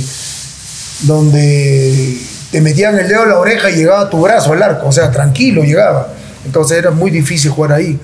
donde 1.01 2.17
te 2.51 2.61
metían 2.61 2.97
el 2.97 3.07
dedo 3.07 3.23
en 3.23 3.29
la 3.29 3.39
oreja 3.39 3.69
y 3.69 3.75
llegaba 3.75 4.09
tu 4.09 4.21
brazo 4.21 4.53
al 4.53 4.63
arco, 4.63 4.87
o 4.87 4.91
sea, 4.91 5.11
tranquilo 5.11 5.63
llegaba. 5.63 6.13
Entonces 6.45 6.77
era 6.77 6.91
muy 6.91 7.11
difícil 7.11 7.51
jugar 7.51 7.73
ahí. 7.73 7.99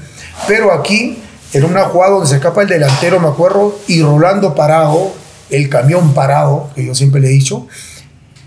Pero 0.48 0.74
aquí 0.74 1.20
era 1.52 1.66
una 1.66 1.86
jugada 1.86 2.14
donde 2.14 2.28
se 2.28 2.36
escapa 2.36 2.62
el 2.62 2.68
delantero, 2.68 3.20
me 3.20 3.28
acuerdo, 3.28 3.80
y 3.88 4.02
Rolando 4.02 4.54
parado, 4.54 5.14
el 5.50 5.68
camión 5.70 6.14
parado, 6.14 6.70
que 6.76 6.86
yo 6.86 6.94
siempre 6.94 7.22
le 7.22 7.30
he 7.30 7.32
dicho, 7.32 7.68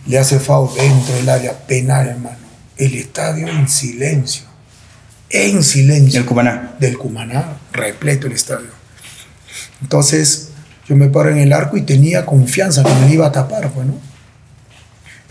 le 0.07 0.19
hace 0.19 0.39
foul 0.39 0.71
dentro 0.75 1.15
del 1.15 1.29
área 1.29 1.53
penal, 1.67 2.09
hermano. 2.09 2.37
El 2.77 2.95
estadio 2.95 3.49
en 3.49 3.69
silencio. 3.69 4.45
En 5.31 5.63
silencio. 5.63 6.21
El 6.21 6.27
Cumaná. 6.27 6.75
Del 6.79 6.99
Cumaná, 6.99 7.57
repleto 7.73 8.27
el 8.27 8.35
estadio. 8.35 8.69
Entonces, 9.81 10.51
yo 10.89 10.97
me 10.97 11.09
paro 11.09 11.31
en 11.31 11.39
el 11.39 11.53
arco 11.53 11.77
y 11.77 11.83
tenía 11.83 12.27
confianza 12.27 12.85
que 12.85 12.95
me 12.95 13.13
iba 13.13 13.27
a 13.27 13.33
tapar, 13.33 13.71
pues, 13.71 13.87
¿no? 13.87 13.95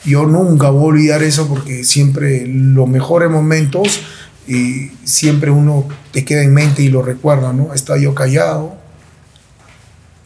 Yo 0.03 0.25
nunca 0.25 0.71
voy 0.71 0.81
a 0.81 0.85
olvidar 0.87 1.23
eso 1.23 1.47
porque 1.47 1.83
siempre 1.83 2.45
los 2.47 2.87
mejores 2.87 3.29
momentos 3.29 4.01
y 4.47 4.91
siempre 5.03 5.51
uno 5.51 5.87
te 6.11 6.25
queda 6.25 6.43
en 6.43 6.53
mente 6.53 6.81
y 6.83 6.89
lo 6.89 7.01
recuerda, 7.01 7.53
¿no? 7.53 7.73
Estaba 7.73 7.99
yo 7.99 8.15
callado, 8.15 8.75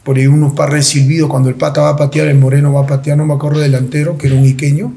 por 0.04 0.16
ahí 0.16 0.26
unos 0.26 0.54
par 0.54 0.82
silbidos 0.82 1.28
cuando 1.28 1.48
el 1.48 1.56
pata 1.56 1.80
va 1.82 1.90
a 1.90 1.96
patear, 1.96 2.28
el 2.28 2.38
moreno 2.38 2.72
va 2.72 2.82
a 2.82 2.86
patear, 2.86 3.16
no 3.16 3.26
me 3.26 3.34
acuerdo 3.34 3.58
delantero, 3.60 4.16
que 4.16 4.28
era 4.28 4.36
un 4.36 4.46
iqueño, 4.46 4.94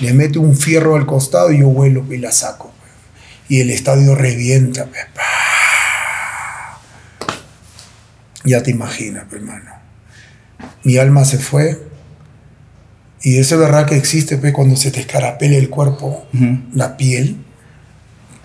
le 0.00 0.12
mete 0.12 0.38
un 0.38 0.56
fierro 0.56 0.96
al 0.96 1.06
costado 1.06 1.52
y 1.52 1.60
yo 1.60 1.68
vuelo 1.68 2.04
y 2.12 2.18
la 2.18 2.32
saco. 2.32 2.72
Y 3.48 3.60
el 3.60 3.70
estadio 3.70 4.14
revienta. 4.14 4.86
pa. 4.86 5.22
Ya 8.44 8.62
te 8.62 8.70
imaginas, 8.70 9.24
pe, 9.24 9.36
hermano. 9.36 9.70
Mi 10.84 10.96
alma 10.98 11.24
se 11.24 11.38
fue. 11.38 11.80
Y 13.22 13.38
eso 13.38 13.54
es 13.54 13.60
verdad 13.60 13.86
que 13.86 13.96
existe, 13.96 14.36
pe, 14.36 14.52
cuando 14.52 14.76
se 14.76 14.90
te 14.90 15.00
escarapela 15.00 15.56
el 15.56 15.68
cuerpo, 15.70 16.26
Ujú. 16.34 16.58
la 16.74 16.96
piel. 16.96 17.36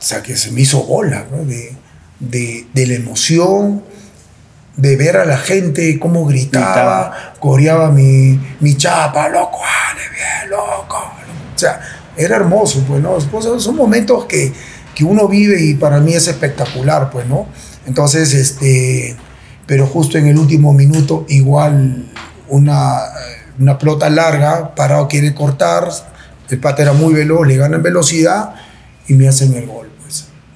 O 0.03 0.05
sea, 0.05 0.21
que 0.21 0.35
se 0.35 0.51
me 0.51 0.59
hizo 0.61 0.83
bola, 0.83 1.25
¿no? 1.31 1.45
De, 1.45 1.73
de, 2.19 2.67
de 2.73 2.87
la 2.87 2.95
emoción, 2.95 3.83
de 4.75 4.97
ver 4.97 5.15
a 5.15 5.23
la 5.25 5.37
gente 5.37 5.97
cómo 5.97 6.25
gritaba, 6.25 6.65
Gritaba. 7.09 7.33
coreaba 7.39 7.89
mi, 7.89 8.37
mi 8.59 8.75
chapa, 8.75 9.29
loco, 9.29 9.59
ale 9.63 10.01
bien, 10.09 10.49
loco. 10.49 10.97
O 11.55 11.57
sea, 11.57 11.79
era 12.17 12.35
hermoso, 12.35 12.83
pues, 12.85 13.01
¿no? 13.01 13.17
Pues, 13.31 13.45
son- 13.63 13.75
momentos 13.77 14.25
que, 14.25 14.51
que 14.93 15.05
uno 15.05 15.27
vive 15.29 15.61
y 15.63 15.75
para 15.75 15.99
mí 16.01 16.13
es 16.13 16.27
espectacular, 16.27 17.09
pues, 17.09 17.25
¿no? 17.27 17.47
Entonces, 17.85 18.33
este, 18.33 19.15
pero 19.65 19.87
justo 19.87 20.17
en 20.17 20.27
el 20.27 20.37
último 20.37 20.73
minuto, 20.73 21.25
igual 21.29 22.11
una, 22.49 22.99
una 23.57 23.77
pelota 23.77 24.09
larga, 24.09 24.75
parado 24.75 25.07
quiere 25.07 25.33
cortar, 25.33 25.87
el 26.49 26.59
pata 26.59 26.81
era 26.81 26.91
muy 26.93 27.13
veloz, 27.13 27.47
le 27.47 27.55
gana 27.55 27.77
en 27.77 27.83
velocidad 27.83 28.55
y 29.07 29.13
me 29.13 29.27
hacen 29.27 29.53
el 29.53 29.65
gol, 29.67 29.89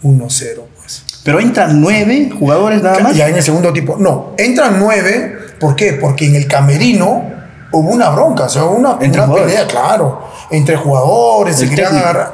1-0, 0.03 0.61
pues. 0.79 1.03
Pero 1.23 1.39
entran 1.39 1.81
nueve 1.81 2.29
jugadores 2.37 2.81
nada 2.81 2.99
más. 2.99 3.15
Ya 3.15 3.27
en 3.27 3.35
el 3.35 3.43
segundo 3.43 3.73
tiempo. 3.73 3.97
No, 3.99 4.33
entran 4.37 4.79
nueve. 4.79 5.37
¿Por 5.59 5.75
qué? 5.75 5.93
Porque 5.93 6.25
en 6.27 6.35
el 6.35 6.47
camerino 6.47 7.23
hubo 7.71 7.89
una 7.91 8.09
bronca, 8.09 8.45
o 8.45 8.49
sea, 8.49 8.63
una, 8.65 8.97
Entre 9.01 9.21
una 9.21 9.33
pelea, 9.33 9.67
claro. 9.67 10.27
Entre 10.51 10.77
jugadores, 10.77 11.57
se 11.57 11.63
El 11.65 11.69
técnico. 11.75 11.97
agarrar. 11.97 12.33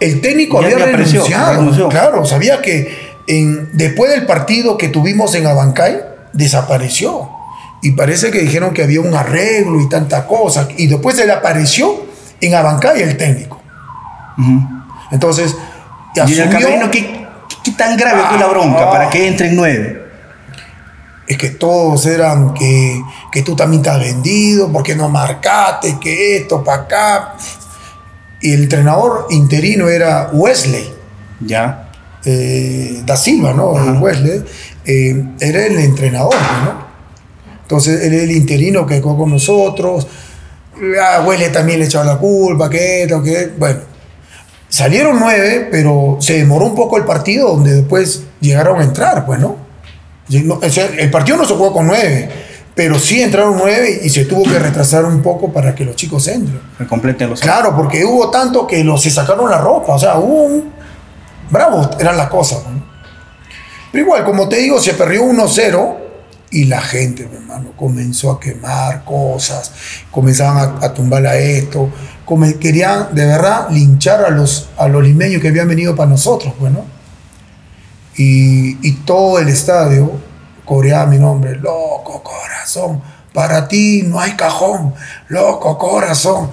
El 0.00 0.20
técnico 0.20 0.60
Ya 0.60 0.66
había 0.66 0.76
había 0.76 0.88
apareció, 0.88 1.20
renunciado. 1.22 1.52
renunció. 1.54 1.88
Claro, 1.88 2.24
sabía 2.26 2.60
que 2.60 2.94
en, 3.26 3.70
después 3.72 4.10
del 4.10 4.26
partido 4.26 4.76
que 4.76 4.88
tuvimos 4.88 5.34
en 5.34 5.46
Abancay, 5.46 6.00
desapareció. 6.32 7.30
Y 7.82 7.92
parece 7.92 8.30
que 8.30 8.40
dijeron 8.40 8.74
que 8.74 8.82
había 8.82 9.00
un 9.00 9.14
arreglo 9.14 9.80
y 9.80 9.88
tanta 9.88 10.26
cosa. 10.26 10.68
Y 10.76 10.86
después 10.88 11.16
se 11.16 11.26
le 11.26 11.32
apareció 11.32 12.04
en 12.42 12.54
Abancay 12.54 13.00
el 13.00 13.16
técnico. 13.16 13.60
Entonces, 15.10 15.56
Y 16.14 16.20
en 16.20 16.26
el 16.26 16.48
asumió- 16.48 16.50
camerino, 16.50 16.90
¿qué, 16.90 17.26
qué 17.64 17.70
tan 17.72 17.96
grave 17.96 18.22
fue 18.28 18.38
la 18.38 18.46
bronca 18.46 18.84
Ah. 18.88 18.90
para 18.90 19.10
que 19.10 19.26
entren 19.28 19.54
nueve? 19.56 19.96
es 21.26 21.38
que 21.38 21.50
todos 21.50 22.06
eran 22.06 22.54
que, 22.54 23.00
que 23.30 23.42
tú 23.42 23.54
también 23.54 23.82
estás 23.82 24.00
vendido, 24.00 24.72
porque 24.72 24.96
no 24.96 25.08
marcaste, 25.08 25.96
que 26.00 26.38
esto, 26.38 26.64
para 26.64 26.82
acá. 26.82 27.34
Y 28.40 28.52
el 28.54 28.64
entrenador 28.64 29.28
interino 29.30 29.88
era 29.88 30.28
Wesley, 30.32 30.92
Ya. 31.38 31.88
eh, 32.24 33.02
da 33.06 33.16
Silva, 33.16 33.52
¿no? 33.52 33.66
Wesley. 34.00 34.42
eh, 34.84 35.24
era 35.38 35.66
el 35.66 35.78
entrenador, 35.78 36.34
¿no? 36.64 36.84
Entonces 37.62 38.02
él 38.06 38.12
el 38.14 38.32
interino 38.32 38.84
que 38.84 38.96
quedó 39.00 39.16
con 39.16 39.30
nosotros. 39.30 40.08
A 41.00 41.20
Wesley 41.20 41.52
también 41.52 41.78
le 41.78 41.84
echaba 41.84 42.06
la 42.06 42.16
culpa, 42.18 42.68
que 42.68 43.04
esto, 43.04 43.22
que. 43.22 43.52
Bueno, 43.56 43.78
salieron 44.70 45.18
nueve, 45.20 45.68
pero 45.70 46.16
se 46.20 46.38
demoró 46.38 46.64
un 46.64 46.74
poco 46.74 46.96
el 46.96 47.04
partido, 47.04 47.50
donde 47.50 47.74
después 47.74 48.22
llegaron 48.40 48.80
a 48.80 48.84
entrar, 48.84 49.26
pues, 49.26 49.38
¿no? 49.38 49.56
O 50.48 50.70
sea, 50.70 50.86
el 50.86 51.10
partido 51.10 51.36
no 51.36 51.44
se 51.44 51.54
jugó 51.54 51.72
con 51.72 51.86
nueve, 51.88 52.30
Pero 52.72 52.98
sí 53.00 53.20
entraron 53.20 53.58
nueve 53.58 54.00
y 54.02 54.08
se 54.08 54.24
tuvo 54.24 54.44
que 54.44 54.58
retrasar 54.58 55.04
un 55.04 55.20
poco 55.22 55.52
para 55.52 55.74
que 55.74 55.84
los 55.84 55.96
chicos 55.96 56.26
entren. 56.28 56.60
Que 56.78 56.86
completen 56.86 57.28
los 57.28 57.40
Claro, 57.40 57.76
porque 57.76 58.04
hubo 58.04 58.30
tanto 58.30 58.66
que 58.66 58.82
los 58.84 59.02
se 59.02 59.10
sacaron 59.10 59.50
la 59.50 59.58
ropa. 59.58 59.94
O 59.94 59.98
sea, 59.98 60.16
hubo 60.18 60.44
un. 60.44 60.72
Bravo, 61.50 61.90
eran 61.98 62.16
las 62.16 62.28
cosas. 62.28 62.62
¿no? 62.64 62.82
Pero 63.90 64.04
igual, 64.04 64.24
como 64.24 64.48
te 64.48 64.56
digo, 64.56 64.80
se 64.80 64.94
perdió 64.94 65.24
1-0 65.24 65.96
y 66.52 66.64
la 66.64 66.80
gente, 66.80 67.26
mi 67.26 67.36
hermano, 67.36 67.72
comenzó 67.76 68.30
a 68.30 68.40
quemar 68.40 69.04
cosas, 69.04 69.72
comenzaban 70.10 70.78
a, 70.80 70.86
a 70.86 70.94
tumbar 70.94 71.26
a 71.26 71.36
esto, 71.36 71.90
come- 72.30 72.54
querían 72.60 73.08
de 73.12 73.26
verdad 73.26 73.66
linchar 73.70 74.24
a 74.24 74.30
los, 74.30 74.68
a 74.78 74.86
los 74.86 75.02
limeños 75.02 75.42
que 75.42 75.48
habían 75.48 75.66
venido 75.66 75.96
para 75.96 76.08
nosotros, 76.08 76.54
bueno. 76.60 76.84
Y, 78.16 78.78
y 78.86 78.92
todo 79.04 79.38
el 79.40 79.48
estadio 79.48 80.12
coreaba 80.64 81.06
mi 81.06 81.18
nombre, 81.18 81.56
loco 81.56 82.22
corazón, 82.22 83.02
para 83.34 83.66
ti 83.66 84.02
no 84.06 84.20
hay 84.20 84.32
cajón, 84.32 84.94
loco 85.28 85.76
corazón. 85.76 86.50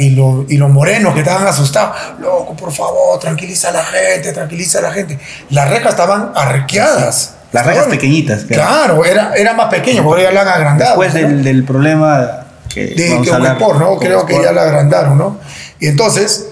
Y, 0.00 0.10
lo- 0.10 0.44
y 0.48 0.56
los 0.56 0.70
morenos 0.70 1.14
que 1.14 1.20
estaban 1.20 1.46
asustados, 1.46 1.96
loco, 2.18 2.54
por 2.56 2.72
favor, 2.72 3.18
tranquiliza 3.20 3.68
a 3.68 3.72
la 3.72 3.84
gente, 3.84 4.32
tranquiliza 4.32 4.78
a 4.80 4.82
la 4.82 4.90
gente. 4.90 5.18
Las 5.50 5.68
rejas 5.70 5.90
estaban 5.92 6.32
arqueadas. 6.34 7.34
Las 7.52 7.64
rejas 7.66 7.86
pequeñitas. 7.86 8.44
que- 8.44 8.54
Claro, 8.54 9.04
era, 9.04 9.34
era 9.36 9.52
más 9.54 9.68
pequeño, 9.68 10.02
porque 10.02 10.24
ya 10.24 10.32
la 10.32 10.40
han 10.42 10.48
agrandado. 10.48 11.00
Después 11.00 11.14
¿no? 11.22 11.28
del, 11.28 11.44
del 11.44 11.64
problema 11.64 12.45
que 12.76 12.94
de 12.94 13.08
vamos 13.08 13.26
que 13.26 13.32
a 13.32 13.36
hablar 13.36 13.56
Huepor, 13.56 13.80
¿no? 13.80 13.96
Creo 13.96 14.26
que 14.26 14.34
ya 14.34 14.52
la 14.52 14.62
agrandaron, 14.62 15.16
¿no? 15.16 15.38
Y 15.80 15.86
entonces, 15.86 16.48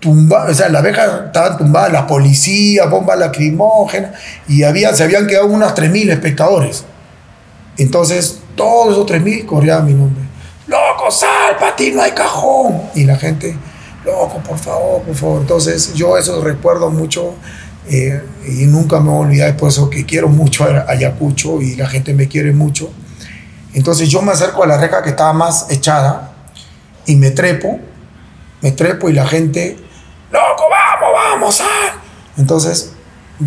tumba, 0.00 0.46
o 0.50 0.54
sea, 0.54 0.68
las 0.68 0.80
abejas 0.80 1.26
estaban 1.26 1.56
tumbadas, 1.56 1.92
la 1.92 2.06
policía, 2.06 2.86
bombas 2.86 3.18
lacrimógenas, 3.18 4.12
y 4.46 4.64
había, 4.64 4.94
se 4.94 5.04
habían 5.04 5.26
quedado 5.26 5.46
unos 5.46 5.74
3.000 5.74 6.10
espectadores. 6.10 6.84
Entonces, 7.78 8.40
todos 8.54 8.92
esos 8.92 9.06
3.000 9.06 9.46
corrían 9.46 9.86
mi 9.86 9.94
nombre. 9.94 10.22
Loco, 10.66 11.10
sal, 11.10 11.56
para 11.58 11.74
ti 11.74 11.90
no 11.90 12.02
hay 12.02 12.12
cajón. 12.12 12.82
Y 12.94 13.04
la 13.04 13.16
gente, 13.16 13.56
loco, 14.04 14.38
por 14.46 14.58
favor, 14.58 15.02
por 15.02 15.14
favor. 15.14 15.40
Entonces, 15.40 15.94
yo 15.94 16.18
eso 16.18 16.42
recuerdo 16.42 16.90
mucho 16.90 17.34
eh, 17.88 18.22
y 18.46 18.66
nunca 18.66 19.00
me 19.00 19.08
voy 19.08 19.16
a 19.16 19.26
olvidar, 19.28 19.56
por 19.56 19.70
eso 19.70 19.88
que 19.88 20.04
quiero 20.04 20.28
mucho 20.28 20.64
a 20.64 20.84
Ayacucho 20.90 21.62
y 21.62 21.76
la 21.76 21.88
gente 21.88 22.12
me 22.12 22.28
quiere 22.28 22.52
mucho. 22.52 22.90
Entonces 23.74 24.08
yo 24.08 24.22
me 24.22 24.32
acerco 24.32 24.62
a 24.62 24.66
la 24.66 24.76
reja 24.76 25.02
que 25.02 25.10
estaba 25.10 25.32
más 25.32 25.66
echada 25.70 26.32
y 27.06 27.16
me 27.16 27.30
trepo, 27.30 27.78
me 28.60 28.72
trepo 28.72 29.08
y 29.08 29.12
la 29.14 29.26
gente, 29.26 29.76
loco, 30.30 30.64
vamos, 30.70 31.08
vamos, 31.14 31.54
sal. 31.56 31.66
Entonces 32.36 32.92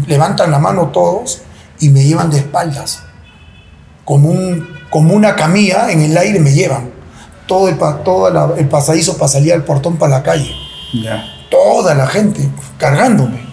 levantan 0.08 0.52
la 0.52 0.60
mano 0.60 0.88
todos 0.88 1.42
y 1.80 1.90
me 1.90 2.04
llevan 2.04 2.30
de 2.32 2.38
espaldas. 2.40 3.04
Como, 4.04 4.30
un, 4.30 4.68
como 4.90 5.14
una 5.14 5.36
camilla 5.36 5.92
en 5.92 6.02
el 6.02 6.18
aire 6.18 6.40
me 6.40 6.52
llevan. 6.54 6.92
Todo 7.48 7.70
el, 7.70 7.78
todo 8.04 8.30
la- 8.32 8.50
el 8.58 8.68
pasadizo 8.68 9.18
para 9.18 9.28
salir 9.28 9.54
al 9.54 9.64
portón 9.64 9.98
para 9.98 10.18
la 10.18 10.24
calle. 10.24 10.52
Ya. 10.94 11.24
Toda 11.52 11.94
la 11.94 12.08
gente 12.08 12.50
cargándome. 12.78 13.46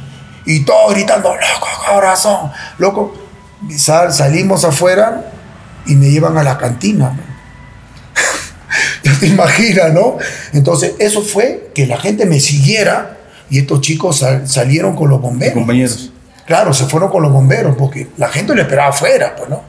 Y 0.46 0.64
todos 0.64 0.92
gritando, 0.94 1.28
loco, 1.34 1.66
corazón, 1.92 2.50
loco. 2.78 3.14
Sal- 3.76 4.12
salimos 4.12 4.64
afuera 4.64 5.31
y 5.86 5.94
me 5.96 6.10
llevan 6.10 6.36
a 6.38 6.42
la 6.42 6.58
cantina. 6.58 7.18
te 9.20 9.26
imaginas, 9.26 9.92
¿no? 9.92 10.16
Entonces, 10.52 10.94
eso 10.98 11.22
fue 11.22 11.70
que 11.74 11.86
la 11.86 11.98
gente 11.98 12.26
me 12.26 12.40
siguiera 12.40 13.18
y 13.50 13.58
estos 13.58 13.80
chicos 13.80 14.18
sal- 14.18 14.48
salieron 14.48 14.94
con 14.96 15.08
los 15.10 15.20
bomberos. 15.20 15.54
Compañeros. 15.54 16.10
Claro, 16.46 16.72
se 16.72 16.84
fueron 16.86 17.10
con 17.10 17.22
los 17.22 17.32
bomberos 17.32 17.76
porque 17.76 18.08
la 18.16 18.28
gente 18.28 18.54
lo 18.54 18.62
esperaba 18.62 18.88
afuera, 18.90 19.34
pues, 19.36 19.48
¿no? 19.48 19.62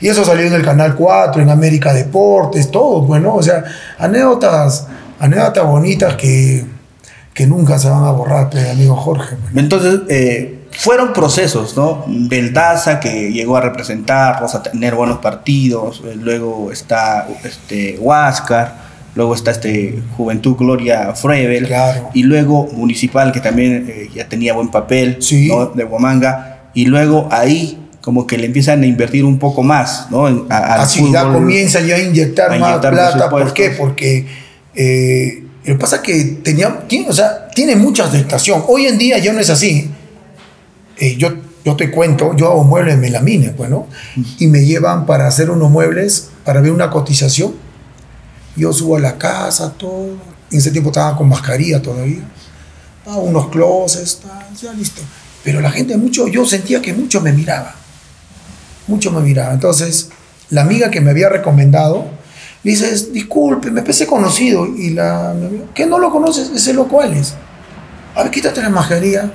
Y 0.00 0.08
eso 0.08 0.24
salió 0.24 0.46
en 0.46 0.52
el 0.54 0.62
Canal 0.64 0.94
4, 0.94 1.42
en 1.42 1.50
América 1.50 1.92
Deportes, 1.92 2.70
todo, 2.70 3.06
pues, 3.06 3.20
¿no? 3.20 3.34
O 3.34 3.42
sea, 3.42 3.64
anécdotas, 3.98 4.86
anécdotas 5.18 5.64
bonitas 5.66 6.14
que, 6.16 6.64
que 7.34 7.46
nunca 7.46 7.78
se 7.78 7.88
van 7.88 8.04
a 8.04 8.10
borrar, 8.12 8.48
pues, 8.50 8.68
amigo 8.70 8.94
Jorge. 8.96 9.36
pues. 9.36 9.56
Entonces, 9.56 10.00
eh, 10.08 10.59
fueron 10.72 11.12
procesos, 11.12 11.76
¿no? 11.76 12.04
Beldaza, 12.06 13.00
que 13.00 13.32
llegó 13.32 13.56
a 13.56 13.60
representarnos, 13.60 14.54
a 14.54 14.62
tener 14.62 14.94
buenos 14.94 15.18
partidos, 15.18 16.02
eh, 16.06 16.14
luego 16.16 16.70
está 16.72 17.26
este, 17.44 17.96
Huáscar, 17.98 18.74
luego 19.14 19.34
está 19.34 19.50
este 19.50 20.00
Juventud 20.16 20.56
Gloria 20.56 21.12
Frevel, 21.14 21.66
Claro. 21.66 22.10
y 22.14 22.22
luego 22.22 22.68
Municipal, 22.72 23.32
que 23.32 23.40
también 23.40 23.86
eh, 23.88 24.08
ya 24.14 24.28
tenía 24.28 24.54
buen 24.54 24.68
papel, 24.70 25.16
Sí. 25.20 25.48
¿no? 25.48 25.66
De 25.66 25.84
Huamanga, 25.84 26.70
y 26.74 26.86
luego 26.86 27.28
ahí 27.32 27.76
como 28.00 28.26
que 28.26 28.38
le 28.38 28.46
empiezan 28.46 28.82
a 28.82 28.86
invertir 28.86 29.24
un 29.26 29.38
poco 29.38 29.62
más, 29.62 30.06
¿no? 30.10 30.26
A- 30.48 30.56
al 30.74 30.80
Así 30.82 31.00
ya 31.12 31.20
fútbol. 31.22 31.34
comienza 31.34 31.80
ya 31.80 31.96
a 31.96 31.98
inyectar 31.98 32.50
a 32.52 32.58
más 32.58 32.78
plata. 32.78 33.28
¿Por 33.28 33.52
qué? 33.52 33.70
Porque 33.70 34.26
eh, 34.74 35.42
lo 35.64 35.74
que 35.74 35.78
pasa 35.80 35.96
es 35.96 36.02
que 36.02 36.24
tenía, 36.42 36.80
tiene, 36.86 37.08
o 37.10 37.12
sea, 37.12 37.48
tiene 37.48 37.76
mucha 37.76 38.04
aceptación. 38.04 38.62
Hoy 38.68 38.86
en 38.86 38.96
día 38.96 39.18
ya 39.18 39.32
no 39.32 39.40
es 39.40 39.50
así. 39.50 39.90
Eh, 41.00 41.16
yo, 41.16 41.30
yo 41.64 41.76
te 41.76 41.90
cuento, 41.90 42.36
yo 42.36 42.48
hago 42.48 42.62
muebles 42.62 42.94
en 42.94 43.00
melamine, 43.00 43.48
pues, 43.50 43.68
¿no? 43.68 43.88
Y 44.38 44.46
me 44.46 44.64
llevan 44.64 45.06
para 45.06 45.26
hacer 45.26 45.50
unos 45.50 45.70
muebles, 45.70 46.30
para 46.44 46.60
ver 46.60 46.70
una 46.70 46.90
cotización. 46.90 47.54
Yo 48.54 48.72
subo 48.72 48.96
a 48.96 49.00
la 49.00 49.18
casa, 49.18 49.72
todo. 49.72 50.10
En 50.50 50.58
ese 50.58 50.70
tiempo 50.70 50.90
estaba 50.90 51.16
con 51.16 51.28
mascarilla 51.28 51.82
todavía. 51.82 52.22
Ah, 53.06 53.16
unos 53.16 53.48
closets, 53.48 54.20
ya 54.60 54.72
listo. 54.72 55.02
Pero 55.42 55.60
la 55.60 55.70
gente 55.70 55.96
mucho, 55.96 56.28
yo 56.28 56.46
sentía 56.46 56.80
que 56.80 56.92
mucho 56.92 57.20
me 57.20 57.32
miraba 57.32 57.74
mucho 58.90 59.10
me 59.10 59.20
miraba. 59.20 59.54
Entonces, 59.54 60.10
la 60.50 60.62
amiga 60.62 60.90
que 60.90 61.00
me 61.00 61.10
había 61.10 61.30
recomendado, 61.30 62.06
le 62.62 62.72
dices, 62.72 63.12
disculpe, 63.12 63.70
me 63.70 63.82
pensé 63.82 64.06
conocido. 64.06 64.66
Y 64.66 64.90
la, 64.90 65.34
¿qué 65.74 65.86
no 65.86 65.98
lo 65.98 66.10
conoces? 66.10 66.50
Ese 66.54 66.74
loco 66.74 66.96
cuál 66.96 67.14
es. 67.14 67.34
A 68.14 68.24
ver, 68.24 68.30
quítate 68.30 68.60
la 68.60 68.68
mascarilla. 68.68 69.32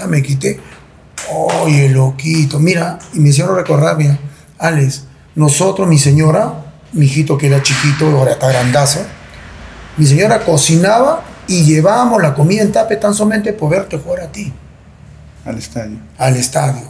Ah, 0.00 0.06
me 0.06 0.22
quité. 0.22 0.60
Oye, 1.30 1.88
loquito. 1.90 2.58
Mira, 2.58 2.98
y 3.14 3.20
me 3.20 3.30
hicieron 3.30 3.56
recordar, 3.56 3.96
mira, 3.96 4.18
Alex, 4.58 5.04
nosotros, 5.34 5.86
mi 5.88 5.98
señora, 5.98 6.54
mi 6.92 7.06
hijito 7.06 7.36
que 7.36 7.46
era 7.48 7.62
chiquito, 7.62 8.06
ahora 8.06 8.32
está 8.32 8.48
grandazo, 8.48 9.00
mi 9.96 10.06
señora 10.06 10.40
cocinaba 10.44 11.22
y 11.46 11.64
llevábamos 11.64 12.22
la 12.22 12.34
comida 12.34 12.62
en 12.62 12.72
tape 12.72 12.96
tan 12.96 13.14
solamente 13.14 13.52
por 13.52 13.70
verte 13.70 13.98
jugar 13.98 14.20
a 14.22 14.32
ti 14.32 14.52
al 15.44 15.58
estadio. 15.58 15.98
al 16.18 16.36
estadio. 16.36 16.82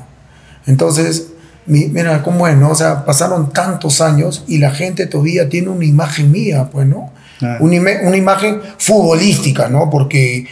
Entonces, 0.67 1.29
mi- 1.67 1.87
mira 1.87 2.23
cómo 2.23 2.47
es, 2.49 2.57
¿no? 2.57 2.71
O 2.71 2.75
sea, 2.75 3.05
pasaron 3.05 3.51
tantos 3.53 4.01
años 4.01 4.45
y 4.47 4.59
la 4.59 4.71
gente 4.71 5.07
todavía 5.07 5.49
tiene 5.49 5.69
una 5.69 5.85
imagen 5.85 6.31
mía, 6.31 6.69
pues, 6.71 6.87
¿no? 6.87 7.13
Una, 7.61 7.81
una 8.03 8.17
imagen 8.17 8.61
futbolística, 8.79 9.69
¿no? 9.69 9.89
Porque 9.91 10.47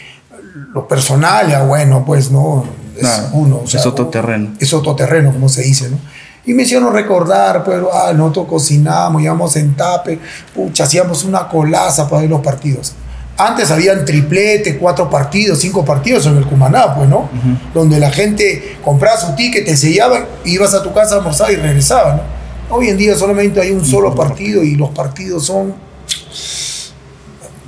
lo 0.72 0.86
personal, 0.88 1.48
ya 1.48 1.62
bueno, 1.62 2.04
pues, 2.04 2.30
¿no? 2.30 2.64
Es 2.96 3.28
uno. 3.32 3.56
o 3.56 3.64
es 3.64 3.86
otro 3.86 4.06
terreno. 4.08 4.54
Es 4.58 4.72
otro 4.72 4.94
terreno, 4.94 5.32
como 5.32 5.48
se 5.48 5.62
dice, 5.62 5.90
¿no? 5.90 5.98
Y 6.46 6.54
me 6.54 6.62
hicieron 6.62 6.92
recordar, 6.92 7.64
pues, 7.64 7.78
ah, 7.92 8.12
nosotros 8.14 8.46
cocinamos, 8.48 9.20
íbamos 9.20 9.56
en 9.56 9.74
tape, 9.74 10.20
pucha, 10.54 10.84
hacíamos 10.84 11.24
una 11.24 11.48
colaza 11.48 12.08
para 12.08 12.22
ver 12.22 12.30
los 12.30 12.40
partidos. 12.40 12.94
Antes 13.38 13.70
habían 13.70 14.04
triplete, 14.04 14.78
cuatro 14.78 15.10
partidos, 15.10 15.58
cinco 15.58 15.84
partidos 15.84 16.24
en 16.26 16.38
el 16.38 16.46
Cumaná, 16.46 16.94
pues, 16.94 17.08
¿no? 17.08 17.28
Donde 17.74 17.98
la 17.98 18.10
gente 18.10 18.78
compraba 18.82 19.18
su 19.18 19.34
ticket, 19.34 19.66
te 19.66 19.76
sellaba, 19.76 20.24
ibas 20.44 20.72
a 20.72 20.82
tu 20.82 20.94
casa 20.94 21.16
a 21.16 21.18
almorzar 21.18 21.50
y 21.50 21.56
regresaba, 21.56 22.14
¿no? 22.14 22.76
Hoy 22.76 22.88
en 22.88 22.96
día 22.96 23.14
solamente 23.16 23.60
hay 23.60 23.72
un 23.72 23.84
solo 23.84 24.14
partido 24.14 24.62
y 24.62 24.74
los 24.76 24.90
partidos 24.90 25.44
son... 25.44 25.74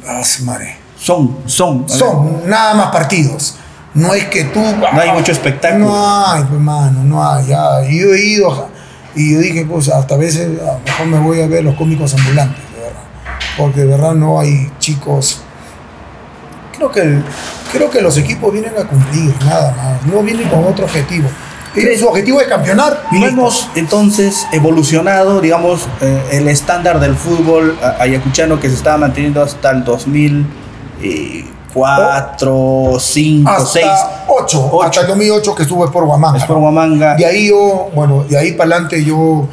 Ah, 0.07 0.23
madre. 0.45 0.78
Son, 1.01 1.37
son. 1.47 1.89
Son 1.89 2.49
nada 2.49 2.75
más 2.75 2.91
partidos. 2.91 3.55
No 3.95 4.15
es 4.15 4.25
que 4.27 4.45
tú. 4.45 4.61
No 4.61 5.01
hay 5.01 5.11
mucho 5.13 5.33
espectáculo. 5.33 5.87
No 5.87 6.27
hay, 6.27 6.43
hermano, 6.43 7.05
no 7.05 7.27
hay. 7.29 7.47
Ya. 7.47 7.85
Y 7.89 8.01
yo 8.01 8.15
he 8.15 8.21
ido 8.25 8.69
y 9.15 9.35
yo 9.35 9.41
dije, 9.41 9.65
pues 9.69 9.89
hasta 9.89 10.15
a 10.15 10.19
veces 10.19 10.61
a 10.61 10.73
lo 10.75 10.79
mejor 10.85 11.07
me 11.07 11.19
voy 11.21 11.41
a 11.41 11.47
ver 11.47 11.65
los 11.65 11.75
cómicos 11.75 12.15
ambulantes, 12.15 12.63
de 12.75 12.81
verdad. 12.83 13.03
Porque 13.57 13.81
de 13.81 13.87
verdad 13.87 14.13
no 14.15 14.39
hay 14.39 14.71
chicos. 14.79 15.41
Creo 16.77 16.91
que, 16.93 17.01
el- 17.01 17.25
creo 17.73 17.91
que 17.91 18.01
los 18.01 18.17
equipos 18.17 18.53
vienen 18.53 18.73
a 18.79 18.85
cumplir, 18.87 19.35
nada 19.45 19.75
más. 19.77 20.07
No 20.13 20.23
vienen 20.23 20.49
con 20.49 20.65
otro 20.65 20.85
objetivo. 20.85 21.29
Ellos, 21.75 22.01
su 22.01 22.09
objetivo 22.09 22.41
es 22.41 22.49
campeonar. 22.49 23.05
y 23.13 23.23
hemos 23.25 23.69
entonces 23.75 24.47
evolucionado, 24.53 25.41
digamos, 25.41 25.87
eh, 26.01 26.23
el 26.33 26.49
estándar 26.49 26.99
del 27.01 27.15
fútbol 27.17 27.77
ayacuchano 27.99 28.59
que 28.61 28.69
se 28.69 28.75
estaba 28.75 28.99
manteniendo 28.99 29.43
hasta 29.43 29.71
el 29.71 29.85
2004, 30.99 32.99
5, 32.99 33.51
hasta 33.51 33.67
6. 33.67 33.87
8, 34.29 34.71
Ocho. 34.73 34.83
hasta 34.83 35.01
el 35.03 35.07
2008 35.09 35.55
que 35.55 35.63
estuve 35.63 35.89
por 35.89 36.05
Guamanga. 36.05 36.39
Es 36.39 36.45
por 36.45 36.57
Huamanga. 36.57 37.15
De 37.15 37.25
ahí 37.25 37.49
yo, 37.49 37.91
bueno, 37.95 38.25
de 38.25 38.39
ahí 38.39 38.53
para 38.53 38.71
adelante 38.71 39.05
yo 39.05 39.49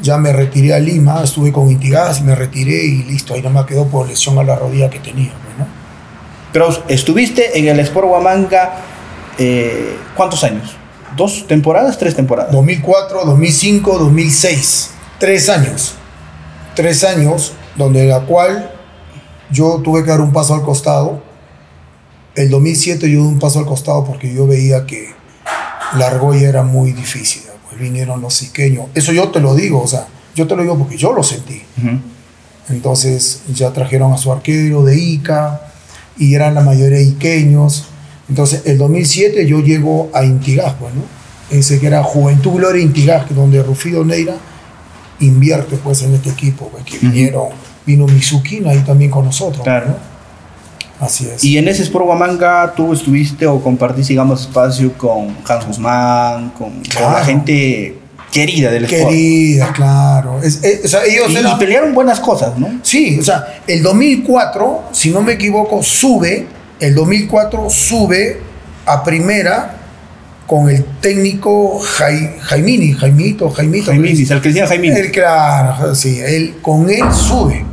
ya 0.00 0.16
me 0.16 0.32
retiré 0.32 0.74
a 0.74 0.78
Lima, 0.78 1.22
estuve 1.22 1.52
con 1.52 1.70
Intigas 1.70 2.20
y 2.20 2.22
me 2.22 2.34
retiré 2.34 2.84
y 2.84 3.02
listo, 3.02 3.34
ahí 3.34 3.42
no 3.42 3.50
me 3.50 3.64
quedó 3.66 3.86
por 3.86 4.08
lesión 4.08 4.38
a 4.38 4.44
la 4.44 4.56
rodilla 4.56 4.88
que 4.88 5.00
tenía, 5.00 5.32
pues, 5.32 5.58
¿no? 5.58 5.66
Pero 6.52 6.68
estuviste 6.88 7.58
en 7.58 7.68
el 7.68 7.80
Sport 7.80 8.06
Huamanga, 8.08 8.76
eh, 9.38 9.96
¿cuántos 10.16 10.44
años? 10.44 10.76
¿Dos 11.16 11.46
temporadas? 11.46 11.98
¿Tres 11.98 12.14
temporadas? 12.14 12.52
2004, 12.52 13.24
2005, 13.24 13.98
2006. 13.98 14.90
Tres 15.18 15.48
años. 15.48 15.94
Tres 16.74 17.02
años, 17.02 17.52
donde 17.74 18.06
la 18.06 18.20
cual 18.20 18.70
yo 19.50 19.80
tuve 19.82 20.04
que 20.04 20.10
dar 20.10 20.20
un 20.20 20.32
paso 20.32 20.54
al 20.54 20.62
costado. 20.62 21.22
El 22.34 22.50
2007 22.50 23.10
yo 23.10 23.20
di 23.20 23.26
un 23.26 23.38
paso 23.38 23.58
al 23.58 23.66
costado 23.66 24.04
porque 24.04 24.32
yo 24.32 24.46
veía 24.46 24.86
que 24.86 25.08
la 25.96 26.06
argolla 26.08 26.48
era 26.48 26.62
muy 26.62 26.92
difícil. 26.92 27.42
Pues 27.68 27.80
vinieron 27.80 28.20
los 28.20 28.34
siqueños. 28.34 28.86
Eso 28.94 29.12
yo 29.12 29.28
te 29.28 29.40
lo 29.40 29.54
digo, 29.54 29.82
o 29.82 29.88
sea, 29.88 30.06
yo 30.34 30.46
te 30.46 30.54
lo 30.54 30.62
digo 30.62 30.78
porque 30.78 30.96
yo 30.96 31.12
lo 31.12 31.22
sentí. 31.22 31.62
Entonces 32.68 33.42
ya 33.52 33.72
trajeron 33.72 34.12
a 34.12 34.18
su 34.18 34.30
arquero 34.30 34.84
de 34.84 34.98
Ica 34.98 35.62
y 36.18 36.34
eran 36.34 36.54
la 36.54 36.60
mayoría 36.60 37.00
iqueños. 37.00 37.86
Entonces 38.28 38.62
el 38.66 38.78
2007 38.78 39.46
yo 39.46 39.60
llego 39.60 40.10
a 40.12 40.24
Intigás, 40.24 40.74
pues, 40.78 40.94
¿no? 40.94 41.02
Ese 41.50 41.80
que 41.80 41.86
era 41.86 42.02
Juventud 42.02 42.52
Gloria 42.52 42.82
Intigás, 42.82 43.24
donde 43.34 43.62
Rufido 43.62 44.04
Neira 44.04 44.36
invierte 45.20 45.76
pues 45.76 46.02
en 46.02 46.14
este 46.14 46.30
equipo, 46.30 46.68
pues, 46.68 46.84
que 46.84 46.98
vinieron, 46.98 47.48
vino 47.88 48.06
Mizukina 48.06 48.70
ahí 48.70 48.80
también 48.80 49.10
con 49.10 49.24
nosotros. 49.24 49.64
Claro. 49.64 49.96
Así 51.00 51.26
es. 51.32 51.42
Y 51.44 51.56
en 51.58 51.68
ese 51.68 51.82
Sport 51.84 52.06
Huamanga 52.06 52.72
tú 52.76 52.92
estuviste 52.92 53.46
o 53.46 53.60
compartiste, 53.62 54.12
digamos, 54.12 54.42
espacio 54.42 54.92
con 54.98 55.36
Hans 55.48 55.66
Guzmán, 55.66 56.50
con, 56.50 56.70
con 56.94 57.12
la 57.12 57.24
gente 57.24 57.96
querida 58.32 58.70
del 58.70 58.84
Sport. 58.84 59.08
Querida, 59.10 59.72
claro. 59.72 60.40
Es- 60.42 60.62
es- 60.64 60.84
o 60.84 60.88
sea, 60.88 61.04
ellos 61.04 61.30
Y, 61.30 61.36
eran- 61.36 61.56
y 61.56 61.58
pelearon 61.60 61.94
buenas 61.94 62.18
cosas, 62.20 62.58
¿no? 62.58 62.68
Sí, 62.82 63.16
o 63.20 63.22
sea, 63.22 63.60
el 63.66 63.82
2004, 63.82 64.84
si 64.92 65.10
no 65.10 65.22
me 65.22 65.32
equivoco, 65.34 65.82
sube, 65.82 66.46
el 66.80 66.94
2004 66.94 67.70
sube 67.70 68.40
a 68.84 69.02
primera 69.04 69.76
con 70.48 70.68
el 70.68 70.84
técnico 71.00 71.78
Jai- 71.80 72.38
Jaimini, 72.40 72.92
Jaimito, 72.94 73.50
Jaimito. 73.50 73.86
Jaiminis, 73.92 74.30
el 74.30 74.40
que 74.40 74.48
decía 74.48 74.66
Jaiminis. 74.66 74.98
Él, 74.98 75.12
claro, 75.12 75.94
sí, 75.94 76.18
él, 76.18 76.56
con 76.60 76.90
él 76.90 77.04
sube. 77.12 77.64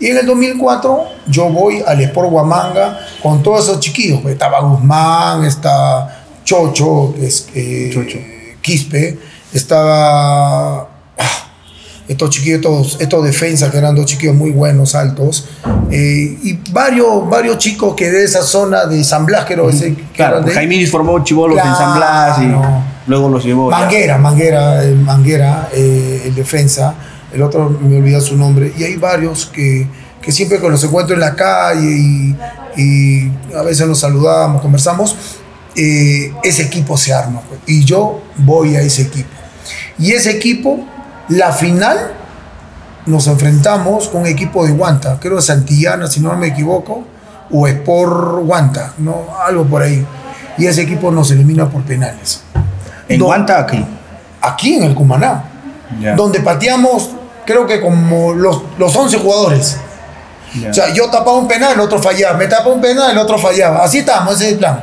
Y 0.00 0.06
en 0.08 0.18
el 0.18 0.26
2004 0.26 1.04
yo 1.26 1.48
voy 1.50 1.82
al 1.86 2.00
Sport 2.00 2.30
Huamanga 2.30 2.98
con 3.22 3.42
todos 3.42 3.64
esos 3.64 3.80
chiquillos. 3.80 4.20
pues, 4.22 4.34
Estaba 4.34 4.60
Guzmán, 4.60 5.44
está 5.44 6.22
Chocho, 6.44 7.14
que 7.16 7.26
es 7.26 7.48
eh, 7.54 7.90
Chocho. 7.92 8.18
Quispe, 8.62 9.18
estaba 9.52 10.80
ah, 10.80 10.86
estos 12.06 12.30
chiquillos, 12.30 12.56
estos, 12.60 13.00
estos 13.00 13.24
defensas 13.24 13.70
que 13.70 13.78
eran 13.78 13.94
dos 13.94 14.06
chiquillos 14.06 14.34
muy 14.34 14.50
buenos, 14.50 14.94
altos, 14.94 15.46
eh, 15.90 16.38
y 16.42 16.58
varios, 16.70 17.28
varios 17.28 17.58
chicos 17.58 17.94
que 17.94 18.10
de 18.10 18.24
esa 18.24 18.42
zona 18.42 18.86
de 18.86 19.02
San 19.04 19.26
Blas, 19.26 19.44
creo 19.46 19.68
ese, 19.68 19.94
que 19.94 20.02
Claro, 20.14 20.40
de- 20.40 20.52
Jaiminis 20.52 20.90
formó 20.90 21.22
chivolos 21.24 21.58
en 21.58 21.74
San 21.74 21.96
Blas 21.96 22.38
y 22.40 22.46
Claro. 22.46 22.82
luego 23.06 23.28
los 23.28 23.44
llevó. 23.44 23.70
ya. 23.70 23.78
Manguera, 23.78 24.18
Manguera, 24.18 24.82
el 24.84 24.96
Manguera, 24.96 25.68
eh, 25.72 26.22
el 26.26 26.34
defensa, 26.34 26.94
el 27.32 27.42
otro 27.42 27.70
me 27.70 27.98
olvida 27.98 28.20
su 28.20 28.36
nombre, 28.36 28.72
y 28.76 28.84
hay 28.84 28.96
varios 28.96 29.46
que, 29.46 29.86
que 30.20 30.32
siempre 30.32 30.60
que 30.60 30.68
los 30.68 30.82
encuentro 30.84 31.14
en 31.14 31.20
la 31.20 31.34
calle 31.34 31.88
y, 31.88 32.36
y 32.76 33.32
a 33.56 33.62
veces 33.62 33.86
nos 33.86 34.00
saludamos, 34.00 34.62
conversamos, 34.62 35.16
eh, 35.74 36.32
ese 36.42 36.62
equipo 36.62 36.96
se 36.96 37.12
arma, 37.12 37.40
pues, 37.48 37.60
y 37.66 37.84
yo 37.84 38.22
voy 38.36 38.76
a 38.76 38.80
ese 38.80 39.02
equipo. 39.02 39.28
Y 39.98 40.12
ese 40.12 40.30
equipo, 40.30 40.80
la 41.28 41.52
final, 41.52 42.14
nos 43.06 43.26
enfrentamos 43.26 44.08
con 44.08 44.22
un 44.22 44.26
equipo 44.26 44.66
de 44.66 44.72
Guanta, 44.72 45.18
creo 45.20 45.40
Santillana, 45.40 46.08
si 46.08 46.20
no 46.20 46.36
me 46.36 46.48
equivoco, 46.48 47.04
o 47.50 47.66
Sport 47.66 48.44
Guanta, 48.44 48.92
¿no? 48.98 49.26
algo 49.44 49.64
por 49.64 49.82
ahí. 49.82 50.04
Y 50.58 50.66
ese 50.66 50.82
equipo 50.82 51.10
nos 51.10 51.30
elimina 51.30 51.70
por 51.70 51.82
penales 51.82 52.42
En. 53.08 53.20
Guanta, 53.20 53.60
aquí. 53.60 53.84
aquí 54.40 54.74
en 54.74 54.82
el 54.82 54.94
Cumaná, 54.94 55.44
donde 56.16 56.40
pateamos, 56.40 57.10
creo 57.48 57.66
que 57.66 57.80
como 57.80 58.34
los, 58.34 58.62
los 58.76 58.94
11 58.94 59.18
jugadores. 59.18 59.78
O 60.68 60.74
sea, 60.74 60.92
yo 60.92 61.10
tapaba 61.10 61.38
un 61.38 61.48
penal, 61.48 61.72
el 61.72 61.80
otro 61.80 62.00
fallaba, 62.00 62.36
me 62.36 62.46
tapaba 62.46 62.74
un 62.74 62.80
penal, 62.80 63.10
el 63.10 63.18
otro 63.18 63.38
fallaba. 63.38 63.82
Así 63.82 63.98
estábamos, 63.98 64.34
ese 64.34 64.46
es 64.46 64.52
el 64.52 64.58
plan. 64.58 64.80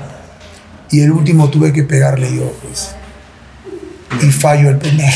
Y 0.90 1.02
el 1.02 1.12
último 1.12 1.50
tuve 1.50 1.72
que 1.72 1.84
pegarle 1.84 2.36
yo, 2.36 2.52
pues. 2.64 2.96
Y 4.22 4.32
fallo 4.32 4.70
el 4.70 4.78
penal. 4.78 5.14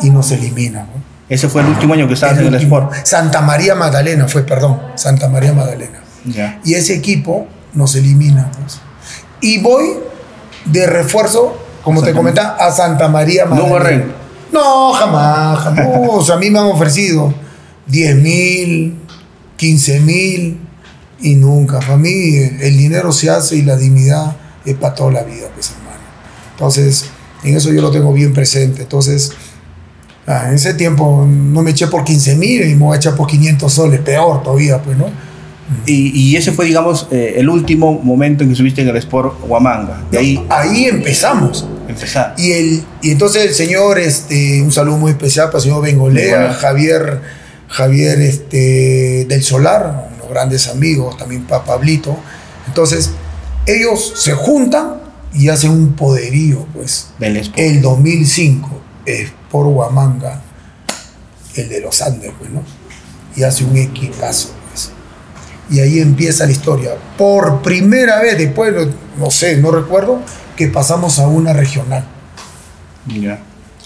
Y 0.00 0.10
nos 0.10 0.32
elimina. 0.32 0.80
¿no? 0.80 1.02
Ese 1.28 1.48
fue 1.48 1.62
el 1.62 1.68
último 1.68 1.94
año 1.94 2.08
que 2.08 2.14
estabas 2.14 2.38
en 2.38 2.46
el. 2.46 2.54
Sport. 2.54 2.92
Santa 3.04 3.40
María 3.40 3.76
Magdalena 3.76 4.26
fue, 4.26 4.42
perdón, 4.42 4.80
Santa 4.96 5.28
María 5.28 5.52
Magdalena. 5.52 6.00
Y 6.64 6.74
ese 6.74 6.94
equipo 6.94 7.46
nos 7.72 7.94
elimina. 7.94 8.50
pues. 8.58 8.80
Y 9.40 9.60
voy 9.60 9.94
de 10.64 10.86
refuerzo, 10.86 11.56
como 11.84 12.02
te 12.02 12.12
comentaba, 12.12 12.56
a 12.56 12.72
Santa 12.72 13.08
María 13.08 13.46
Magdalena. 13.46 14.21
No, 14.52 14.92
jamás, 14.92 15.58
jamás. 15.60 15.86
O 16.10 16.22
sea, 16.22 16.36
a 16.36 16.38
mí 16.38 16.50
me 16.50 16.58
han 16.58 16.66
ofrecido 16.66 17.34
10 17.86 18.16
mil, 18.16 18.94
15 19.56 20.00
mil 20.00 20.58
y 21.20 21.34
nunca. 21.34 21.80
Para 21.80 21.96
mí 21.96 22.36
el 22.36 22.76
dinero 22.76 23.12
se 23.12 23.30
hace 23.30 23.56
y 23.56 23.62
la 23.62 23.76
dignidad 23.76 24.36
es 24.64 24.74
para 24.76 24.94
toda 24.94 25.12
la 25.12 25.22
vida, 25.22 25.48
pues 25.54 25.70
hermano. 25.70 26.00
Entonces, 26.52 27.06
en 27.42 27.56
eso 27.56 27.72
yo 27.72 27.80
lo 27.82 27.90
tengo 27.90 28.12
bien 28.12 28.32
presente. 28.32 28.82
Entonces, 28.82 29.32
ah, 30.26 30.48
en 30.48 30.54
ese 30.54 30.74
tiempo 30.74 31.26
no 31.26 31.62
me 31.62 31.70
eché 31.70 31.86
por 31.86 32.04
15 32.04 32.36
mil 32.36 32.62
y 32.68 32.74
me 32.74 32.84
voy 32.84 32.94
a 32.94 32.98
echar 32.98 33.16
por 33.16 33.26
500 33.26 33.72
soles, 33.72 34.00
peor 34.00 34.42
todavía, 34.42 34.82
pues, 34.82 34.96
¿no? 34.96 35.06
Y, 35.86 36.10
y 36.18 36.36
ese 36.36 36.52
fue, 36.52 36.66
digamos, 36.66 37.08
eh, 37.10 37.34
el 37.38 37.48
último 37.48 37.98
momento 38.02 38.44
en 38.44 38.50
que 38.50 38.56
subiste 38.56 38.82
en 38.82 38.88
el 38.88 38.96
Sport 38.96 39.36
Huamanga. 39.46 40.02
De 40.10 40.18
ahí 40.18 40.46
Ahí 40.50 40.84
empezamos. 40.84 41.66
Empezar. 41.88 42.34
Y, 42.38 42.52
el, 42.52 42.84
y 43.02 43.10
entonces 43.10 43.44
el 43.46 43.54
señor, 43.54 43.98
este, 43.98 44.60
un 44.62 44.72
saludo 44.72 44.96
muy 44.98 45.10
especial 45.12 45.46
para 45.46 45.58
el 45.58 45.62
señor 45.64 45.82
Bengolea, 45.82 46.24
Bengolea. 46.38 46.54
Javier, 46.54 47.20
Javier 47.68 48.20
este, 48.20 49.26
del 49.28 49.42
Solar, 49.42 50.10
unos 50.16 50.28
grandes 50.30 50.68
amigos, 50.68 51.16
también 51.16 51.44
para 51.44 51.64
Pablito. 51.64 52.16
Entonces, 52.66 53.10
ellos 53.66 54.12
se 54.16 54.32
juntan 54.32 55.00
y 55.34 55.48
hacen 55.48 55.70
un 55.70 55.94
poderío, 55.94 56.66
pues. 56.74 57.08
Del. 57.18 57.50
El 57.56 57.80
2005, 57.82 58.68
es 59.06 59.30
por 59.50 59.66
Huamanga, 59.66 60.40
el 61.56 61.68
de 61.68 61.80
los 61.80 62.00
Andes, 62.02 62.32
pues, 62.38 62.50
¿no? 62.50 62.62
Y 63.36 63.42
hace 63.42 63.64
un 63.64 63.76
equipazo, 63.76 64.50
pues. 64.68 64.90
Y 65.70 65.80
ahí 65.80 66.00
empieza 66.00 66.44
la 66.46 66.52
historia. 66.52 66.90
Por 67.16 67.62
primera 67.62 68.20
vez, 68.20 68.36
después, 68.38 68.72
no- 68.74 68.92
no 69.18 69.30
sé, 69.30 69.56
no 69.56 69.70
recuerdo, 69.70 70.20
que 70.66 70.68
pasamos 70.72 71.18
a 71.18 71.26
una 71.26 71.52
regional. 71.52 72.04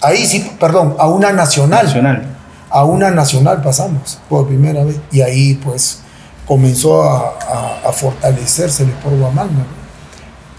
Ahí 0.01 0.25
sí, 0.27 0.51
perdón, 0.59 0.95
a 0.99 1.07
una 1.07 1.31
nacional. 1.33 1.85
Nacional. 1.87 2.23
A 2.69 2.83
una 2.83 3.09
nacional 3.09 3.61
pasamos 3.63 4.19
por 4.29 4.47
primera 4.47 4.83
vez. 4.83 4.97
Y 5.11 5.21
ahí 5.21 5.55
pues 5.55 6.01
comenzó 6.47 7.01
a, 7.03 7.29
a- 7.39 7.89
a 7.89 7.91
fortalecerse 7.91 8.83
el 8.83 8.89
Sport 8.89 9.15
Huamanga. 9.19 9.53
¿no? 9.53 9.77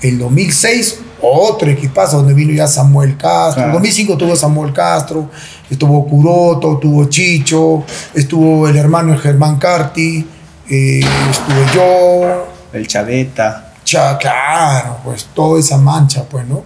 El 0.03 0.19
2006, 0.19 0.99
otro 1.23 1.71
equipazo 1.71 2.17
donde 2.19 2.35
vino 2.35 2.53
ya 2.53 2.67
Samuel 2.67 3.17
Castro. 3.17 3.63
En 3.63 3.69
Claro. 3.71 3.73
2005 3.75 4.17
tuvo 4.17 4.35
Samuel 4.35 4.73
Castro, 4.73 5.31
estuvo 5.71 6.05
Curoto, 6.09 6.79
tuvo 6.79 7.05
Chicho, 7.05 7.85
estuvo 8.15 8.67
el 8.69 8.77
hermano 8.77 9.17
Germán 9.19 9.57
Carti, 9.59 10.27
eh, 10.69 11.01
estuve 11.31 11.65
yo, 11.75 12.47
El 12.73 12.89
Chaveta. 12.89 13.68
Cha, 13.89 14.19
claro, 14.19 14.99
pues 15.03 15.27
toda 15.35 15.59
esa 15.59 15.79
mancha, 15.79 16.25
pues, 16.29 16.47
¿no? 16.47 16.63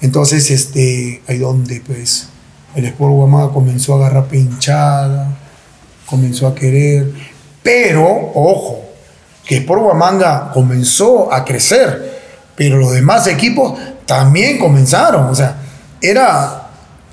Entonces, 0.00 0.48
este, 0.50 1.20
ahí 1.26 1.38
donde, 1.38 1.80
pues, 1.84 2.28
el 2.76 2.84
Sport 2.86 3.12
Huamanga 3.12 3.52
comenzó 3.52 3.94
a 3.94 3.96
agarrar 4.06 4.26
pinchada, 4.26 5.26
comenzó 6.06 6.46
a 6.46 6.54
querer, 6.54 7.10
pero, 7.64 8.04
ojo, 8.34 8.80
que 9.44 9.56
Sport 9.56 9.82
Huamanga 9.82 10.52
comenzó 10.54 11.32
a 11.32 11.44
crecer, 11.44 12.20
pero 12.54 12.76
los 12.76 12.92
demás 12.92 13.26
equipos 13.26 13.76
también 14.06 14.58
comenzaron, 14.58 15.24
o 15.26 15.34
sea, 15.34 15.56
era, 16.00 16.68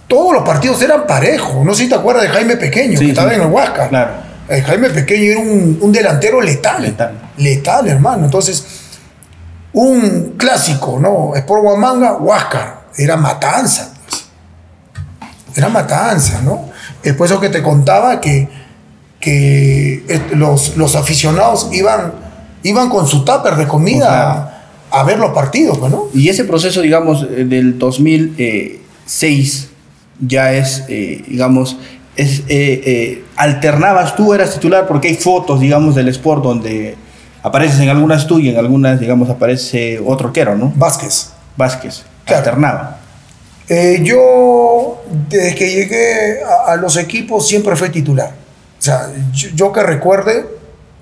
todos 0.08 0.34
los 0.34 0.43
partidos 0.43 0.80
eran 0.84 1.08
parejos, 1.08 1.66
no 1.66 1.74
sé 1.74 1.84
si 1.86 1.89
te 1.89 1.95
acuerdas 1.95 2.24
de 2.24 2.30
Jaime 2.30 2.56
Pequeño, 2.56 3.00
Sí, 3.00 3.06
que 3.06 3.12
estaba 3.12 3.30
sí. 3.30 3.36
en 3.36 3.41
el 3.41 3.47
Huáscar. 3.47 3.89
Claro. 3.89 4.12
Eh, 4.47 4.62
Jaime 4.62 4.89
Pequeño 4.91 5.24
era 5.32 5.39
un, 5.39 5.80
un 5.82 5.91
delantero 5.91 6.39
letal. 6.39 6.82
Letal. 6.82 7.32
Letal, 7.38 7.88
hermano. 7.88 8.26
Entonces, 8.26 8.66
un 9.74 10.34
clásico, 10.38 10.99
¿no? 10.99 11.36
Sport 11.36 11.63
Huamanga, 11.63 12.13
Huáscar. 12.17 12.82
Era 12.97 13.15
matanza, 13.17 13.93
pues. 14.07 14.26
Era 15.55 15.70
matanza, 15.70 16.41
¿no? 16.43 16.70
Después 17.03 17.32
eso 17.32 17.39
que 17.39 17.49
te 17.49 17.61
contaba 17.63 18.20
que, 18.20 18.47
que 19.20 20.03
est- 20.07 20.32
los, 20.34 20.76
los 20.78 20.95
aficionados 20.95 21.70
iban, 21.72 22.13
iban 22.63 22.89
con 22.89 23.07
su 23.07 23.24
tupper 23.24 23.55
de 23.55 23.67
comida 23.67 24.61
a, 24.91 24.99
a 24.99 25.03
ver 25.03 25.20
los 25.20 25.32
partidos, 25.32 25.78
pues, 25.78 25.91
¿no? 25.91 26.05
Y 26.13 26.30
ese 26.30 26.43
proceso, 26.45 26.82
digamos, 26.82 27.24
eh, 27.24 27.45
del 27.45 27.78
2006 27.80 29.70
ya 30.20 30.51
es, 30.53 30.84
eh, 30.89 31.24
digamos, 31.28 31.78
es, 32.15 32.39
eh, 32.41 32.82
eh, 32.86 33.24
alternabas, 33.38 34.15
tú 34.15 34.34
eras 34.34 34.53
titular 34.53 34.88
porque 34.88 35.07
hay 35.09 35.15
fotos, 35.15 35.59
digamos, 35.61 35.95
del 35.95 36.09
Sport 36.09 36.43
donde 36.43 36.97
apareces 37.44 37.80
en 37.80 37.90
algunas 37.90 38.28
tú 38.28 38.40
y 38.40 38.50
en 38.50 38.58
algunas, 38.58 39.00
digamos, 39.00 39.30
aparece 39.30 40.00
otro 40.06 40.28
arquero, 40.28 40.56
¿no? 40.56 40.72
Vázquez. 40.76 41.32
Vázquez. 41.56 42.04
Claro. 42.26 42.40
Alternaba. 42.40 43.00
Eh, 43.68 44.02
yo, 44.04 45.04
desde 45.30 45.56
que 45.56 45.72
llegué 45.72 46.44
a, 46.44 46.74
a 46.74 46.76
los 46.76 46.98
equipos, 46.98 47.48
siempre 47.48 47.76
fui 47.76 47.90
titular. 47.90 48.32
O 48.80 48.82
sea, 48.82 49.12
yo, 49.34 49.50
yo 49.56 49.72
que 49.72 49.84
recuerde, 49.84 50.46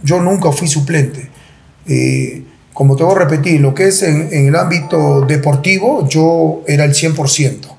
yo 0.04 0.20
nunca 0.20 0.52
fui 0.52 0.68
suplente. 0.68 1.30
Eh, 1.88 2.44
como 2.74 2.96
te 2.96 3.04
voy 3.04 3.16
a 3.16 3.20
repetir, 3.20 3.62
lo 3.62 3.74
que 3.74 3.88
es 3.88 4.04
en, 4.04 4.30
en 4.32 4.48
el 4.48 4.56
ámbito 4.56 5.22
deportivo, 5.22 6.08
yo 6.08 6.64
era 6.68 6.84
el 6.84 6.94
100%. 6.94 7.76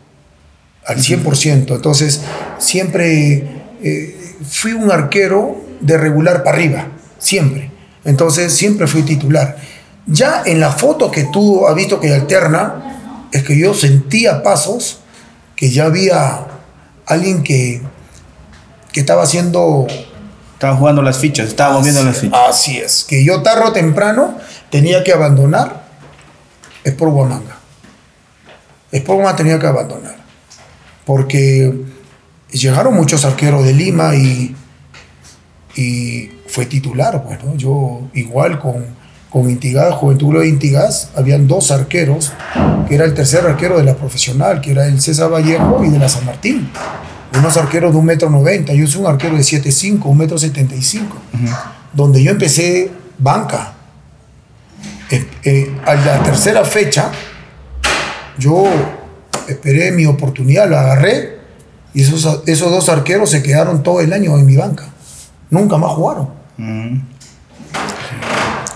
Al 0.86 0.96
100%. 0.96 1.76
Entonces, 1.76 2.22
siempre 2.58 3.44
eh, 3.82 4.34
fui 4.48 4.72
un 4.72 4.90
arquero 4.90 5.56
de 5.80 5.98
regular 5.98 6.42
para 6.42 6.56
arriba. 6.56 6.88
Siempre. 7.18 7.70
Entonces, 8.08 8.54
siempre 8.54 8.86
fui 8.86 9.02
titular. 9.02 9.58
Ya 10.06 10.42
en 10.46 10.60
la 10.60 10.72
foto 10.72 11.10
que 11.10 11.24
tú 11.24 11.66
has 11.66 11.74
visto 11.74 12.00
que 12.00 12.14
alterna, 12.14 13.28
es 13.30 13.42
que 13.42 13.58
yo 13.58 13.74
sentía 13.74 14.42
pasos 14.42 15.00
que 15.54 15.68
ya 15.68 15.84
había 15.84 16.46
alguien 17.04 17.42
que, 17.42 17.82
que 18.92 19.00
estaba 19.00 19.24
haciendo 19.24 19.86
Estaba 20.54 20.74
jugando 20.74 21.02
las 21.02 21.18
fichas, 21.18 21.48
estaba 21.48 21.74
moviendo 21.74 22.02
las 22.02 22.16
fichas. 22.16 22.40
Así 22.48 22.78
es, 22.78 23.04
que 23.04 23.22
yo 23.22 23.42
tarde 23.42 23.66
o 23.66 23.72
temprano 23.72 24.38
tenía 24.70 25.04
que 25.04 25.12
abandonar 25.12 25.84
Sport 26.82 27.12
Huamanga. 27.12 27.56
Sport 28.90 29.18
Huamanga 29.18 29.36
tenía 29.36 29.58
que 29.58 29.66
abandonar. 29.66 30.16
Porque 31.04 31.84
llegaron 32.50 32.94
muchos 32.94 33.24
arqueros 33.26 33.64
de 33.64 33.74
Lima 33.74 34.16
y, 34.16 34.56
y 35.76 36.37
fue 36.58 36.66
titular. 36.66 37.22
Bueno, 37.24 37.54
yo 37.54 38.00
igual 38.14 38.58
con, 38.58 38.84
con 39.30 39.48
Intigás, 39.48 39.94
Juventud 39.94 40.40
de 40.40 40.48
Intigás, 40.48 41.10
habían 41.14 41.46
dos 41.46 41.70
arqueros, 41.70 42.32
que 42.88 42.96
era 42.96 43.04
el 43.04 43.14
tercer 43.14 43.46
arquero 43.46 43.76
de 43.76 43.84
la 43.84 43.94
profesional, 43.94 44.60
que 44.60 44.72
era 44.72 44.88
el 44.88 45.00
César 45.00 45.32
Vallejo 45.32 45.84
y 45.84 45.90
de 45.90 46.00
la 46.00 46.08
San 46.08 46.26
Martín 46.26 46.68
unos 47.38 47.56
arqueros 47.56 47.92
de 47.92 47.98
un 47.98 48.06
metro 48.06 48.28
noventa, 48.28 48.72
yo 48.72 48.88
soy 48.88 49.02
un 49.02 49.06
arquero 49.06 49.36
de 49.36 49.42
7'5, 49.42 50.00
un 50.06 50.18
metro 50.18 50.36
75, 50.36 51.16
donde 51.92 52.24
yo 52.24 52.32
empecé 52.32 52.90
banca. 53.18 53.74
Eh, 55.10 55.28
eh, 55.44 55.76
a 55.86 55.94
la 55.94 56.22
tercera 56.24 56.64
fecha, 56.64 57.12
yo 58.38 58.64
esperé 59.46 59.92
mi 59.92 60.06
oportunidad, 60.06 60.68
la 60.68 60.80
agarré, 60.80 61.38
y 61.94 62.02
esos, 62.02 62.42
esos 62.46 62.70
dos 62.72 62.88
arqueros 62.88 63.30
se 63.30 63.42
quedaron 63.42 63.84
todo 63.84 64.00
el 64.00 64.12
año 64.12 64.36
en 64.38 64.46
mi 64.46 64.56
banca. 64.56 64.86
Nunca 65.50 65.76
más 65.76 65.92
jugaron. 65.92 66.37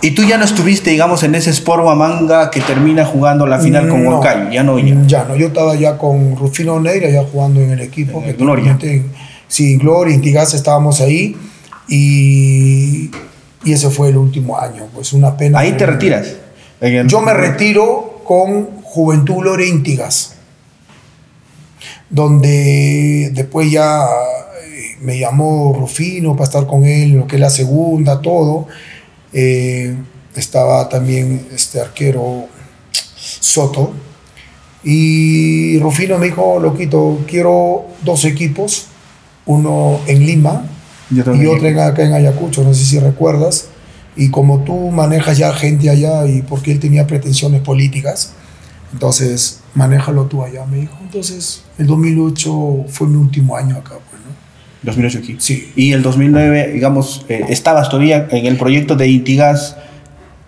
Y 0.00 0.10
tú 0.12 0.24
ya 0.24 0.36
no 0.36 0.44
estuviste, 0.44 0.90
digamos, 0.90 1.22
en 1.22 1.34
ese 1.36 1.50
Sport 1.50 1.84
Huamanga 1.84 2.50
que 2.50 2.60
termina 2.60 3.04
jugando 3.04 3.46
la 3.46 3.60
final 3.60 3.88
con 3.88 4.02
No, 4.02 4.10
Huancayo, 4.10 4.50
ya 4.50 4.64
no. 4.64 4.78
Ya. 4.78 4.94
Ya 5.06 5.24
no, 5.24 5.36
yo 5.36 5.46
estaba 5.48 5.76
ya 5.76 5.96
con 5.96 6.36
Rufino 6.36 6.80
Neira, 6.80 7.08
ya 7.08 7.22
jugando 7.24 7.60
en 7.60 7.70
el 7.70 7.80
equipo. 7.80 8.18
En 8.18 8.24
que 8.24 8.32
Gloria. 8.32 8.76
Sí, 9.46 9.76
Gloria, 9.76 10.14
Intigas 10.14 10.54
estábamos 10.54 11.00
ahí. 11.00 11.36
Y, 11.88 13.10
y 13.64 13.72
ese 13.72 13.90
fue 13.90 14.08
el 14.08 14.16
último 14.16 14.58
año. 14.58 14.86
Pues 14.92 15.12
una 15.12 15.36
pena. 15.36 15.60
Ahí 15.60 15.72
te 15.72 15.86
retiras. 15.86 16.26
El- 16.80 17.06
Yo 17.06 17.20
me 17.20 17.32
retiro 17.34 18.22
con 18.24 18.82
Juventud 18.82 19.36
Gloria 19.36 19.66
Intigas. 19.68 20.34
Donde 22.10 23.30
después 23.34 23.70
ya 23.70 24.04
me 25.02 25.18
llamó 25.18 25.74
Rufino 25.78 26.32
para 26.34 26.44
estar 26.44 26.66
con 26.66 26.84
él, 26.84 27.10
lo 27.12 27.26
que 27.26 27.36
es 27.36 27.40
la 27.40 27.50
segunda, 27.50 28.20
todo. 28.20 28.66
Eh, 29.32 29.94
estaba 30.34 30.88
también 30.88 31.46
este 31.54 31.80
arquero 31.80 32.46
Soto. 33.16 33.92
Y 34.84 35.78
Rufino 35.78 36.18
me 36.18 36.26
dijo, 36.26 36.58
loquito, 36.58 37.20
quiero 37.26 37.86
dos 38.04 38.24
equipos, 38.24 38.86
uno 39.46 40.00
en 40.06 40.26
Lima 40.26 40.64
Yo 41.10 41.22
y 41.34 41.46
otro 41.46 41.68
en- 41.68 41.78
acá 41.78 42.02
en 42.04 42.14
Ayacucho, 42.14 42.64
no 42.64 42.74
sé 42.74 42.84
si 42.84 42.98
recuerdas. 42.98 43.66
Y 44.16 44.30
como 44.30 44.60
tú 44.64 44.90
manejas 44.90 45.38
ya 45.38 45.52
gente 45.54 45.88
allá 45.88 46.26
y 46.26 46.42
porque 46.42 46.72
él 46.72 46.80
tenía 46.80 47.06
pretensiones 47.06 47.62
políticas, 47.62 48.32
entonces 48.92 49.60
manéjalo 49.74 50.24
tú 50.26 50.42
allá, 50.42 50.66
me 50.66 50.78
dijo. 50.78 50.96
Entonces 51.00 51.62
el 51.78 51.86
2008 51.86 52.84
fue 52.88 53.06
mi 53.06 53.16
último 53.16 53.56
año 53.56 53.76
acá, 53.76 53.94
pues. 54.10 54.11
2008 54.82 55.18
aquí. 55.18 55.36
Sí. 55.38 55.72
Y 55.76 55.92
el 55.92 56.02
2009, 56.02 56.72
digamos, 56.72 57.24
eh, 57.28 57.44
estabas 57.48 57.88
todavía 57.88 58.26
en 58.30 58.46
el 58.46 58.56
proyecto 58.56 58.96
de 58.96 59.08
Intigas 59.08 59.76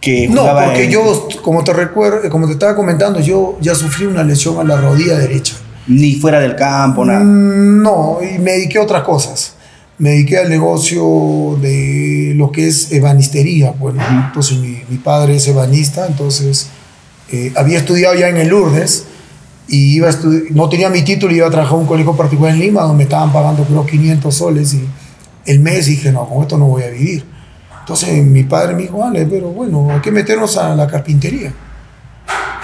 que 0.00 0.28
No, 0.28 0.44
porque 0.64 0.84
en- 0.84 0.90
yo, 0.90 1.28
como 1.42 1.64
te 1.64 1.72
recuerdo, 1.72 2.28
como 2.30 2.46
te 2.46 2.52
estaba 2.52 2.74
comentando, 2.76 3.20
yo 3.20 3.56
ya 3.60 3.74
sufrí 3.74 4.06
una 4.06 4.22
lesión 4.24 4.58
a 4.58 4.64
la 4.64 4.76
rodilla 4.80 5.16
derecha. 5.18 5.54
Ni 5.86 6.14
fuera 6.16 6.40
del 6.40 6.56
campo, 6.56 7.04
nada. 7.04 7.20
Mm, 7.20 7.82
No, 7.82 8.18
y 8.22 8.38
me 8.38 8.52
dediqué 8.52 8.78
a 8.78 8.82
otras 8.82 9.02
cosas. 9.02 9.54
Me 9.98 10.10
dediqué 10.10 10.38
al 10.38 10.48
negocio 10.50 11.56
de 11.62 12.32
lo 12.36 12.50
que 12.50 12.66
es 12.68 12.90
ebanistería. 12.90 13.70
Bueno, 13.78 14.02
entonces 14.26 14.58
mi, 14.58 14.80
mi 14.88 14.96
padre 14.98 15.36
es 15.36 15.46
ebanista, 15.46 16.06
entonces 16.06 16.68
eh, 17.30 17.52
había 17.56 17.78
estudiado 17.78 18.14
ya 18.14 18.28
en 18.28 18.36
el 18.38 18.48
Lourdes 18.48 19.06
y 19.66 19.96
iba 19.96 20.10
no 20.50 20.68
tenía 20.68 20.90
mi 20.90 21.02
título 21.02 21.32
y 21.32 21.36
iba 21.38 21.46
a 21.46 21.50
trabajar 21.50 21.78
un 21.78 21.86
colegio 21.86 22.14
particular 22.14 22.52
en 22.52 22.60
Lima 22.60 22.82
donde 22.82 22.98
me 22.98 23.02
estaban 23.04 23.32
pagando 23.32 23.64
creo 23.64 23.86
500 23.86 24.34
soles 24.34 24.74
y 24.74 24.86
el 25.46 25.60
mes 25.60 25.86
dije, 25.86 26.10
no, 26.10 26.26
con 26.28 26.42
esto 26.42 26.56
no 26.56 26.66
voy 26.66 26.82
a 26.82 26.88
vivir. 26.88 27.24
Entonces 27.80 28.24
mi 28.24 28.44
padre 28.44 28.74
me 28.74 28.82
dijo, 28.82 28.98
vale, 28.98 29.26
pero 29.26 29.48
bueno, 29.50 29.90
hay 29.90 30.00
que 30.00 30.10
meternos 30.10 30.56
a 30.56 30.74
la 30.74 30.86
carpintería. 30.86 31.52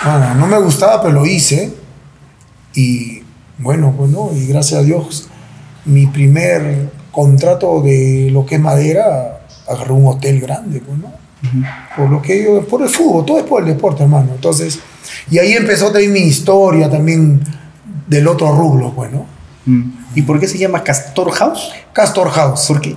Bueno, 0.02 0.34
no 0.34 0.46
me 0.46 0.58
gustaba, 0.58 1.02
pero 1.02 1.14
lo 1.14 1.26
hice. 1.26 1.74
Y 2.74 3.22
bueno, 3.58 3.92
bueno, 3.92 4.30
y 4.34 4.46
gracias 4.46 4.80
a 4.80 4.82
Dios, 4.82 5.28
mi 5.84 6.06
primer 6.06 6.90
contrato 7.12 7.82
de 7.82 8.30
lo 8.32 8.46
que 8.46 8.54
es 8.54 8.60
madera, 8.60 9.42
agarré 9.68 9.92
un 9.92 10.06
hotel 10.06 10.40
grande, 10.40 10.80
pues, 10.80 10.98
¿no? 10.98 11.12
Por 11.96 12.10
lo 12.10 12.20
que 12.20 12.44
yo, 12.44 12.66
por 12.66 12.82
el 12.82 12.88
fútbol, 12.88 13.24
todo 13.24 13.38
es 13.38 13.44
por 13.44 13.62
el 13.62 13.68
deporte, 13.68 14.02
hermano. 14.02 14.30
Entonces, 14.34 14.78
y 15.30 15.38
ahí 15.38 15.52
empezó 15.52 15.90
también 15.90 16.12
mi 16.12 16.20
historia 16.20 16.90
también 16.90 17.40
del 18.06 18.28
otro 18.28 18.52
rublo, 18.54 18.92
pues, 18.94 19.10
¿no? 19.10 19.26
Mm. 19.66 19.82
¿Y 20.14 20.22
por 20.22 20.38
qué 20.40 20.46
se 20.48 20.58
llama 20.58 20.82
Castor 20.82 21.30
House? 21.32 21.70
Castor 21.92 22.28
House. 22.30 22.66
¿Por 22.66 22.80
qué? 22.80 22.96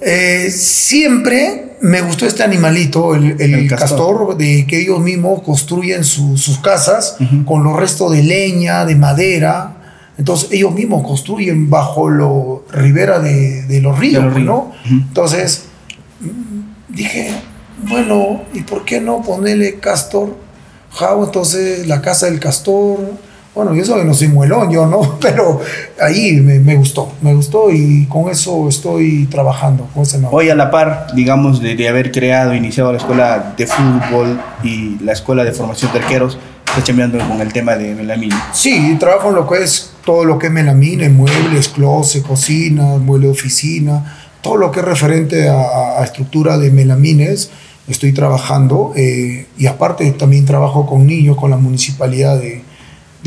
Eh, 0.00 0.50
siempre 0.50 1.76
me 1.80 2.00
gustó 2.00 2.26
este 2.26 2.42
animalito, 2.42 3.14
el, 3.14 3.40
el 3.40 3.54
El 3.54 3.68
castor. 3.68 3.88
castor. 4.28 4.36
de 4.36 4.66
que 4.66 4.80
ellos 4.80 5.00
mismos 5.00 5.42
construyen 5.42 6.04
su- 6.04 6.36
sus 6.38 6.58
casas 6.58 7.16
con 7.44 7.62
los 7.64 7.76
restos 7.76 8.12
de 8.12 8.22
leña, 8.22 8.84
de 8.84 8.94
madera. 8.96 9.76
Entonces 10.18 10.48
ellos 10.52 10.72
mismos 10.74 11.06
construyen 11.06 11.68
bajo 11.70 12.08
lo 12.08 12.64
ribera 12.72 13.18
de, 13.18 13.62
de 13.62 13.80
los 13.80 13.98
ríos, 13.98 14.22
De 14.22 14.28
los 14.28 14.34
ríos. 14.34 14.46
¿no? 14.46 14.72
Entonces 14.88 15.64
dije, 16.92 17.30
bueno, 17.88 18.42
¿y 18.52 18.62
por 18.62 18.84
qué 18.84 19.00
no 19.00 19.22
ponerle 19.22 19.78
castor? 19.78 20.36
House, 20.92 21.26
entonces 21.26 21.86
la 21.86 22.02
casa 22.02 22.26
del 22.26 22.38
castor. 22.38 22.98
Bueno, 23.54 23.74
yo 23.74 23.84
soy 23.84 24.04
no 24.06 24.14
soy 24.14 24.28
muelón, 24.28 24.70
yo 24.70 24.86
no, 24.86 25.18
pero 25.20 25.60
ahí 26.00 26.32
me, 26.40 26.58
me 26.58 26.74
gustó, 26.76 27.12
me 27.20 27.34
gustó 27.34 27.70
y 27.70 28.06
con 28.06 28.30
eso 28.30 28.66
estoy 28.68 29.26
trabajando, 29.26 29.88
con 29.92 30.04
ese 30.04 30.18
nombre. 30.18 30.36
Hoy 30.36 30.50
a 30.50 30.54
la 30.54 30.70
par, 30.70 31.08
digamos, 31.14 31.60
de, 31.60 31.74
de 31.74 31.88
haber 31.88 32.12
creado, 32.12 32.54
iniciado 32.54 32.92
la 32.92 32.98
escuela 32.98 33.54
de 33.56 33.66
fútbol 33.66 34.40
y 34.62 34.98
la 35.00 35.12
escuela 35.12 35.44
de 35.44 35.52
formación 35.52 35.92
de 35.92 35.98
arqueros, 35.98 36.38
está 36.66 36.82
chambeando 36.82 37.18
con 37.28 37.42
el 37.42 37.52
tema 37.52 37.76
de 37.76 37.94
melamina. 37.94 38.48
Sí, 38.54 38.96
trabajo 38.98 39.28
en 39.28 39.34
lo 39.34 39.46
que 39.46 39.62
es 39.62 39.92
todo 40.02 40.24
lo 40.24 40.38
que 40.38 40.46
es 40.46 40.52
melamina, 40.52 41.06
muebles, 41.10 41.68
closet, 41.68 42.22
cocina, 42.26 42.96
mueble 42.96 43.26
de 43.26 43.32
oficina, 43.32 44.21
todo 44.42 44.56
lo 44.56 44.70
que 44.70 44.80
es 44.80 44.86
referente 44.86 45.48
a, 45.48 45.98
a- 46.00 46.04
estructura 46.04 46.58
de 46.58 46.70
melamines, 46.70 47.50
estoy 47.88 48.12
trabajando 48.12 48.92
eh, 48.96 49.46
y 49.58 49.66
aparte 49.66 50.10
también 50.12 50.44
trabajo 50.44 50.86
con 50.86 51.06
niños, 51.06 51.36
con 51.36 51.50
la 51.50 51.56
municipalidad 51.56 52.38
de, 52.38 52.62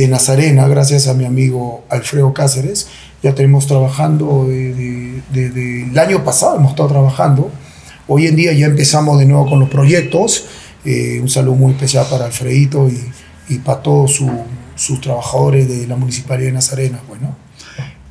Nazarena, 0.08 0.68
gracias 0.68 1.08
a 1.08 1.14
mi 1.14 1.24
amigo 1.26 1.84
Alfredo 1.90 2.34
Cáceres. 2.34 2.88
Ya 3.24 3.34
tenemos 3.34 3.66
trabajando 3.66 4.46
desde 4.48 5.22
de, 5.34 5.50
de- 5.50 5.84
el 5.86 5.98
año 5.98 6.24
pasado, 6.24 6.58
hemos 6.58 6.72
estado 6.72 6.90
trabajando. 6.90 7.50
Hoy 8.08 8.28
en 8.28 8.36
día 8.36 8.52
ya 8.54 8.66
empezamos 8.68 9.18
de 9.20 9.26
nuevo 9.26 9.50
con 9.50 9.60
los 9.60 9.70
proyectos. 9.70 10.46
Eh, 10.84 11.20
un 11.22 11.30
saludo 11.30 11.56
muy 11.56 11.72
especial 11.72 12.06
para 12.10 12.26
Alfredito 12.26 12.88
y, 13.50 13.58
para 13.60 13.82
todos 13.82 14.12
su- 14.14 14.44
sus 14.76 15.00
trabajadores 15.02 15.68
de 15.70 15.88
la 15.88 15.96
Municipalidad 15.96 16.48
de 16.50 16.54
Nazarena. 16.54 17.00
Bueno, 17.08 17.36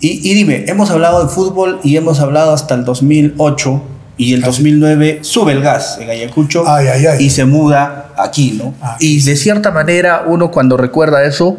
Y, 0.05 0.21
y 0.31 0.35
dime, 0.35 0.65
hemos 0.69 0.91
hablado 0.91 1.23
de 1.25 1.29
fútbol 1.33 1.81
y 1.83 1.97
hemos 1.97 2.21
hablado 2.21 2.53
hasta 2.53 2.75
el 2.75 2.85
2008 2.85 3.83
y 4.19 4.35
el 4.35 4.41
Ah, 4.45 4.47
sí. 4.53 4.63
2009 4.63 5.19
sube 5.23 5.53
el 5.53 5.63
gas 5.63 5.99
en 6.01 6.11
Ayacucho 6.11 6.65
Ay, 6.67 6.89
ay, 6.89 7.07
ay. 7.07 7.25
y 7.25 7.31
se 7.31 7.45
muda 7.47 8.11
aquí, 8.19 8.53
¿no? 8.53 8.75
Ah, 8.83 8.97
y 9.01 9.21
de 9.23 9.35
cierta 9.37 9.71
manera 9.71 10.25
uno 10.27 10.51
cuando 10.51 10.77
recuerda 10.77 11.25
eso 11.25 11.57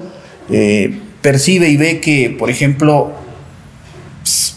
eh, 0.50 1.02
percibe 1.22 1.70
y 1.70 1.78
ve 1.78 2.00
que, 2.00 2.36
por 2.38 2.50
ejemplo, 2.52 3.12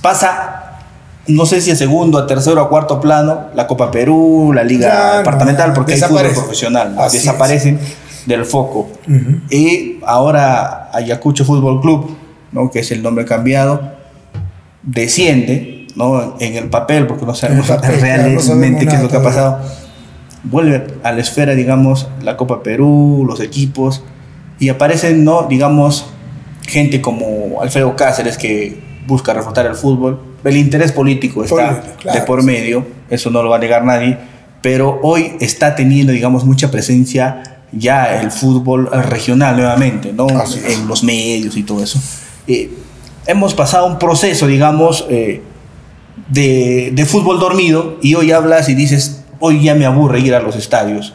pasa, 0.03 0.81
no 1.27 1.47
sé 1.47 1.61
si 1.61 1.71
a 1.71 1.77
segundo, 1.77 2.19
a 2.19 2.27
tercero, 2.27 2.61
a 2.61 2.69
cuarto 2.69 3.01
plano, 3.01 3.47
la 3.55 3.67
Copa 3.67 3.91
Perú, 3.91 4.53
la 4.55 4.65
Liga 4.65 4.89
Ya, 4.89 5.11
no, 5.13 5.19
departamental, 5.19 5.69
ya, 5.71 5.75
porque 5.75 5.95
hay 5.95 6.01
fútbol 6.01 6.27
profesional, 6.35 6.95
¿no? 6.95 7.07
Es. 7.07 7.13
desaparecen. 7.15 7.79
del 8.27 8.45
foco. 8.45 8.91
Y 9.51 9.99
ahora 10.07 10.91
Ayacucho 10.93 11.45
Fútbol 11.47 11.81
Club, 11.81 12.17
¿no? 12.53 12.71
que 12.71 12.81
es 12.81 12.91
el 12.93 13.03
nombre 13.03 13.25
cambiado, 13.25 13.93
desciende 14.83 15.87
¿no? 15.97 16.37
en 16.41 16.55
el 16.57 16.69
papel, 16.69 17.07
porque 17.07 17.27
no 17.27 17.35
sabemos 17.35 17.69
realmente 17.69 18.87
qué 18.87 18.97
es 18.97 19.03
lo 19.03 19.09
que 19.09 19.17
ha 19.17 19.23
pasado. 19.23 19.61
Vuelve 20.45 20.87
a 21.03 21.13
la 21.13 21.21
esfera, 21.21 21.55
digamos, 21.55 22.09
la 22.23 22.37
Copa 22.37 22.63
Perú, 22.63 23.25
los 23.27 23.41
equipos, 23.41 24.05
y 24.59 24.69
aparecen, 24.69 25.25
¿no? 25.25 25.47
digamos, 25.49 26.07
gente 26.67 27.01
como 27.01 27.61
Alfredo 27.61 27.97
Cáceres 27.97 28.39
que 28.39 28.81
busca 29.07 29.33
reforzar 29.33 29.67
el 29.67 29.75
fútbol. 29.75 30.21
El 30.45 30.57
interés 30.57 30.93
político 30.93 31.43
está 31.43 31.83
de 32.13 32.21
por 32.23 32.43
medio, 32.43 32.87
eso 33.11 33.31
no 33.31 33.43
lo 33.43 33.51
va 33.51 33.57
a 33.57 33.59
negar 33.59 33.85
nadie, 33.85 34.17
pero 34.63 35.01
hoy 35.03 35.33
está 35.41 35.75
teniendo, 35.75 36.13
digamos, 36.13 36.45
mucha 36.45 36.71
presencia 36.71 37.43
ya 37.73 38.21
el 38.21 38.31
fútbol 38.31 38.89
regional 38.91 39.57
nuevamente, 39.57 40.13
¿no? 40.13 40.27
En 40.29 40.89
los 40.89 41.03
medios 41.03 41.57
y 41.57 41.63
todo 41.63 41.83
eso. 41.83 42.01
Eh, 42.49 42.71
hemos 43.27 43.55
pasado 43.55 43.87
un 43.87 43.99
proceso, 43.99 44.47
digamos, 44.47 45.07
eh, 45.11 45.43
de, 46.29 46.91
de, 46.95 47.05
fútbol 47.05 47.39
dormido 47.39 47.99
y 48.01 48.15
hoy 48.15 48.33
hablas 48.33 48.69
y 48.71 48.75
dices, 48.75 49.23
hoy 49.39 49.63
ya 49.63 49.75
me 49.75 49.85
aburre 49.85 50.21
ir 50.21 50.35
a 50.35 50.41
los 50.41 50.57
estadios. 50.57 51.13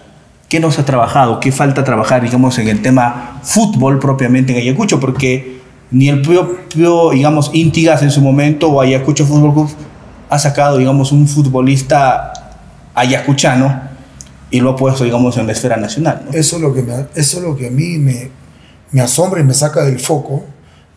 ¿Qué 0.48 0.60
nos 0.60 0.78
ha 0.78 0.86
trabajado? 0.86 1.40
¿Qué 1.40 1.52
falta 1.52 1.84
trabajar, 1.84 2.22
digamos, 2.22 2.60
en 2.60 2.68
el 2.68 2.84
tema 2.84 3.40
fútbol 3.42 3.98
propiamente 3.98 4.54
en 4.54 4.60
Ayacucho? 4.60 5.00
Porque 5.00 5.60
ni 5.90 6.10
el 6.10 6.22
propio, 6.22 7.10
digamos, 7.12 7.50
Intigas 7.54 8.04
en 8.04 8.12
su 8.12 8.22
momento 8.22 8.70
o 8.70 8.80
Ayacucho 8.80 9.26
Fútbol 9.26 9.54
Club 9.54 9.70
ha 10.30 10.38
sacado, 10.38 10.78
digamos, 10.78 11.12
un 11.12 11.28
futbolista 11.28 12.32
ayacuchano 12.94 13.82
y 14.52 14.60
lo 14.60 14.72
ha 14.72 14.76
puesto, 14.76 15.04
digamos, 15.04 15.38
en 15.38 15.48
la 15.48 15.54
esfera 15.54 15.78
nacional. 15.78 16.28
Eso, 16.32 16.58
es 16.58 16.62
lo 16.62 16.74
que 16.74 16.82
eso 17.16 17.38
es 17.38 17.44
lo 17.44 17.56
que 17.56 17.68
a 17.68 17.72
mí 17.72 17.98
me, 17.98 18.30
me 18.92 19.02
asombra 19.02 19.42
y 19.42 19.44
me 19.44 19.56
saca 19.56 19.84
del 19.84 20.00
foco 20.00 20.46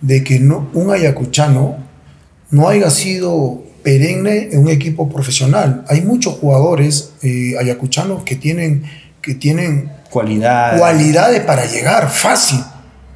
de 0.01 0.22
que 0.24 0.38
no, 0.38 0.68
un 0.74 0.90
ayacuchano 0.92 1.76
no 2.51 2.68
haya 2.68 2.90
sido 2.90 3.62
perenne 3.82 4.49
en 4.53 4.61
un 4.61 4.68
equipo 4.68 5.09
profesional. 5.09 5.84
Hay 5.88 6.03
muchos 6.03 6.34
jugadores 6.34 7.12
eh, 7.22 7.55
ayacuchanos 7.59 8.24
que 8.24 8.36
tienen, 8.36 8.84
que 9.22 9.34
tienen 9.34 9.92
cualidades. 10.11 10.80
cualidades 10.80 11.40
para 11.42 11.66
llegar, 11.66 12.11
fácil, 12.11 12.61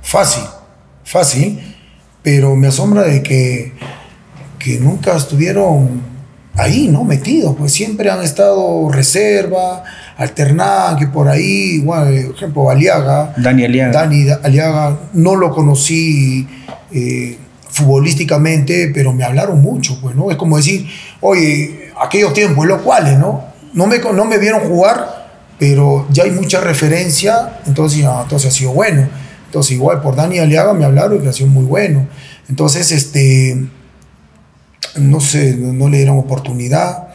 fácil, 0.02 0.44
fácil, 1.04 1.58
pero 2.22 2.54
me 2.54 2.68
asombra 2.68 3.02
de 3.02 3.22
que, 3.22 3.72
que 4.58 4.78
nunca 4.78 5.16
estuvieron 5.16 6.02
ahí, 6.60 6.88
¿no? 6.88 7.04
Metidos, 7.04 7.54
pues 7.58 7.72
siempre 7.72 8.10
han 8.10 8.22
estado 8.22 8.88
reserva, 8.90 9.82
alternada, 10.16 10.96
que 10.96 11.06
por 11.06 11.28
ahí, 11.28 11.76
igual, 11.76 12.24
por 12.26 12.36
ejemplo, 12.36 12.70
Aliaga. 12.70 13.32
Dani 13.36 13.64
Aliaga. 13.64 13.92
Dani 13.92 14.26
Aliaga, 14.42 14.98
no 15.14 15.36
lo 15.36 15.50
conocí 15.50 16.46
eh, 16.92 17.38
futbolísticamente, 17.70 18.90
pero 18.92 19.12
me 19.12 19.24
hablaron 19.24 19.60
mucho, 19.60 19.98
pues, 20.00 20.14
¿no? 20.14 20.30
Es 20.30 20.36
como 20.36 20.56
decir, 20.56 20.86
oye, 21.20 21.90
aquellos 22.00 22.32
tiempos, 22.32 22.66
los 22.66 22.82
cuales, 22.82 23.18
¿no? 23.18 23.44
No 23.72 23.86
me, 23.86 23.98
no 23.98 24.24
me 24.24 24.38
vieron 24.38 24.60
jugar, 24.60 25.28
pero 25.58 26.06
ya 26.10 26.24
hay 26.24 26.32
mucha 26.32 26.60
referencia, 26.60 27.60
entonces, 27.66 28.04
entonces 28.04 28.52
ha 28.52 28.54
sido 28.54 28.72
bueno. 28.72 29.08
Entonces, 29.46 29.72
igual 29.72 30.00
por 30.00 30.14
Dani 30.14 30.38
Aliaga 30.38 30.74
me 30.74 30.84
hablaron 30.84 31.24
y 31.24 31.28
ha 31.28 31.32
sido 31.32 31.48
muy 31.48 31.64
bueno. 31.64 32.06
Entonces, 32.48 32.92
este, 32.92 33.66
no 34.96 35.20
sé, 35.20 35.56
no, 35.56 35.88
le 35.88 35.98
dieron 35.98 36.18
oportunidad. 36.18 37.08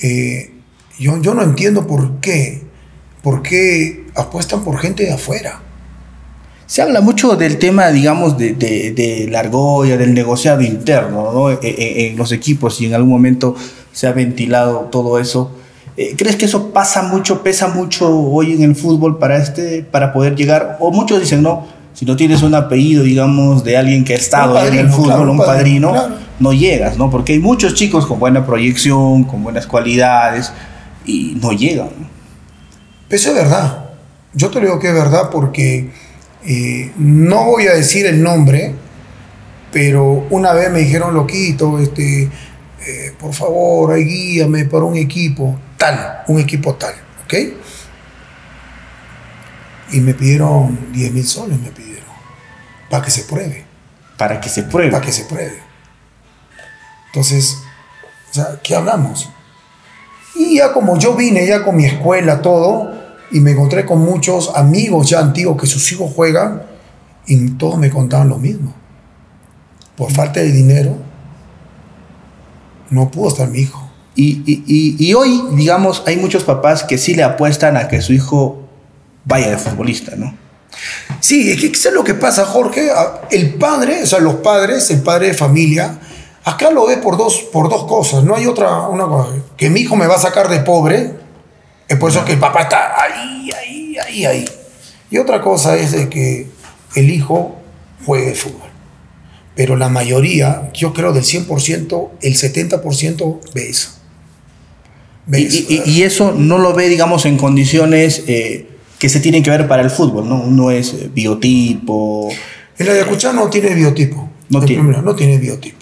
Eh, 0.00 0.52
yo, 0.98 1.20
yo 1.20 1.34
no 1.34 1.42
entiendo 1.42 1.86
por 1.86 2.20
qué, 2.20 2.62
por 3.22 3.42
qué 3.42 4.06
apuestan 4.14 4.64
por 4.64 4.78
gente 4.78 5.04
de 5.04 5.12
afuera. 5.12 5.62
Se 6.66 6.82
habla 6.82 7.00
mucho 7.00 7.34
del 7.36 7.58
tema, 7.58 7.88
digamos, 7.88 8.36
de, 8.36 8.52
de, 8.52 9.26
la 9.30 9.40
argolla, 9.40 9.96
del 9.96 10.12
negociado 10.12 10.60
interno, 10.60 11.32
¿no? 11.32 11.50
E, 11.50 11.58
e, 11.62 12.08
en, 12.08 12.16
los 12.18 12.30
equipos 12.30 12.78
y 12.82 12.86
en 12.86 12.94
algún 12.94 13.10
momento 13.10 13.56
se 13.90 14.06
ha 14.06 14.12
ventilado 14.12 14.88
todo 14.92 15.18
eso. 15.18 15.50
Eh, 15.96 16.14
¿Crees 16.16 16.36
que 16.36 16.44
eso 16.44 16.70
pasa 16.70 17.02
mucho, 17.04 17.42
pesa 17.42 17.68
mucho 17.68 18.14
hoy 18.14 18.52
en 18.52 18.62
el 18.62 18.76
fútbol 18.76 19.18
para, 19.18 19.38
este, 19.38 19.82
para 19.82 20.12
poder 20.12 20.36
llegar? 20.36 20.76
O 20.78 20.90
muchos 20.90 21.20
dicen, 21.20 21.42
no, 21.42 21.66
si 21.94 22.04
no 22.04 22.16
tienes 22.16 22.42
un 22.42 22.54
apellido, 22.54 23.02
digamos, 23.02 23.64
de 23.64 23.76
alguien 23.76 24.04
que 24.04 24.12
ha 24.12 24.18
estado 24.18 24.58
en 24.64 24.74
el 24.74 24.90
fútbol, 24.90 25.30
un 25.30 25.38
padrino, 25.38 25.94
no 26.40 26.52
llegas, 26.52 26.96
¿no? 26.96 27.10
Porque 27.10 27.34
hay 27.34 27.38
muchos 27.38 27.74
chicos 27.74 28.06
con 28.06 28.18
buena 28.18 28.46
proyección, 28.46 29.24
con 29.24 29.42
buenas 29.42 29.66
cualidades, 29.66 30.52
y 31.04 31.36
no 31.40 31.52
llegan. 31.52 31.90
Eso 33.08 33.30
es 33.30 33.34
verdad. 33.34 33.90
Yo 34.34 34.50
te 34.50 34.60
digo 34.60 34.78
que 34.78 34.88
es 34.88 34.94
verdad 34.94 35.30
porque 35.30 35.90
eh, 36.44 36.92
no 36.98 37.44
voy 37.44 37.66
a 37.66 37.74
decir 37.74 38.06
el 38.06 38.22
nombre, 38.22 38.74
pero 39.72 40.26
una 40.30 40.52
vez 40.52 40.70
me 40.70 40.80
dijeron, 40.80 41.14
loquito, 41.14 41.78
este, 41.78 42.24
eh, 42.86 43.12
por 43.18 43.34
favor, 43.34 43.96
guíame 43.96 44.66
para 44.66 44.84
un 44.84 44.96
equipo 44.96 45.58
tal, 45.76 46.22
un 46.28 46.38
equipo 46.38 46.74
tal, 46.74 46.94
¿ok? 47.24 47.34
Y 49.92 50.00
me 50.00 50.14
pidieron 50.14 50.92
10 50.92 51.12
mil 51.12 51.26
soles, 51.26 51.58
me 51.58 51.70
pidieron, 51.70 52.04
para 52.90 53.04
que 53.04 53.10
se 53.10 53.24
pruebe. 53.24 53.64
Para 54.18 54.40
que 54.40 54.48
se 54.48 54.64
pruebe. 54.64 54.90
Para 54.90 55.04
que 55.04 55.12
se 55.12 55.24
pruebe. 55.24 55.67
Entonces, 57.08 57.58
o 58.30 58.34
sea, 58.34 58.60
¿qué 58.62 58.74
hablamos? 58.76 59.28
Y 60.34 60.56
ya 60.58 60.72
como 60.72 60.98
yo 60.98 61.14
vine 61.14 61.46
ya 61.46 61.64
con 61.64 61.76
mi 61.76 61.84
escuela, 61.84 62.42
todo, 62.42 62.92
y 63.30 63.40
me 63.40 63.52
encontré 63.52 63.84
con 63.84 64.00
muchos 64.00 64.52
amigos 64.54 65.10
ya 65.10 65.20
antiguos 65.20 65.60
que 65.60 65.66
sus 65.66 65.90
hijos 65.92 66.12
juegan, 66.14 66.62
y 67.26 67.50
todos 67.50 67.78
me 67.78 67.90
contaban 67.90 68.28
lo 68.28 68.38
mismo. 68.38 68.74
Por 69.96 70.12
falta 70.12 70.40
de 70.40 70.52
dinero, 70.52 70.96
no 72.90 73.10
pudo 73.10 73.28
estar 73.28 73.48
mi 73.48 73.60
hijo. 73.60 73.88
Y, 74.14 75.14
hoy, 75.14 75.44
digamos, 75.54 76.02
hay 76.06 76.16
muchos 76.16 76.42
papás 76.42 76.82
que 76.82 76.98
sí 76.98 77.14
le 77.14 77.22
apuestan 77.22 77.76
a 77.76 77.86
que 77.86 78.00
su 78.00 78.12
hijo 78.12 78.68
vaya 79.24 79.50
de 79.50 79.58
futbolista, 79.58 80.16
¿no? 80.16 80.34
Sí, 81.20 81.52
es 81.52 81.60
que 81.60 81.66
es 81.68 81.92
lo 81.92 82.02
que 82.02 82.14
pasa, 82.14 82.44
Jorge. 82.44 82.90
El 83.30 83.54
padre, 83.54 84.02
o 84.02 84.06
sea, 84.06 84.18
los 84.18 84.36
padres, 84.36 84.90
el 84.90 85.02
padre 85.02 85.28
de 85.28 85.34
familia, 85.34 85.98
Acá 86.48 86.70
lo 86.70 86.86
ve 86.86 86.96
por 86.96 87.18
dos, 87.18 87.42
por 87.52 87.68
dos 87.68 87.84
cosas. 87.84 88.24
No 88.24 88.34
hay 88.34 88.46
otra 88.46 88.88
una 88.88 89.04
cosa. 89.04 89.34
Que 89.54 89.68
mi 89.68 89.80
hijo 89.80 89.96
me 89.96 90.06
va 90.06 90.14
a 90.14 90.18
sacar 90.18 90.48
de 90.48 90.60
pobre. 90.60 91.12
Es 91.86 91.98
por 91.98 92.10
eso 92.10 92.24
que 92.24 92.32
el 92.32 92.38
papá 92.38 92.62
está 92.62 93.02
ahí, 93.02 93.50
ahí, 93.52 93.96
ahí, 93.98 94.24
ahí. 94.24 94.44
Y 95.10 95.18
otra 95.18 95.42
cosa 95.42 95.76
es 95.76 95.92
de 95.92 96.08
que 96.08 96.48
el 96.94 97.10
hijo 97.10 97.54
juegue 98.06 98.34
fútbol. 98.34 98.70
Pero 99.56 99.76
la 99.76 99.90
mayoría, 99.90 100.70
yo 100.72 100.94
creo 100.94 101.12
del 101.12 101.24
100%, 101.24 102.08
el 102.22 102.34
70% 102.34 103.40
ve 103.52 103.68
eso. 103.68 103.90
y, 105.30 106.02
eso 106.02 106.32
no 106.32 106.56
lo 106.56 106.72
ve, 106.72 106.88
digamos, 106.88 107.26
en 107.26 107.36
condiciones 107.36 108.24
eh, 108.26 108.70
que 108.98 109.10
se 109.10 109.20
tienen 109.20 109.42
que 109.42 109.50
ver 109.50 109.68
para 109.68 109.82
el 109.82 109.90
fútbol, 109.90 110.26
¿no? 110.26 110.40
Uno 110.40 110.70
es 110.70 110.94
eh, 110.94 111.10
biotipo. 111.12 112.30
El 112.78 112.88
ayacuchano 112.88 113.44
no 113.44 113.50
tiene 113.50 113.74
biotipo. 113.74 114.30
No 114.48 114.62
tiene. 114.62 115.02
no 115.02 115.14
tiene 115.14 115.36
biotipo. 115.36 115.77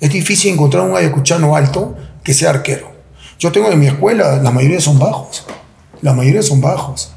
Es 0.00 0.10
difícil 0.10 0.54
encontrar 0.54 0.88
un 0.88 0.96
ayacuchano 0.96 1.54
alto 1.54 1.94
que 2.24 2.32
sea 2.32 2.50
arquero. 2.50 2.90
Yo 3.38 3.52
tengo 3.52 3.70
en 3.70 3.78
mi 3.78 3.86
escuela, 3.86 4.36
la 4.42 4.50
mayoría 4.50 4.80
son 4.80 4.98
bajos. 4.98 5.46
La 6.00 6.14
mayoría 6.14 6.42
son 6.42 6.60
bajos. 6.60 7.12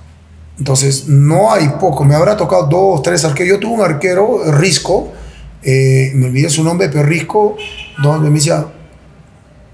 Entonces, 0.57 1.07
no 1.07 1.51
hay 1.51 1.67
poco. 1.79 2.03
Me 2.03 2.15
habrá 2.15 2.37
tocado 2.37 2.67
dos, 2.67 3.01
tres 3.01 3.23
arqueros. 3.25 3.53
Yo 3.53 3.59
tuve 3.59 3.73
un 3.73 3.81
arquero, 3.81 4.51
Risco, 4.51 5.11
eh, 5.63 6.11
me 6.13 6.27
olvidé 6.27 6.49
su 6.49 6.63
nombre, 6.63 6.89
pero 6.89 7.03
Risco, 7.03 7.55
donde 8.01 8.29
me 8.29 8.35
decía, 8.35 8.67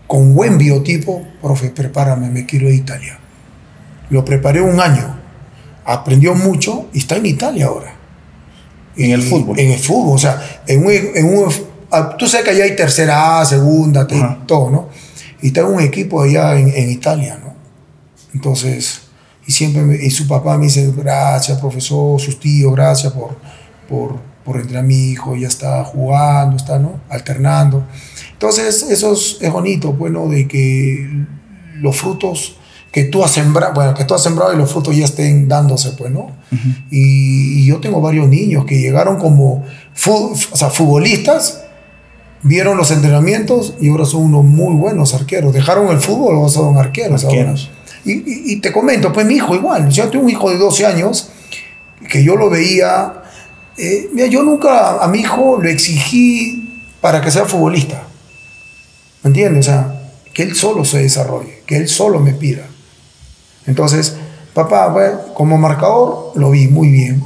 con 0.07 0.33
buen 0.35 0.57
biotipo, 0.57 1.23
profe, 1.41 1.69
prepárame, 1.69 2.29
me 2.29 2.45
quiero 2.45 2.67
ir 2.67 2.73
a 2.73 2.75
Italia. 2.75 3.19
Lo 4.09 4.23
preparé 4.23 4.61
un 4.61 4.79
año. 4.79 5.19
Aprendió 5.85 6.35
mucho 6.35 6.87
y 6.93 6.99
está 6.99 7.15
en 7.17 7.25
Italia 7.25 7.65
ahora. 7.65 7.95
En 8.95 9.11
el 9.11 9.21
fútbol. 9.21 9.59
En 9.59 9.71
el 9.71 9.79
fútbol, 9.79 10.15
o 10.15 10.17
sea, 10.17 10.61
en 10.67 10.87
en 10.89 11.25
un 11.25 11.51
tú 12.17 12.27
sabes 12.27 12.45
que 12.45 12.51
allá 12.51 12.63
hay 12.65 12.75
tercera 12.75 13.39
A, 13.39 13.45
segunda, 13.45 14.07
todo, 14.45 14.69
¿no? 14.69 14.89
Y 15.41 15.47
está 15.47 15.65
un 15.65 15.79
equipo 15.79 16.21
allá 16.21 16.57
en, 16.59 16.89
Italia, 16.89 17.39
¿no? 17.41 17.53
Entonces, 18.33 19.01
y 19.47 19.51
siempre, 19.51 20.05
y 20.05 20.09
su 20.11 20.27
papá 20.27 20.57
me 20.57 20.65
dice, 20.65 20.91
gracias, 20.95 21.59
profesor, 21.59 22.19
sus 22.19 22.39
tíos, 22.39 22.73
gracias 22.75 23.13
por, 23.13 23.37
por, 23.87 24.19
por 24.43 24.57
entrar 24.57 24.83
a 24.83 24.87
mi 24.87 25.11
hijo, 25.11 25.35
ya 25.35 25.47
está 25.47 25.83
jugando, 25.83 26.57
está, 26.57 26.77
¿no? 26.77 26.99
Alternando. 27.09 27.85
Entonces, 28.33 28.83
eso 28.89 29.13
es, 29.13 29.51
bonito, 29.51 29.93
bueno, 29.93 30.27
de 30.27 30.47
que 30.47 31.09
los 31.75 31.95
frutos 31.95 32.55
que 32.91 33.05
tú 33.05 33.23
has 33.23 33.31
sembrado, 33.31 33.73
bueno, 33.73 33.93
que 33.93 34.05
tú 34.05 34.13
has 34.13 34.23
sembrado 34.23 34.53
y 34.53 34.57
los 34.57 34.71
frutos 34.71 34.95
ya 34.95 35.05
estén 35.05 35.47
dándose, 35.47 35.91
pues, 35.91 36.11
¿no? 36.11 36.31
y, 36.89 37.65
yo 37.65 37.79
tengo 37.79 38.01
varios 38.01 38.27
niños 38.27 38.65
que 38.65 38.79
llegaron 38.79 39.19
como 39.19 39.63
o 40.07 40.35
sea, 40.55 40.69
futbolistas 40.69 41.63
vieron 42.43 42.77
los 42.77 42.91
entrenamientos 42.91 43.73
y 43.79 43.89
ahora 43.89 44.05
son 44.05 44.23
unos 44.23 44.43
muy 44.43 44.75
buenos 44.75 45.13
arqueros. 45.13 45.53
Dejaron 45.53 45.89
el 45.89 45.99
fútbol, 45.99 46.35
ahora 46.35 46.49
son 46.49 46.77
arqueros. 46.77 47.25
Y, 48.05 48.53
y, 48.53 48.61
te 48.61 48.71
comento, 48.71 49.11
pues 49.11 49.25
mi 49.25 49.35
hijo 49.35 49.55
igual. 49.55 49.89
Yo 49.89 50.09
tengo 50.09 50.23
un 50.23 50.29
hijo 50.29 50.49
de 50.49 50.57
12 50.57 50.85
años 50.85 51.29
que 52.09 52.23
yo 52.23 52.35
lo 52.35 52.49
veía. 52.49 53.13
eh, 53.77 54.09
mira, 54.13 54.27
yo 54.27 54.43
nunca 54.43 55.03
a 55.03 55.07
mi 55.07 55.19
hijo 55.19 55.57
lo 55.61 55.69
exigí 55.69 56.83
para 57.01 57.21
que 57.21 57.29
sea 57.29 57.45
futbolista. 57.45 58.03
¿Me 59.23 59.29
entiendes? 59.29 59.67
O 59.67 59.69
sea, 59.69 60.01
que 60.33 60.43
él 60.43 60.55
solo 60.55 60.85
se 60.85 60.99
desarrolle, 60.99 61.63
que 61.65 61.75
él 61.75 61.89
solo 61.89 62.19
me 62.19 62.33
pida. 62.33 62.65
Entonces, 63.65 64.15
papá, 64.53 64.87
bueno, 64.87 65.33
como 65.33 65.57
marcador 65.57 66.31
lo 66.35 66.51
vi 66.51 66.67
muy 66.67 66.89
bien. 66.89 67.21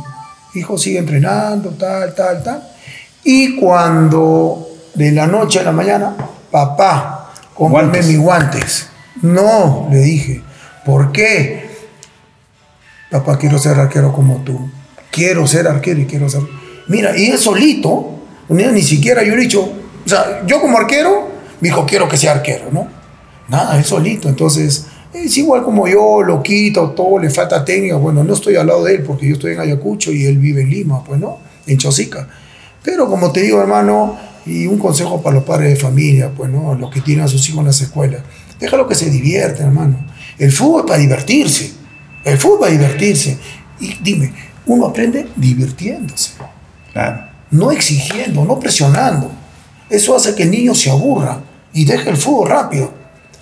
Hijo, 0.55 0.77
sigue 0.77 0.99
entrenando, 0.99 1.69
tal, 1.71 2.13
tal, 2.15 2.43
tal. 2.43 2.67
Y 3.23 3.55
cuando 3.55 4.72
de 4.93 5.11
la 5.11 5.27
noche 5.27 5.59
a 5.59 5.63
la 5.63 5.71
mañana, 5.71 6.15
papá, 6.51 7.33
cómprame 7.53 7.87
Guantes. 7.87 8.07
mis 8.07 8.19
guantes. 8.19 8.87
No, 9.21 9.87
le 9.91 9.99
dije. 9.99 10.41
¿Por 10.85 11.11
qué? 11.11 11.69
Papá, 13.09 13.37
quiero 13.37 13.57
ser 13.57 13.79
arquero 13.79 14.11
como 14.11 14.37
tú. 14.43 14.69
Quiero 15.11 15.47
ser 15.47 15.67
arquero 15.67 16.01
y 16.01 16.05
quiero 16.05 16.29
ser. 16.29 16.41
Mira, 16.87 17.17
y 17.17 17.27
él 17.27 17.39
solito, 17.39 18.19
ni, 18.49 18.63
ni 18.65 18.81
siquiera 18.81 19.23
yo 19.23 19.35
le 19.35 19.41
he 19.41 19.45
dicho, 19.45 19.61
o 19.61 20.09
sea, 20.09 20.43
yo 20.45 20.59
como 20.59 20.77
arquero, 20.77 21.29
me 21.61 21.69
dijo, 21.69 21.85
quiero 21.85 22.09
que 22.09 22.17
sea 22.17 22.33
arquero, 22.33 22.65
¿no? 22.71 22.87
Nada, 23.47 23.77
él 23.77 23.85
solito. 23.85 24.27
Entonces, 24.27 24.87
es 25.13 25.37
igual 25.37 25.63
como 25.63 25.87
yo, 25.87 26.23
lo 26.23 26.41
quito, 26.41 26.89
todo, 26.91 27.19
le 27.19 27.29
falta 27.29 27.63
técnica. 27.63 27.95
Bueno, 27.95 28.23
no 28.23 28.33
estoy 28.33 28.55
al 28.55 28.67
lado 28.67 28.83
de 28.83 28.95
él 28.95 29.03
porque 29.03 29.27
yo 29.27 29.33
estoy 29.33 29.53
en 29.53 29.59
Ayacucho 29.59 30.11
y 30.11 30.25
él 30.25 30.37
vive 30.39 30.61
en 30.61 30.69
Lima, 30.69 31.03
pues, 31.03 31.19
¿no? 31.19 31.37
En 31.67 31.77
Chosica. 31.77 32.27
Pero 32.83 33.07
como 33.07 33.31
te 33.31 33.41
digo, 33.41 33.61
hermano, 33.61 34.17
y 34.45 34.67
un 34.67 34.77
consejo 34.77 35.21
para 35.21 35.35
los 35.35 35.43
padres 35.45 35.69
de 35.69 35.75
familia, 35.77 36.31
pues, 36.35 36.49
¿no? 36.49 36.75
Los 36.75 36.91
que 36.91 37.01
tienen 37.01 37.25
a 37.25 37.27
sus 37.27 37.47
hijos 37.49 37.59
en 37.59 37.65
las 37.67 37.81
escuelas. 37.81 38.21
Déjalo 38.59 38.87
que 38.87 38.95
se 38.95 39.09
divierta, 39.09 39.63
hermano. 39.63 39.97
El 40.37 40.51
fútbol 40.51 40.81
es 40.81 40.87
para 40.87 40.99
divertirse. 40.99 41.71
El 42.23 42.37
fútbol 42.37 42.55
es 42.55 42.59
para 42.59 42.71
divertirse. 42.71 43.37
Y 43.79 43.95
dime, 44.01 44.33
uno 44.65 44.85
aprende 44.87 45.27
divirtiéndose 45.35 46.31
Claro. 46.91 47.23
no 47.51 47.71
exigiendo, 47.71 48.45
no 48.45 48.59
presionando. 48.59 49.31
Eso 49.89 50.15
hace 50.15 50.33
que 50.35 50.43
el 50.43 50.51
niño 50.51 50.73
se 50.75 50.89
aburra 50.89 51.39
y 51.73 51.85
deje 51.85 52.09
el 52.09 52.17
fútbol 52.17 52.49
rápido. 52.49 52.93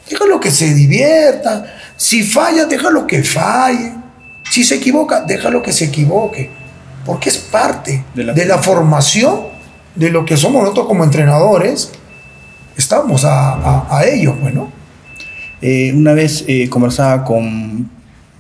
Déjalo 0.10 0.40
que 0.40 0.52
se 0.52 0.74
divierta. 0.74 1.66
Si 1.96 2.24
falla, 2.24 2.66
déjalo 2.66 3.08
que 3.08 3.24
falle. 3.24 3.94
Si 4.50 4.64
se 4.64 4.76
equivoca, 4.76 5.22
déjalo 5.22 5.62
que 5.62 5.72
se 5.72 5.86
equivoque. 5.86 6.50
Porque 7.06 7.30
es 7.30 7.38
parte 7.38 8.04
De 8.14 8.24
de 8.26 8.46
la 8.46 8.56
la, 8.56 8.62
formación 8.62 9.51
de 9.96 10.10
lo 10.10 10.26
que 10.26 10.38
somos 10.38 10.62
nosotros 10.62 10.88
como 10.88 11.04
entrenadores. 11.04 11.92
Estamos 12.78 13.26
a, 13.26 13.54
a, 13.54 13.98
a 13.98 14.06
ello, 14.06 14.36
pues, 14.40 14.54
¿no? 14.54 14.72
Eh, 15.62 15.94
una 15.94 16.14
vez 16.14 16.44
eh, 16.48 16.70
conversaba 16.70 17.24
con, 17.24 17.90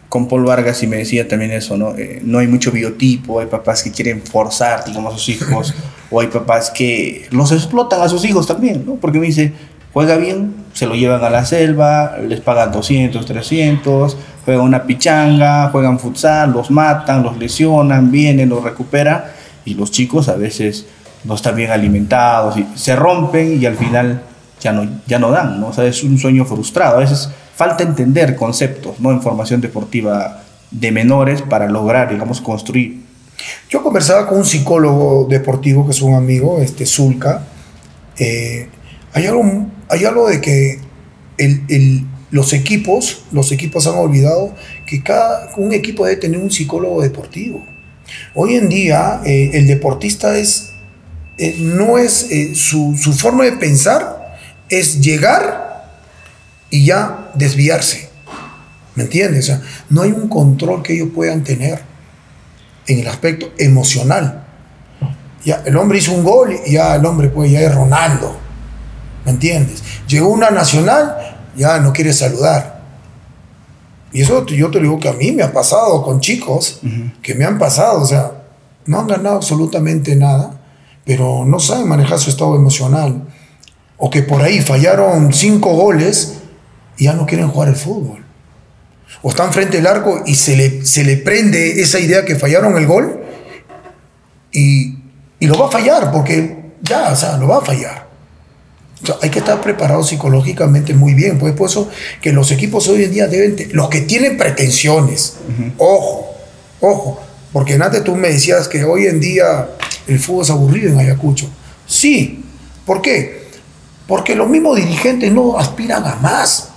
con 0.09 0.27
Paul 0.27 0.43
Vargas 0.43 0.81
y 0.81 0.87
me 0.87 0.97
decía 0.97 1.27
también 1.27 1.51
eso, 1.51 1.77
¿no? 1.77 1.95
Eh, 1.95 2.19
no 2.23 2.39
hay 2.39 2.47
mucho 2.47 2.71
biotipo, 2.71 3.39
hay 3.39 3.45
papás 3.45 3.83
que 3.83 3.91
quieren 3.91 4.23
forzar, 4.23 4.83
digamos, 4.85 5.13
a 5.13 5.17
sus 5.17 5.29
hijos, 5.29 5.73
o 6.11 6.19
hay 6.19 6.27
papás 6.27 6.71
que 6.71 7.27
los 7.29 7.51
explotan 7.51 8.01
a 8.01 8.09
sus 8.09 8.25
hijos 8.25 8.47
también, 8.47 8.83
¿no? 8.87 8.95
Porque 8.95 9.19
me 9.19 9.27
dice, 9.27 9.53
juega 9.93 10.17
bien, 10.17 10.55
se 10.73 10.87
lo 10.87 10.95
llevan 10.95 11.23
a 11.23 11.29
la 11.29 11.45
selva, 11.45 12.17
les 12.27 12.41
pagan 12.41 12.71
200, 12.71 13.23
300, 13.23 14.17
juegan 14.43 14.63
una 14.63 14.83
pichanga, 14.83 15.69
juegan 15.69 15.99
futsal, 15.99 16.51
los 16.53 16.71
matan, 16.71 17.21
los 17.21 17.37
lesionan, 17.37 18.09
vienen, 18.09 18.49
los 18.49 18.63
recuperan, 18.63 19.25
y 19.63 19.75
los 19.75 19.91
chicos 19.91 20.27
a 20.27 20.35
veces 20.35 20.87
no 21.23 21.35
están 21.35 21.55
bien 21.55 21.71
alimentados, 21.71 22.57
y 22.57 22.65
se 22.75 22.95
rompen 22.95 23.61
y 23.61 23.65
al 23.65 23.75
final 23.75 24.23
ya 24.59 24.71
no, 24.73 24.87
ya 25.07 25.19
no 25.19 25.31
dan, 25.31 25.59
¿no? 25.59 25.67
O 25.67 25.73
sea, 25.73 25.85
es 25.85 26.03
un 26.03 26.17
sueño 26.17 26.45
frustrado. 26.45 26.97
A 26.97 26.99
veces 26.99 27.29
falta 27.55 27.83
entender 27.83 28.35
conceptos, 28.35 28.99
¿no? 28.99 29.11
En 29.11 29.21
formación 29.21 29.61
deportiva 29.61 30.43
de 30.71 30.91
menores 30.91 31.41
para 31.41 31.67
lograr, 31.67 32.09
digamos, 32.09 32.41
construir. 32.41 33.01
Yo 33.69 33.81
conversaba 33.83 34.27
con 34.27 34.39
un 34.39 34.45
psicólogo 34.45 35.27
deportivo 35.29 35.85
que 35.85 35.91
es 35.91 36.01
un 36.01 36.13
amigo, 36.15 36.59
este 36.61 36.85
Zulka. 36.85 37.43
Eh, 38.17 38.69
hay, 39.13 39.25
algo, 39.25 39.65
hay 39.89 40.05
algo 40.05 40.27
de 40.29 40.41
que 40.41 40.79
el- 41.37 41.63
el- 41.69 42.03
los 42.29 42.53
equipos, 42.53 43.23
los 43.31 43.51
equipos 43.51 43.87
han 43.87 43.95
olvidado 43.95 44.53
que 44.85 45.03
cada 45.03 45.49
un 45.57 45.73
equipo 45.73 46.05
debe 46.05 46.17
tener 46.21 46.39
un 46.39 46.51
psicólogo 46.51 47.01
deportivo. 47.01 47.65
Hoy 48.35 48.55
en 48.55 48.69
día 48.69 49.21
eh, 49.25 49.51
el 49.53 49.67
deportista 49.67 50.37
es, 50.37 50.70
eh, 51.41 51.55
no 51.57 51.97
es 51.97 52.27
eh, 52.29 52.53
su, 52.53 52.95
su 52.95 53.13
forma 53.13 53.45
de 53.45 53.53
pensar 53.53 54.37
es 54.69 55.01
llegar 55.01 55.89
y 56.69 56.85
ya 56.85 57.31
desviarse. 57.33 58.09
¿Me 58.93 59.05
entiendes? 59.05 59.45
O 59.45 59.47
sea, 59.47 59.61
no 59.89 60.03
hay 60.03 60.11
un 60.11 60.29
control 60.29 60.83
que 60.83 60.93
ellos 60.93 61.09
puedan 61.15 61.43
tener 61.43 61.81
en 62.85 62.99
el 62.99 63.07
aspecto 63.07 63.51
emocional. 63.57 64.45
Ya, 65.43 65.63
el 65.65 65.75
hombre 65.77 65.97
hizo 65.97 66.13
un 66.13 66.23
gol 66.23 66.55
y 66.63 66.73
ya 66.73 66.93
el 66.93 67.03
hombre 67.07 67.29
pues 67.29 67.49
ya 67.49 67.61
es 67.61 67.73
Ronaldo. 67.73 68.37
¿Me 69.25 69.31
entiendes? 69.31 69.81
Llegó 70.07 70.29
una 70.29 70.51
nacional, 70.51 71.39
ya 71.57 71.79
no 71.79 71.91
quiere 71.91 72.13
saludar. 72.13 72.83
Y 74.13 74.21
eso 74.21 74.45
yo 74.45 74.69
te 74.69 74.79
digo 74.79 74.99
que 74.99 75.09
a 75.09 75.13
mí 75.13 75.31
me 75.31 75.41
ha 75.41 75.51
pasado 75.51 76.03
con 76.03 76.19
chicos 76.19 76.81
que 77.23 77.33
me 77.33 77.45
han 77.45 77.57
pasado, 77.57 78.03
o 78.03 78.05
sea, 78.05 78.31
no 78.85 78.99
han 78.99 79.07
ganado 79.07 79.37
absolutamente 79.37 80.15
nada, 80.15 80.60
pero 81.05 81.45
no 81.45 81.59
saben 81.59 81.87
manejar 81.87 82.19
su 82.19 82.29
estado 82.29 82.55
emocional. 82.55 83.27
O 83.97 84.09
que 84.09 84.23
por 84.23 84.41
ahí 84.41 84.61
fallaron 84.61 85.31
cinco 85.33 85.73
goles 85.73 86.39
y 86.97 87.05
ya 87.05 87.13
no 87.13 87.25
quieren 87.25 87.49
jugar 87.49 87.69
el 87.69 87.75
fútbol 87.75 88.21
o 89.21 89.29
están 89.29 89.51
frente 89.51 89.77
al 89.79 89.87
arco 89.87 90.23
y 90.25 90.35
se 90.35 90.55
le, 90.55 90.85
se 90.85 91.03
le 91.03 91.17
prende 91.17 91.81
esa 91.81 91.99
idea 91.99 92.25
que 92.25 92.35
fallaron 92.35 92.77
el 92.77 92.87
gol 92.87 93.21
y, 94.51 94.97
y 95.39 95.47
lo 95.47 95.57
va 95.57 95.67
a 95.67 95.71
fallar 95.71 96.11
porque 96.11 96.71
ya, 96.81 97.11
o 97.11 97.15
sea, 97.15 97.37
lo 97.37 97.47
va 97.47 97.57
a 97.57 97.61
fallar. 97.61 98.09
O 99.03 99.05
sea, 99.05 99.15
hay 99.21 99.29
que 99.29 99.39
estar 99.39 99.61
preparado 99.61 100.03
psicológicamente 100.03 100.93
muy 100.93 101.13
bien. 101.13 101.37
Pues 101.37 101.53
por 101.53 101.69
eso 101.69 101.89
que 102.21 102.31
los 102.31 102.51
equipos 102.51 102.87
hoy 102.87 103.03
en 103.03 103.11
día 103.11 103.27
deben, 103.27 103.55
los 103.73 103.89
que 103.89 104.01
tienen 104.01 104.37
pretensiones, 104.37 105.37
ojo, 105.77 106.35
ojo, 106.79 107.19
porque 107.53 107.75
antes 107.75 108.03
tú 108.03 108.15
me 108.15 108.29
decías 108.29 108.67
que 108.67 108.83
hoy 108.83 109.05
en 109.05 109.19
día 109.19 109.69
el 110.13 110.19
fútbol 110.19 110.43
es 110.43 110.49
aburrido 110.49 110.91
en 110.91 110.99
Ayacucho. 110.99 111.47
Sí, 111.87 112.43
¿por 112.85 113.01
qué? 113.01 113.41
Porque 114.07 114.35
los 114.35 114.47
mismos 114.49 114.75
dirigentes 114.77 115.31
no 115.31 115.57
aspiran 115.57 116.05
a 116.05 116.15
más 116.15 116.69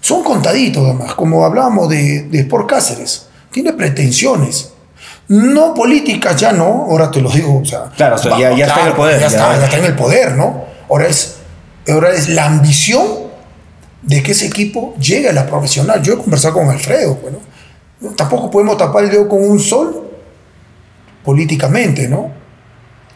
son 0.00 0.22
contaditos 0.22 0.84
además, 0.84 1.14
como 1.14 1.44
hablábamos 1.44 1.88
de, 1.88 2.22
de 2.24 2.40
Sport 2.40 2.68
Cáceres, 2.68 3.26
tiene 3.50 3.72
pretensiones. 3.72 4.70
No 5.28 5.74
políticas, 5.74 6.36
ya 6.40 6.52
no, 6.52 6.64
ahora 6.88 7.10
te 7.10 7.20
lo 7.20 7.28
digo. 7.28 7.58
O 7.60 7.64
sea, 7.64 7.90
Claro, 7.96 8.16
ya- 8.38 8.50
está 8.52 8.80
en 8.82 8.86
el 8.88 8.92
poder, 8.92 9.14
Ya, 9.14 9.20
ya. 9.22 9.26
está, 9.26 9.58
ya 9.58 9.64
está 9.64 9.78
en 9.78 9.84
el 9.86 9.96
poder, 9.96 10.36
¿no? 10.36 10.64
Ahora 10.88 11.08
es, 11.08 11.38
ahora 11.88 12.12
es 12.12 12.28
la 12.28 12.44
ambición 12.46 13.02
de 14.02 14.22
que 14.22 14.30
ese 14.30 14.46
equipo 14.46 14.94
llegue 15.00 15.28
a 15.28 15.32
la 15.32 15.44
profesional. 15.48 16.00
Yo 16.00 16.12
he 16.14 16.16
conversado 16.18 16.54
con 16.54 16.68
Alfredo, 16.70 17.18
bueno, 17.20 17.38
tampoco 18.14 18.48
podemos 18.48 18.76
tapar 18.78 19.02
el 19.02 19.10
dedo 19.10 19.28
con 19.28 19.42
un 19.42 19.58
sol 19.58 20.05
políticamente, 21.26 22.08
¿no? 22.08 22.30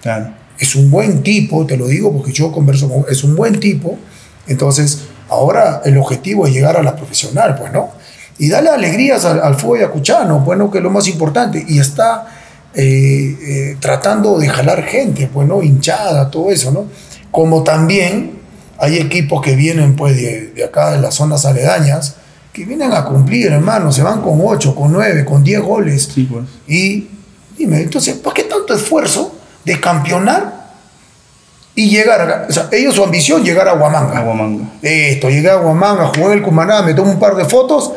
Claro. 0.02 0.34
es 0.58 0.74
un 0.76 0.90
buen 0.90 1.22
tipo, 1.22 1.66
te 1.66 1.76
lo 1.76 1.86
digo 1.86 2.12
porque 2.12 2.32
yo 2.32 2.50
converso 2.50 2.88
con 2.88 3.04
es 3.10 3.22
un 3.22 3.36
buen 3.36 3.60
tipo, 3.60 3.98
entonces 4.46 5.02
ahora 5.28 5.82
el 5.84 5.96
objetivo 5.98 6.46
es 6.46 6.52
llegar 6.52 6.76
a 6.76 6.82
la 6.82 6.96
profesional, 6.96 7.54
pues, 7.56 7.72
¿no? 7.72 7.90
Y 8.38 8.48
darle 8.48 8.70
alegrías 8.70 9.24
al, 9.24 9.40
al 9.40 9.54
fútbol 9.54 9.80
yacuchano, 9.80 10.40
bueno, 10.40 10.70
que 10.70 10.78
es 10.78 10.84
lo 10.84 10.90
más 10.90 11.06
importante, 11.06 11.64
y 11.66 11.78
está 11.78 12.26
eh, 12.74 13.36
eh, 13.42 13.76
tratando 13.78 14.38
de 14.38 14.48
jalar 14.48 14.82
gente, 14.82 15.30
pues, 15.32 15.46
¿no? 15.46 15.62
Hinchada, 15.62 16.30
todo 16.30 16.50
eso, 16.50 16.72
¿no? 16.72 16.86
Como 17.30 17.62
también 17.62 18.38
hay 18.78 18.96
equipos 18.96 19.42
que 19.42 19.54
vienen, 19.54 19.94
pues, 19.94 20.16
de, 20.16 20.48
de 20.48 20.64
acá, 20.64 20.92
de 20.92 21.00
las 21.00 21.14
zonas 21.14 21.44
aledañas, 21.46 22.16
que 22.52 22.64
vienen 22.64 22.92
a 22.92 23.04
cumplir, 23.04 23.52
hermano, 23.52 23.92
se 23.92 24.02
van 24.02 24.20
con 24.20 24.40
8, 24.42 24.74
con 24.74 24.92
9, 24.92 25.24
con 25.24 25.44
10 25.44 25.60
goles. 25.60 26.10
Sí, 26.12 26.24
pues. 26.30 26.46
Y 26.66 27.06
dime, 27.60 27.82
entonces, 27.82 28.16
¿por 28.16 28.32
qué 28.32 28.44
tanto 28.44 28.74
esfuerzo 28.74 29.34
de 29.64 29.78
campeonar 29.78 30.70
y 31.74 31.90
llegar 31.90 32.20
a... 32.20 32.46
O 32.48 32.52
sea, 32.52 32.68
ellos 32.72 32.94
su 32.94 33.04
ambición 33.04 33.44
llegar 33.44 33.68
a 33.68 33.74
Huamanga. 33.74 34.18
Aguamanga. 34.18 34.64
Esto, 34.80 35.28
llegué 35.28 35.50
a 35.50 35.58
Huamanga, 35.58 36.06
jugué 36.06 36.24
en 36.24 36.32
el 36.32 36.42
Cumaná, 36.42 36.80
me 36.80 36.94
tomo 36.94 37.10
un 37.12 37.18
par 37.18 37.36
de 37.36 37.44
fotos 37.44 37.92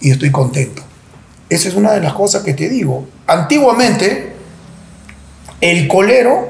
y 0.00 0.10
estoy 0.10 0.30
contento. 0.30 0.82
Esa 1.48 1.68
es 1.68 1.74
una 1.74 1.92
de 1.92 2.00
las 2.00 2.12
cosas 2.12 2.42
que 2.42 2.52
te 2.52 2.68
digo. 2.68 3.06
Antiguamente, 3.26 4.34
el 5.62 5.88
colero 5.88 6.46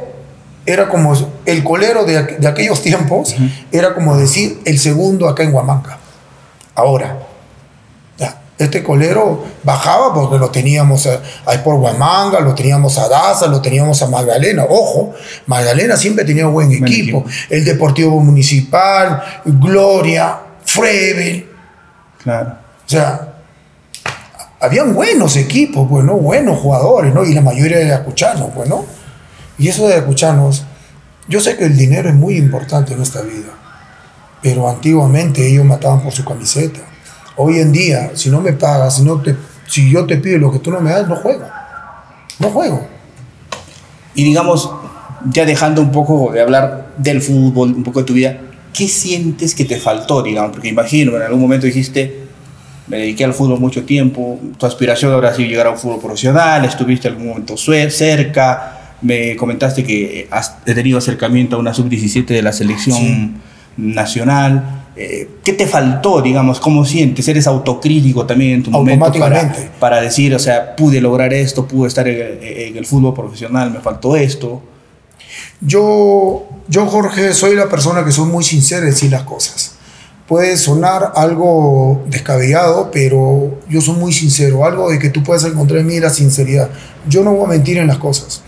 era 0.66 0.88
como... 0.88 1.14
El 1.46 1.62
colero 1.62 2.04
de, 2.04 2.22
de 2.24 2.48
aquellos 2.48 2.82
tiempos 2.82 3.36
era 3.70 3.94
como 3.94 4.16
decir 4.16 4.61
el 4.64 4.80
segundo 4.80 5.28
acá 5.28 5.44
en 5.44 5.54
Huamanga. 5.54 5.98
Ahora, 6.74 7.18
este 8.64 8.82
colero 8.82 9.44
bajaba 9.64 10.12
porque 10.14 10.38
lo 10.38 10.50
teníamos 10.50 11.06
a- 11.06 11.20
ahí 11.46 11.58
por 11.64 11.76
Huamanga, 11.76 12.40
lo 12.40 12.54
teníamos 12.54 12.98
a 12.98 13.08
Daza, 13.08 13.46
lo 13.46 13.61
teníamos 13.62 14.00
a 14.02 14.06
Magdalena. 14.08 14.64
Ojo, 14.68 15.14
Magdalena 15.46 15.96
siempre 15.96 16.24
tenía 16.24 16.46
buen 16.46 16.68
Buen 16.68 16.84
equipo. 16.84 17.18
equipo. 17.18 17.24
El 17.48 17.64
Deportivo 17.64 18.20
Municipal, 18.20 19.22
Gloria, 19.44 20.38
Frevel. 20.64 21.48
Claro. 22.22 22.50
O 22.86 22.88
sea, 22.88 23.28
habían 24.61 24.94
buenos 24.94 25.36
equipos, 25.36 25.88
bueno, 25.88 26.14
buenos 26.16 26.58
jugadores, 26.61 27.14
¿no? 27.14 27.24
Y 27.24 27.32
la 27.34 27.40
mayoría 27.40 27.78
de 27.78 27.84
ayacuchanos, 27.86 28.54
bueno. 28.54 28.84
Y 29.58 29.68
eso 29.68 29.86
de 29.86 29.94
ayacuchanos, 29.94 30.64
yo 31.28 31.40
sé 31.40 31.56
que 31.56 31.64
el 31.64 31.76
dinero 31.76 32.08
es 32.08 32.14
muy 32.14 32.36
importante 32.36 32.92
en 32.92 33.02
esta 33.02 33.22
vida, 33.22 33.48
pero 34.42 34.68
antiguamente 34.68 35.46
ellos 35.46 35.64
mataban 35.64 36.00
por 36.02 36.12
su 36.12 36.24
camiseta. 36.24 36.80
Hoy 37.37 37.59
en 37.59 37.72
día, 37.72 38.11
si 38.14 38.31
no 38.31 38.41
me 38.41 38.53
pagas, 38.53 38.97
si, 38.97 39.03
no 39.03 39.20
te, 39.20 39.37
si 39.66 39.91
yo 39.91 40.07
te 40.07 40.16
pido 40.16 40.39
lo 40.39 40.53
que 40.53 40.59
tú 40.59 40.70
no 40.70 40.81
me 40.81 40.91
das, 40.91 41.09
no 41.09 41.16
juego. 41.16 41.45
No 42.39 42.51
juego. 42.51 42.87
Y 44.14 44.24
digamos, 44.24 44.70
ya 45.31 45.45
dejando 45.45 45.81
un 45.81 45.93
poco 45.93 46.33
de 46.33 46.41
hablar 46.41 46.93
del 46.97 47.22
fútbol, 47.22 47.72
un 47.74 47.83
poco 47.83 48.01
de 48.01 48.07
tu 48.07 48.12
vida, 48.14 48.39
¿qué 48.72 48.89
sientes 48.89 49.55
que 49.55 49.64
te 49.64 49.76
faltó, 49.76 50.22
digamos? 50.22 50.53
Porque 50.53 50.68
imagino, 50.68 51.16
en 51.16 51.22
algún 51.22 51.41
momento 51.41 51.66
dijiste, 51.66 52.20
me 52.89 52.99
dediqué 52.99 53.24
al 53.24 53.35
fútbol 53.35 53.61
mucho 53.61 53.85
tiempo, 53.85 54.39
tu 54.59 54.66
aspiración 54.66 55.12
ahora 55.12 55.35
sido 55.35 55.49
llegar 55.49 55.66
a 55.68 55.70
un 55.70 55.78
fútbol 55.78 56.01
profesional, 56.01 56.64
estuviste 56.64 57.09
algún 57.09 57.28
momento 57.28 57.57
cerca, 57.57 58.97
me 59.03 59.37
comentaste 59.37 59.85
que 59.85 60.28
has 60.31 60.62
tenido 60.64 60.99
acercamiento 60.99 61.57
a 61.57 61.59
una 61.59 61.72
sub-17 61.72 62.26
de 62.26 62.43
la 62.43 62.53
selección 62.53 63.41
nacional. 63.76 64.80
Eh, 65.03 65.26
¿Qué 65.42 65.55
te 65.55 65.66
faltó, 65.66 66.20
digamos? 66.20 66.61
¿Cómo 66.61 66.84
sientes? 66.84 67.26
¿Eres 67.26 67.46
autocrítico 67.46 68.26
también 68.26 68.57
en 68.57 68.62
tu 68.64 68.70
momento 68.70 69.11
para, 69.18 69.51
para 69.78 69.98
decir, 69.98 70.34
o 70.34 70.38
sea, 70.38 70.76
pude 70.76 71.01
lograr 71.01 71.32
esto, 71.32 71.66
pude 71.66 71.88
estar 71.88 72.07
en, 72.07 72.76
el 72.76 72.84
fútbol 72.84 73.14
profesional, 73.14 73.70
me 73.70 73.80
faltó 73.80 74.14
esto? 74.14 74.61
Yo, 75.62 76.46
yo, 76.68 76.84
Jorge, 76.84 77.32
soy 77.32 77.57
la 77.57 77.66
persona 77.70 78.05
que 78.05 78.12
soy 78.12 78.26
muy 78.26 78.44
sincera 78.44 78.82
en 78.82 78.90
decir 78.90 79.11
las 79.11 79.22
cosas. 79.22 79.76
Puede 80.28 80.59
sonar 80.59 81.12
algo 81.16 82.05
descabellado, 82.07 82.90
pero 82.90 83.59
yo 83.70 83.80
soy 83.80 83.96
muy 83.96 84.12
sincero. 84.12 84.66
Algo 84.66 84.90
de 84.90 84.98
que 84.98 85.09
tú 85.09 85.22
puedes 85.22 85.44
encontrar 85.44 85.80
en 85.80 85.86
mí 85.86 85.98
la 85.98 86.11
sinceridad. 86.11 86.68
Yo 87.09 87.24
no 87.24 87.32
voy 87.32 87.46
a 87.46 87.48
mentir 87.48 87.78
en 87.78 87.86
las 87.86 87.96
cosas. 87.96 88.42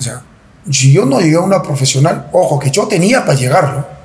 O 0.00 0.02
sea, 0.02 0.20
si 0.68 0.92
yo 0.92 1.06
no 1.06 1.20
llegué 1.20 1.36
a 1.36 1.42
una 1.42 1.62
profesional, 1.62 2.28
ojo, 2.32 2.58
que 2.58 2.72
yo 2.72 2.88
tenía 2.88 3.24
para 3.24 3.38
llegarlo. 3.38 3.97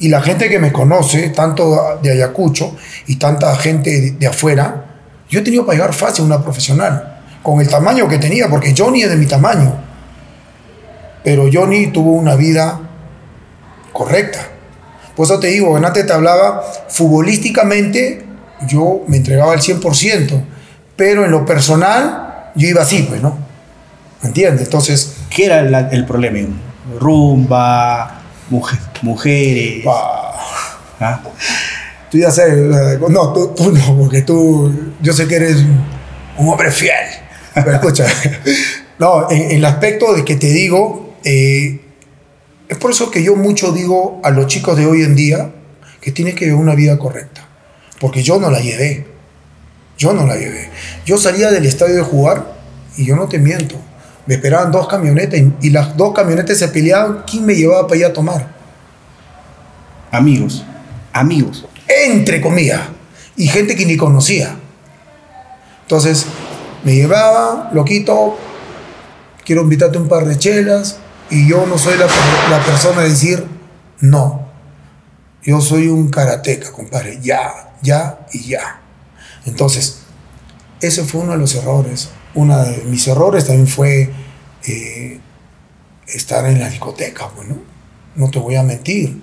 Y 0.00 0.08
la 0.08 0.20
gente 0.20 0.48
que 0.48 0.58
me 0.58 0.72
conoce, 0.72 1.30
tanto 1.30 1.98
de 2.02 2.12
Ayacucho 2.12 2.76
y 3.06 3.16
tanta 3.16 3.54
gente 3.56 4.12
de, 4.12 4.26
afuera, 4.26 4.84
yo 5.28 5.40
he 5.40 5.42
tenido 5.42 5.66
para 5.66 5.78
llegar 5.78 5.94
fácil 5.94 6.24
una 6.24 6.42
profesional. 6.42 7.20
Con 7.42 7.60
el 7.60 7.68
tamaño 7.68 8.08
que 8.08 8.18
tenía, 8.18 8.48
porque 8.48 8.74
Johnny 8.76 9.02
es 9.02 9.10
de 9.10 9.16
mi 9.16 9.26
tamaño. 9.26 9.74
Pero 11.24 11.48
Johnny 11.52 11.88
tuvo 11.88 12.12
una 12.12 12.36
vida 12.36 12.80
correcta. 13.92 14.40
Por 15.16 15.26
eso 15.26 15.40
te 15.40 15.48
digo, 15.48 15.76
antes 15.76 16.06
te 16.06 16.12
hablaba, 16.12 16.62
futbolísticamente 16.88 18.24
yo 18.68 19.02
me 19.08 19.16
entregaba 19.16 19.52
al 19.52 19.60
100%, 19.60 20.44
pero 20.96 21.24
en 21.24 21.30
lo 21.30 21.44
personal 21.44 22.50
yo 22.54 22.68
iba 22.68 22.82
así, 22.82 23.02
pues, 23.02 23.20
¿no? 23.20 23.36
¿Me 24.22 24.28
entiendes? 24.28 24.66
Entonces, 24.66 25.18
¿Qué 25.30 25.46
era 25.46 25.88
el 25.90 26.04
problema? 26.04 26.38
Rumba, 26.98 28.17
mujeres. 28.50 29.84
¿Ah? 29.86 31.22
Tú 32.10 32.18
ya 32.18 32.30
sabes, 32.30 32.98
no, 33.00 33.32
tú, 33.32 33.72
no, 33.72 33.96
porque 33.98 34.22
tú, 34.22 34.72
yo 35.00 35.12
sé 35.12 35.26
que 35.26 35.36
eres 35.36 35.56
un 36.36 36.48
hombre 36.48 36.70
fiel. 36.70 36.94
Pero 37.54 37.72
escucha, 37.72 38.06
no, 38.98 39.30
en, 39.30 39.50
el 39.52 39.64
aspecto 39.64 40.14
de 40.14 40.24
que 40.24 40.36
te 40.36 40.48
digo, 40.48 41.16
eh, 41.24 41.80
es 42.68 42.78
por 42.78 42.90
eso 42.90 43.10
que 43.10 43.22
yo 43.22 43.36
mucho 43.36 43.72
digo 43.72 44.20
a 44.24 44.30
los 44.30 44.46
chicos 44.46 44.76
de 44.76 44.86
hoy 44.86 45.02
en 45.02 45.14
día 45.14 45.50
que 46.00 46.12
tienen 46.12 46.34
que 46.34 46.46
vivir 46.46 46.60
una 46.60 46.74
vida 46.74 46.98
correcta. 46.98 47.46
Porque 48.00 48.22
yo 48.22 48.38
no 48.38 48.50
la 48.50 48.60
llevé. 48.60 49.06
Yo 49.98 50.12
no 50.12 50.26
la 50.26 50.36
llevé. 50.36 50.70
Yo 51.04 51.18
salía 51.18 51.50
del 51.50 51.66
estadio 51.66 51.96
de 51.96 52.02
jugar 52.02 52.54
y 52.96 53.04
yo 53.04 53.16
no 53.16 53.28
te 53.28 53.38
miento 53.38 53.76
me 54.28 54.34
esperaban 54.34 54.70
dos 54.70 54.86
camionetas 54.86 55.40
y, 55.62 55.70
las 55.70 55.96
dos 55.96 56.12
camionetas 56.12 56.58
se 56.58 56.68
peleaban. 56.68 57.24
¿Quién 57.26 57.46
me 57.46 57.54
llevaba 57.54 57.86
para 57.86 57.96
allá 57.96 58.08
a 58.08 58.12
tomar? 58.12 58.54
Amigos, 60.12 60.66
amigos. 61.14 61.66
Entre 61.88 62.42
comillas. 62.42 62.82
Y 63.36 63.48
gente 63.48 63.74
que 63.74 63.86
ni 63.86 63.96
conocía. 63.96 64.54
Entonces, 65.80 66.26
me 66.84 66.94
llevaba, 66.94 67.70
loquito, 67.72 68.36
quiero 69.46 69.62
invitarte 69.62 69.96
un 69.96 70.08
par 70.08 70.26
de 70.26 70.36
chelas. 70.36 70.98
Y 71.30 71.48
yo 71.48 71.64
no 71.66 71.78
soy 71.78 71.96
la, 71.96 72.06
la 72.50 72.62
persona 72.66 73.00
de 73.00 73.08
decir 73.08 73.46
no. 74.00 74.46
Yo 75.42 75.62
soy 75.62 75.88
un 75.88 76.10
karateca, 76.10 76.70
compadre. 76.70 77.18
Ya, 77.22 77.72
ya 77.80 78.26
y 78.34 78.40
ya. 78.40 78.82
Entonces, 79.46 80.00
ese 80.82 81.04
fue 81.04 81.22
uno 81.22 81.32
de 81.32 81.38
los 81.38 81.54
errores 81.54 82.10
uno 82.34 82.58
de 82.58 82.84
mis 82.84 83.06
errores 83.08 83.46
también 83.46 83.66
fue 83.66 84.10
eh, 84.66 85.20
estar 86.06 86.46
en 86.46 86.60
la 86.60 86.68
discoteca, 86.68 87.26
bueno, 87.34 87.56
no 88.16 88.30
te 88.30 88.38
voy 88.38 88.56
a 88.56 88.62
mentir. 88.62 89.22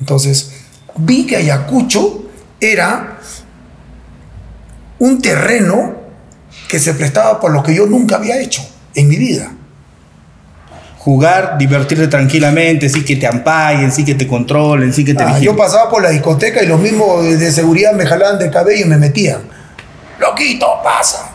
Entonces, 0.00 0.52
vi 0.96 1.26
que 1.26 1.36
Ayacucho 1.36 2.24
era 2.60 3.18
un 4.98 5.20
terreno 5.20 5.96
que 6.68 6.78
se 6.78 6.94
prestaba 6.94 7.40
por 7.40 7.52
lo 7.52 7.62
que 7.62 7.74
yo 7.74 7.86
nunca 7.86 8.16
había 8.16 8.40
hecho 8.40 8.62
en 8.94 9.08
mi 9.08 9.16
vida. 9.16 9.52
Jugar, 10.98 11.58
divertirte 11.58 12.06
tranquilamente, 12.06 12.88
sí 12.88 13.04
que 13.04 13.16
te 13.16 13.26
ampallen, 13.26 13.90
sí 13.90 14.04
que 14.04 14.14
te 14.14 14.28
controlen, 14.28 14.92
sí 14.92 15.04
que 15.04 15.14
te 15.14 15.24
ah, 15.24 15.40
Yo 15.40 15.56
pasaba 15.56 15.90
por 15.90 16.00
la 16.00 16.10
discoteca 16.10 16.62
y 16.62 16.66
los 16.66 16.80
mismos 16.80 17.24
de 17.24 17.50
seguridad 17.50 17.92
me 17.94 18.06
jalaban 18.06 18.38
del 18.38 18.52
cabello 18.52 18.86
y 18.86 18.88
me 18.88 18.96
metían. 18.96 19.40
Loquito, 20.20 20.66
pasa. 20.84 21.31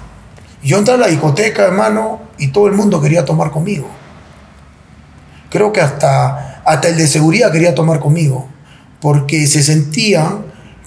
Yo 0.68 0.78
entré 0.78 0.96
a 0.96 0.98
la 0.98 1.08
discoteca, 1.08 1.64
hermano, 1.64 2.20
y 2.38 2.50
todo 2.50 2.68
el 2.68 2.74
mundo 2.74 3.00
quería 3.00 3.24
tomar 3.24 3.52
conmigo. 3.52 3.88
Creo 5.50 5.72
que 5.72 5.80
hasta, 5.80 6.62
hasta 6.66 6.90
el 6.90 6.98
de 6.98 7.08
seguridad 7.08 7.54
quería 7.54 7.74
tomar 7.74 8.02
conmigo, 8.02 8.50
porque 9.00 9.48
se 9.48 9.64
sentía 9.64 10.40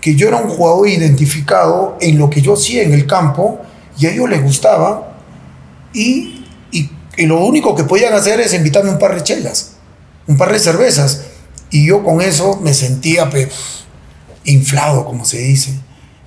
que 0.02 0.16
yo 0.16 0.28
era 0.28 0.36
un 0.36 0.50
jugador 0.50 0.86
identificado 0.86 1.96
en 2.02 2.18
lo 2.18 2.28
que 2.28 2.42
yo 2.42 2.52
hacía 2.52 2.82
en 2.82 2.92
el 2.92 3.06
campo 3.06 3.58
y 3.98 4.04
a 4.04 4.10
ellos 4.12 4.28
les 4.28 4.42
gustaba 4.42 5.16
y, 5.94 6.44
y, 6.72 6.90
lo 7.24 7.42
único 7.42 7.74
que 7.74 7.84
podían 7.84 8.12
hacer 8.12 8.38
es 8.38 8.52
invitarme 8.52 8.90
un 8.90 8.98
par 8.98 9.14
de 9.14 9.22
chelas, 9.22 9.76
un 10.26 10.36
par 10.36 10.52
de 10.52 10.58
cervezas. 10.58 11.22
Y 11.70 11.86
yo 11.86 12.04
con 12.04 12.20
eso 12.20 12.60
me 12.62 12.74
sentía 12.74 13.30
pues, 13.30 13.48
inflado, 14.44 15.06
como 15.06 15.24
se 15.24 15.38
dice. 15.38 15.72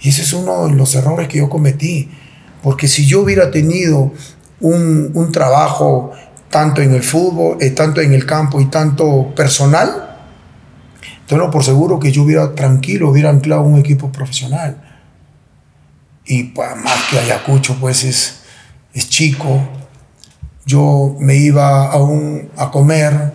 Y 0.02 0.10
ese 0.10 0.24
es 0.24 0.34
uno 0.34 0.66
de 0.66 0.74
los 0.74 0.96
errores 0.96 1.28
que 1.28 1.38
yo 1.38 1.50
cometí 1.50 2.10
porque 2.64 2.88
si 2.88 3.06
yo 3.06 3.22
hubiera 3.22 3.52
tenido 3.52 4.14
un, 4.62 5.30
trabajo 5.34 6.12
tanto 6.50 6.82
en 6.82 6.94
el 6.94 7.04
fútbol, 7.04 7.58
eh, 7.60 7.72
tanto 7.72 8.00
en 8.00 8.14
el 8.14 8.26
campo 8.26 8.62
y 8.62 8.66
tanto 8.66 9.36
personal, 9.36 10.18
tengo 11.28 11.52
por 11.52 11.64
seguro 11.64 12.00
que 12.00 12.12
yo 12.12 12.24
hubiera 12.24 12.56
tranquilo, 12.56 13.10
hubiera 13.10 13.30
anclado 13.30 13.64
un 13.64 13.78
equipo 13.78 14.12
profesional. 14.12 14.82
Y 16.26 16.44
pues, 16.46 16.70
más 16.78 17.04
que 17.10 17.20
Ayacucho, 17.20 17.76
pues 17.80 18.06
es, 18.06 18.40
es 18.94 19.10
chico. 19.10 19.62
Yo 20.66 21.18
me 21.20 21.36
iba 21.36 21.92
a, 21.92 21.98
un, 21.98 22.50
a 22.56 22.72
comer, 22.72 23.34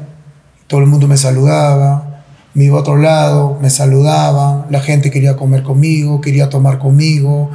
todo 0.66 0.80
el 0.80 0.86
mundo 0.86 1.06
me 1.06 1.18
saludaba, 1.18 2.24
me 2.54 2.64
iba 2.64 2.78
a 2.78 2.80
otro 2.80 2.96
lado, 2.96 3.58
me 3.60 3.68
saludaba, 3.68 4.66
la 4.70 4.80
gente 4.80 5.10
quería 5.10 5.36
comer 5.36 5.62
conmigo, 5.62 6.20
quería 6.20 6.48
tomar 6.48 6.78
conmigo, 6.78 7.50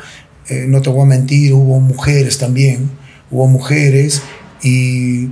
eh, 0.50 0.66
no 0.68 0.82
te 0.82 0.90
voy 0.90 1.04
a 1.04 1.06
mentir, 1.06 1.54
hubo 1.54 1.80
mujeres 1.80 2.38
también, 2.38 2.90
hubo 3.32 3.48
mujeres 3.48 4.22
y, 4.62 5.30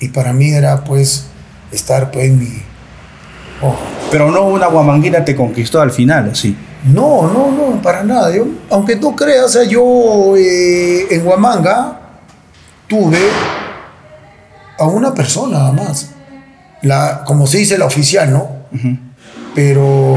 y 0.00 0.08
para 0.12 0.32
mí 0.32 0.50
era 0.50 0.84
pues 0.84 1.26
estar 1.72 2.10
pues 2.10 2.26
en 2.26 2.38
mi... 2.38 2.62
Oh. 3.62 3.76
Pero 4.10 4.30
no 4.30 4.44
una 4.48 4.66
guamanguina 4.66 5.24
te 5.24 5.34
conquistó 5.34 5.80
al 5.80 5.90
final, 5.90 6.28
¿o 6.28 6.34
sí? 6.34 6.56
No, 6.84 7.22
no, 7.32 7.50
no, 7.50 7.82
para 7.82 8.04
nada. 8.04 8.34
Yo, 8.34 8.46
aunque 8.70 8.96
tú 8.96 9.16
creas, 9.16 9.58
yo 9.68 10.36
eh, 10.36 11.06
en 11.10 11.26
Huamanga 11.26 12.00
tuve 12.86 13.18
a 14.78 14.84
una 14.86 15.14
persona 15.14 15.58
nada 15.58 15.72
más. 15.72 16.10
La, 16.82 17.24
como 17.24 17.46
se 17.46 17.58
dice 17.58 17.78
la 17.78 17.86
oficial, 17.86 18.30
¿no? 18.30 18.48
Pero 19.54 20.16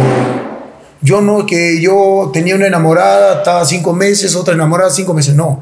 yo 1.01 1.21
no, 1.21 1.45
que 1.45 1.79
yo 1.81 2.31
tenía 2.33 2.55
una 2.55 2.67
enamorada, 2.67 3.37
estaba 3.37 3.65
cinco 3.65 3.93
meses, 3.93 4.35
otra 4.35 4.53
enamorada 4.53 4.89
cinco 4.89 5.13
meses, 5.13 5.35
no, 5.35 5.61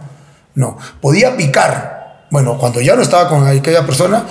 no. 0.54 0.78
Podía 1.02 1.36
picar. 1.36 2.26
Bueno, 2.32 2.58
cuando 2.58 2.82
ya 2.82 2.96
no 2.96 3.02
estaba 3.02 3.30
con 3.30 3.46
aquella 3.46 3.86
persona, 3.86 4.26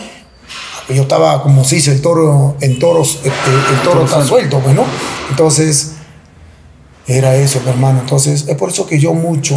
yo 0.89 1.03
estaba, 1.03 1.43
como 1.43 1.65
se 1.65 1.77
dice, 1.77 1.93
el 1.93 2.03
toro, 2.03 2.57
en 2.61 2.79
toros, 2.79 3.21
el, 3.23 3.31
el 3.31 3.83
toro 3.83 4.05
está 4.05 4.23
suelto, 4.25 4.61
bueno. 4.61 4.83
Pues, 4.83 5.31
Entonces, 5.31 5.93
era 7.07 7.37
eso, 7.37 7.61
hermano. 7.67 8.01
Entonces, 8.01 8.47
es 8.49 8.57
por 8.57 8.71
eso 8.71 8.87
que 8.87 8.99
yo 8.99 9.13
mucho, 9.13 9.57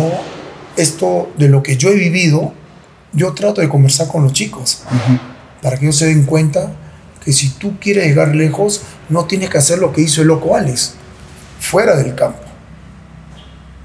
esto 0.76 1.30
de 1.38 1.48
lo 1.48 1.64
que 1.64 1.78
yo 1.78 1.90
he 1.90 1.96
vivido, 1.96 2.54
yo 3.14 3.34
trato 3.34 3.62
de 3.62 3.70
conversar 3.70 4.08
con 4.08 4.24
los 4.24 4.34
chicos, 4.34 4.84
para 5.62 5.78
que 5.78 5.86
ellos 5.86 5.98
se 5.98 6.08
den 6.08 6.24
cuenta 6.24 6.74
que 7.24 7.32
si 7.32 7.50
tú 7.50 7.80
quieres 7.80 8.06
llegar 8.06 8.36
lejos, 8.36 8.82
no 9.10 9.26
tienes 9.26 9.50
que 9.50 9.58
hacer 9.58 9.80
lo 9.80 9.92
que 9.92 10.02
hizo 10.02 10.22
el 10.22 10.28
loco 10.28 10.56
Alex 10.56 10.94
fuera 11.60 11.96
del 11.96 12.16
campo. 12.16 12.40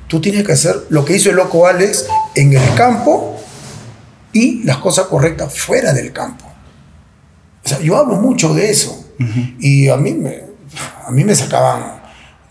Tú 0.08 0.20
tienes 0.20 0.44
que 0.44 0.52
hacer 0.52 0.76
lo 0.90 1.04
que 1.04 1.16
hizo 1.16 1.30
el 1.30 1.36
loco 1.36 1.66
Alex 1.66 2.06
en 2.34 2.52
el 2.52 2.74
campo 2.74 3.40
y 4.32 4.62
las 4.64 4.78
cosas 4.78 5.06
correctas 5.06 5.58
fuera 5.58 5.92
del 5.92 6.12
campo. 6.12 6.44
O 7.64 7.68
sea, 7.68 7.80
yo 7.80 7.96
hablo 7.96 8.16
mucho 8.16 8.54
de 8.54 8.70
eso. 8.70 8.98
Y 9.60 9.88
a 9.88 9.96
mí, 9.96 10.14
me, 10.14 10.42
a 11.06 11.10
mí 11.12 11.22
me 11.22 11.34
sacaban 11.34 12.02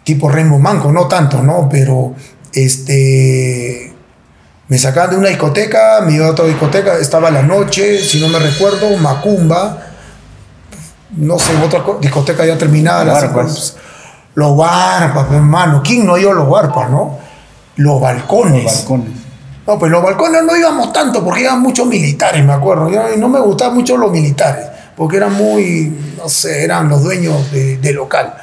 tipo 0.04 0.30
Remo 0.30 0.58
Manco, 0.58 0.92
no 0.92 1.08
tanto, 1.08 1.44
¿no? 1.44 1.68
Pero 1.70 2.16
este, 2.54 3.94
me 4.70 4.78
sacaban 4.78 5.12
de 5.12 5.18
una 5.18 5.30
discoteca, 5.30 6.02
me 6.06 6.14
iba 6.14 6.28
a 6.28 6.32
otra 6.32 6.46
discoteca, 6.46 6.98
estaba 6.98 7.30
la 7.30 7.42
noche, 7.42 8.00
si 8.00 8.22
no 8.22 8.30
me 8.30 8.40
recuerdo, 8.40 8.96
Macumba, 8.98 9.86
no 11.18 11.38
sé, 11.38 11.56
otra 11.58 11.84
discoteca 12.00 12.46
ya 12.46 12.58
terminada. 12.58 13.14
Barpas. 13.14 13.76
Los 14.36 14.56
barpas, 14.56 15.32
hermano. 15.32 15.82
¿Quién 15.84 16.06
no 16.06 16.18
iba 16.18 16.32
a 16.32 16.36
los 16.36 16.50
barpas, 16.50 16.90
no? 16.90 17.18
Los 17.76 18.02
balcones. 18.02 18.64
Los 18.64 18.76
balcones. 18.76 19.22
No, 19.68 19.78
pues 19.78 19.92
los 19.92 20.02
balcones 20.02 20.44
no 20.44 20.58
íbamos 20.58 20.92
tanto 20.92 21.24
porque 21.24 21.42
iban 21.42 21.62
muchos 21.62 21.86
militares, 21.86 22.44
me 22.44 22.54
acuerdo. 22.54 22.90
Y 22.90 23.20
no 23.20 23.30
me 23.30 23.40
gustaban 23.40 23.76
mucho 23.76 23.96
los 23.96 24.12
militares, 24.12 24.66
porque 24.98 25.18
eran 25.18 25.34
muy, 25.34 26.16
no 26.18 26.28
sé, 26.28 26.64
eran 26.64 26.90
los 26.90 27.04
dueños 27.04 27.52
de, 27.52 27.94
local. 27.94 28.34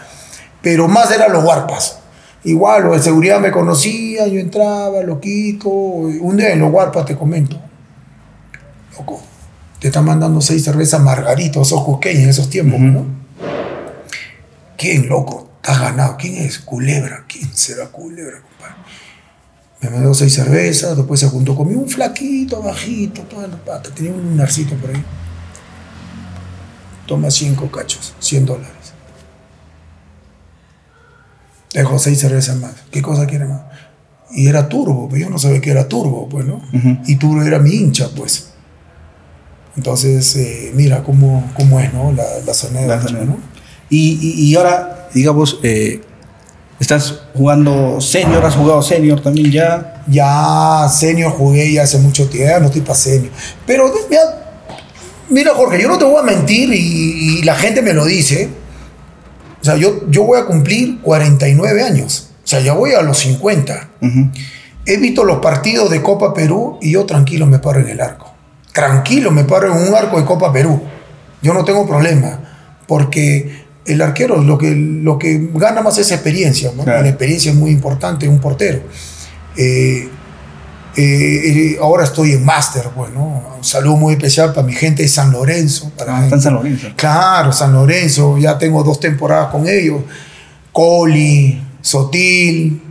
Pero 0.63 0.87
más 0.87 1.11
eran 1.11 1.33
los 1.33 1.45
barpas. 1.45 1.99
Igual, 2.45 2.85
los 2.85 2.97
de 2.97 3.03
seguridad 3.03 3.41
me 3.41 3.51
conocían, 3.51 4.31
yo 4.31 4.39
entraba, 4.39 5.03
loquito. 5.03 5.69
Un 5.69 6.37
día 6.37 6.53
en 6.53 6.61
los 6.61 6.71
guarpas 6.71 7.05
te 7.05 7.17
comento. 7.17 7.61
Loco, 8.97 9.21
te 9.81 9.89
están 9.89 10.05
mandando 10.05 10.41
seis 10.41 10.65
cervezas 10.65 11.01
margaritos, 11.01 11.67
esos 11.67 11.83
cusqueños 11.83 12.23
en 12.23 12.29
esos 12.29 12.49
tiempos, 12.49 12.81
¿no? 12.81 13.05
¿Quién, 14.77 15.09
loco? 15.09 15.48
¿Estás 15.69 15.83
ganado? 15.83 16.17
¿Quién 16.17 16.37
es? 16.37 16.61
Culebra. 16.61 17.27
¿Quién 17.29 17.55
será 17.55 17.89
Culebra, 17.89 18.41
compadre? 18.41 18.75
Me 19.83 19.91
mandó 19.91 20.15
seis 20.15 20.33
cervezas, 20.33 20.97
después 20.97 21.21
se 21.21 21.29
juntó 21.29 21.55
conmigo 21.55 21.83
un 21.83 21.91
flaquito, 21.91 22.63
bajito, 22.63 23.21
toda 23.25 23.49
la 23.49 23.63
pata. 23.63 23.91
Tenía 23.95 24.13
un 24.13 24.35
narcito 24.35 24.75
por 24.77 24.89
ahí. 24.89 25.05
Toma 27.07 27.31
cinco 27.31 27.71
cachos, 27.71 28.15
100 28.19 28.47
dólares. 28.47 28.95
Dejo 31.75 31.99
seis 31.99 32.19
cervezas 32.19 32.57
más. 32.57 32.73
¿Qué 32.91 33.03
cosa 33.03 33.27
quiere 33.27 33.45
más? 33.45 33.61
Y 34.31 34.49
era 34.49 34.71
turbo, 34.71 35.07
pues 35.11 35.21
yo 35.21 35.29
no 35.29 35.39
sabía 35.39 35.61
que 35.61 35.71
era 35.71 35.87
turbo, 35.87 36.31
pues, 36.31 36.47
¿no? 36.47 36.63
Y 37.05 37.17
turbo 37.17 37.43
era 37.43 37.59
mi 37.59 37.73
hincha, 37.75 38.09
pues. 38.17 38.53
Entonces, 39.77 40.35
eh, 40.37 40.73
mira 40.75 41.05
cómo, 41.05 41.53
cómo, 41.55 41.79
es, 41.79 41.93
¿no? 41.93 42.11
La, 42.13 42.25
la 42.47 42.55
zona 42.55 42.81
de 42.81 43.27
¿no? 43.27 43.37
Y, 43.91 44.19
y, 44.49 44.55
ahora, 44.57 44.98
digamos, 45.15 45.61
eh, 45.63 46.01
estás 46.81 47.23
jugando 47.35 48.01
senior, 48.01 48.45
has 48.45 48.55
jugado 48.55 48.83
senior 48.83 49.21
también 49.21 49.51
ya. 49.51 50.03
Ya, 50.07 50.89
senior 50.91 51.33
jugué 51.33 51.73
ya 51.73 51.83
hace 51.83 51.99
mucho 51.99 52.29
tiempo, 52.29 52.61
no 52.61 52.67
estoy 52.67 52.81
para 52.81 52.95
senior. 52.95 53.31
Pero 53.67 53.93
mira, 54.09 54.23
mira, 55.29 55.55
Jorge, 55.55 55.83
yo 55.83 55.89
no 55.89 55.99
te 55.99 56.05
voy 56.05 56.21
a 56.21 56.23
mentir 56.23 56.71
y, 56.73 57.43
la 57.43 57.55
gente 57.55 57.83
me 57.83 57.93
lo 57.93 58.05
dice. 58.05 58.49
O 59.61 59.65
sea, 59.65 59.77
yo, 59.77 60.09
yo 60.09 60.23
voy 60.25 60.39
a 60.39 60.47
cumplir 60.47 61.01
49 61.01 61.83
años. 61.83 62.31
O 62.45 62.47
sea, 62.47 62.61
ya 62.61 62.73
voy 62.73 62.93
a 62.93 63.03
los 63.03 63.19
50. 63.19 63.91
He 64.87 64.97
visto 64.97 65.25
los 65.25 65.41
partidos 65.41 65.91
de 65.91 66.01
Copa 66.01 66.33
Perú 66.33 66.79
y 66.81 66.93
yo 66.93 67.05
tranquilo 67.05 67.47
me 67.47 67.59
paro 67.59 67.81
en 67.81 67.89
el 67.89 68.01
arco 68.01 68.39
tranquilo 68.79 69.33
me 69.33 69.43
paro 69.43 69.75
en 69.75 69.89
un 69.89 69.95
arco 69.95 70.21
de 70.21 70.25
Copa 70.25 70.53
Perú. 70.53 70.81
Yo 71.43 71.53
no 71.53 71.65
tengo 71.65 71.85
problema, 71.85 72.39
porque 72.87 73.67
el 73.89 74.03
arquero 74.03 74.43
lo 74.43 74.57
que, 74.59 74.75
lo 74.75 75.19
que 75.19 75.51
gana 75.55 75.83
más 75.83 75.99
es 75.99 76.11
experiencia. 76.11 76.71
La 76.85 77.09
experiencia 77.09 77.51
es 77.51 77.57
muy 77.57 77.71
importante, 77.71 78.29
un 78.29 78.39
portero. 78.39 78.81
Eh, 79.57 80.09
eh, 80.97 81.77
ahora 81.81 82.05
estoy 82.05 82.33
en 82.33 82.45
máster, 82.45 82.91
bueno, 82.95 83.43
un 83.57 83.65
saludo 83.65 83.97
muy 83.97 84.15
especial 84.15 84.53
para 84.53 84.67
mi 84.67 84.73
gente 84.73 85.03
de 85.03 85.09
San 85.09 85.31
Lorenzo. 85.31 85.91
Para 85.97 86.19
ah, 86.19 86.41
San 86.41 86.55
Lorenzo. 86.55 86.89
Claro, 86.97 87.53
San 87.53 87.73
Lorenzo, 87.73 88.39
ya 88.39 88.59
tengo 88.59 88.83
dos 88.83 89.01
temporadas 89.01 89.51
con 89.51 89.69
ellos. 89.69 90.03
Coli, 90.73 91.61
Sotil, 91.81 92.83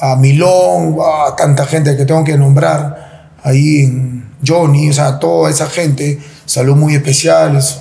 a 0.00 0.16
Milón, 0.16 0.96
a 1.00 1.34
tanta 1.36 1.66
gente 1.66 1.96
que 1.96 2.04
tengo 2.04 2.24
que 2.24 2.36
nombrar 2.36 3.30
ahí 3.42 3.80
en, 3.80 4.18
Johnny, 4.46 4.90
o 4.90 4.92
sea, 4.92 5.18
toda 5.18 5.50
esa 5.50 5.66
gente, 5.66 6.18
salud 6.44 6.76
muy 6.76 6.94
especiales, 6.94 7.80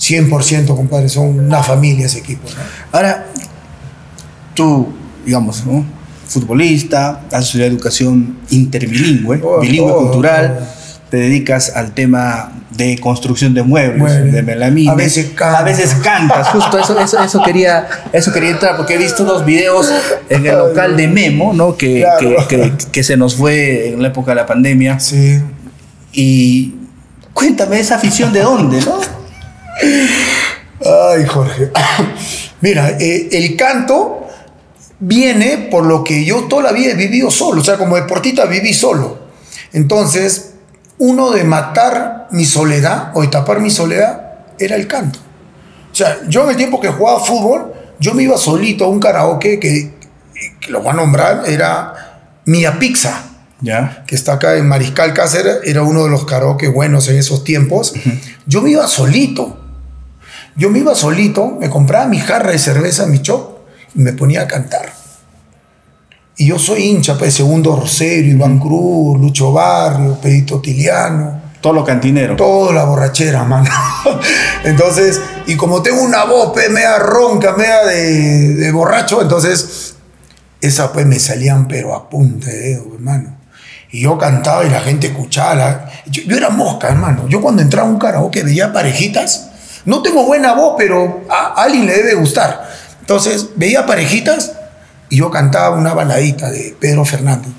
100%, 0.00 0.74
compadre, 0.74 1.08
son 1.08 1.38
una 1.38 1.62
familia 1.62 2.06
ese 2.06 2.18
equipo. 2.20 2.48
Ahora, 2.92 3.26
tú, 4.54 4.88
digamos, 5.24 5.64
¿no? 5.66 5.84
futbolista, 6.30 7.22
has 7.32 7.46
estudiado 7.46 7.72
educación 7.72 8.38
interbilingüe, 8.50 9.40
oh, 9.42 9.60
bilingüe 9.60 9.90
oh, 9.90 9.98
cultural, 9.98 10.60
oh. 10.60 11.10
te 11.10 11.16
dedicas 11.16 11.72
al 11.74 11.92
tema 11.92 12.52
de 12.70 12.98
construcción 12.98 13.52
de 13.52 13.64
muebles, 13.64 14.32
de 14.32 14.42
melamina. 14.42 14.92
A 14.92 14.94
veces 14.94 15.32
cantas. 15.34 15.60
A 15.60 15.64
veces 15.64 15.94
cantas, 15.94 16.48
justo 16.48 16.78
eso, 16.78 16.98
eso, 17.00 17.22
eso, 17.22 17.42
quería, 17.42 17.88
eso 18.12 18.32
quería 18.32 18.50
entrar, 18.50 18.76
porque 18.76 18.94
he 18.94 18.98
visto 18.98 19.24
unos 19.24 19.44
videos 19.44 19.92
en 20.28 20.46
el 20.46 20.56
local 20.56 20.96
de 20.96 21.08
Memo, 21.08 21.52
¿no? 21.52 21.76
Que, 21.76 22.06
que, 22.20 22.36
que, 22.48 22.72
que, 22.92 23.02
se 23.02 23.16
nos 23.16 23.34
fue 23.34 23.88
en 23.88 24.00
la 24.00 24.08
época 24.08 24.30
de 24.30 24.36
la 24.36 24.46
pandemia. 24.46 25.00
Sí. 25.00 25.40
Y 26.12 26.74
cuéntame 27.34 27.80
esa 27.80 27.96
afición 27.96 28.32
de 28.32 28.42
dónde, 28.42 28.80
¿no? 28.82 29.19
Ay, 29.82 31.26
Jorge. 31.26 31.70
Mira, 32.60 32.90
eh, 32.98 33.28
el 33.32 33.56
canto 33.56 34.26
viene 34.98 35.68
por 35.70 35.86
lo 35.86 36.04
que 36.04 36.24
yo 36.24 36.44
toda 36.44 36.64
la 36.64 36.72
vida 36.72 36.92
he 36.92 36.94
vivido 36.94 37.30
solo, 37.30 37.60
o 37.60 37.64
sea, 37.64 37.78
como 37.78 37.96
deportista 37.96 38.44
viví 38.46 38.72
solo. 38.72 39.18
Entonces, 39.72 40.54
uno 40.98 41.30
de 41.30 41.44
matar 41.44 42.28
mi 42.30 42.44
soledad 42.44 43.10
o 43.14 43.22
de 43.22 43.28
tapar 43.28 43.60
mi 43.60 43.70
soledad 43.70 44.34
era 44.58 44.76
el 44.76 44.86
canto. 44.86 45.18
O 45.90 45.94
sea, 45.94 46.18
yo 46.28 46.44
en 46.44 46.50
el 46.50 46.56
tiempo 46.56 46.80
que 46.80 46.88
jugaba 46.88 47.20
fútbol, 47.20 47.72
yo 47.98 48.14
me 48.14 48.22
iba 48.22 48.36
solito 48.36 48.84
a 48.84 48.88
un 48.88 49.00
karaoke 49.00 49.58
que, 49.58 49.94
que 50.60 50.70
lo 50.70 50.80
voy 50.80 50.90
a 50.90 50.94
nombrar, 50.94 51.42
era 51.46 52.30
Mia 52.44 52.78
Pizza 52.78 53.30
que 54.06 54.14
está 54.14 54.34
acá 54.34 54.56
en 54.56 54.66
Mariscal 54.68 55.12
Cáceres, 55.12 55.58
era 55.64 55.82
uno 55.82 56.04
de 56.04 56.10
los 56.10 56.24
karaoke 56.24 56.68
buenos 56.68 57.08
en 57.08 57.16
esos 57.16 57.44
tiempos. 57.44 57.92
Yo 58.46 58.62
me 58.62 58.70
iba 58.70 58.86
solito. 58.88 59.59
Yo 60.60 60.68
me 60.68 60.80
iba 60.80 60.94
solito, 60.94 61.56
me 61.58 61.70
compraba 61.70 62.06
mi 62.06 62.18
jarra 62.18 62.50
de 62.50 62.58
cerveza, 62.58 63.06
mi 63.06 63.22
chop, 63.22 63.60
y 63.94 64.00
me 64.00 64.12
ponía 64.12 64.42
a 64.42 64.46
cantar. 64.46 64.92
Y 66.36 66.48
yo 66.48 66.58
soy 66.58 66.82
hincha, 66.82 67.16
pues, 67.16 67.32
Segundo 67.32 67.74
Rosario, 67.74 68.34
Iván 68.34 68.58
Cruz, 68.58 69.18
Lucho 69.18 69.54
Barrio, 69.54 70.18
Pedito 70.20 70.60
Tiliano. 70.60 71.40
Todo 71.62 71.72
lo 71.72 71.82
cantinero. 71.82 72.36
Todo 72.36 72.74
la 72.74 72.84
borrachera, 72.84 73.42
mano. 73.44 73.70
entonces, 74.64 75.18
y 75.46 75.56
como 75.56 75.80
tengo 75.80 76.02
una 76.02 76.24
voz, 76.24 76.50
pues, 76.52 76.68
media 76.68 76.98
ronca, 76.98 77.54
media 77.56 77.86
de, 77.86 78.54
de 78.56 78.70
borracho, 78.70 79.22
entonces, 79.22 79.94
esas 80.60 80.90
pues 80.90 81.06
me 81.06 81.18
salían 81.18 81.68
pero 81.68 81.94
a 81.94 82.10
punta 82.10 82.48
de 82.48 82.58
dedo, 82.58 82.84
hermano. 82.96 83.34
Y 83.90 84.02
yo 84.02 84.18
cantaba 84.18 84.62
y 84.66 84.68
la 84.68 84.80
gente 84.80 85.06
escuchaba. 85.06 85.88
Yo, 86.04 86.36
era 86.36 86.50
mosca, 86.50 86.88
hermano. 86.88 87.26
Yo 87.28 87.40
cuando 87.40 87.62
entraba 87.62 87.88
a 87.88 87.90
un 87.90 87.98
karaoke 87.98 88.42
veía 88.42 88.74
parejitas. 88.74 89.49
No 89.84 90.02
tengo 90.02 90.24
buena 90.24 90.52
voz, 90.52 90.74
pero 90.76 91.22
a, 91.28 91.54
alguien 91.62 91.86
le 91.86 91.94
debe 91.94 92.14
gustar. 92.14 92.68
Entonces 93.00 93.50
veía 93.56 93.86
parejitas 93.86 94.52
y 95.08 95.18
yo 95.18 95.30
cantaba 95.30 95.76
una 95.76 95.94
baladita 95.94 96.50
de 96.50 96.76
Pedro 96.78 97.04
Fernández. 97.04 97.50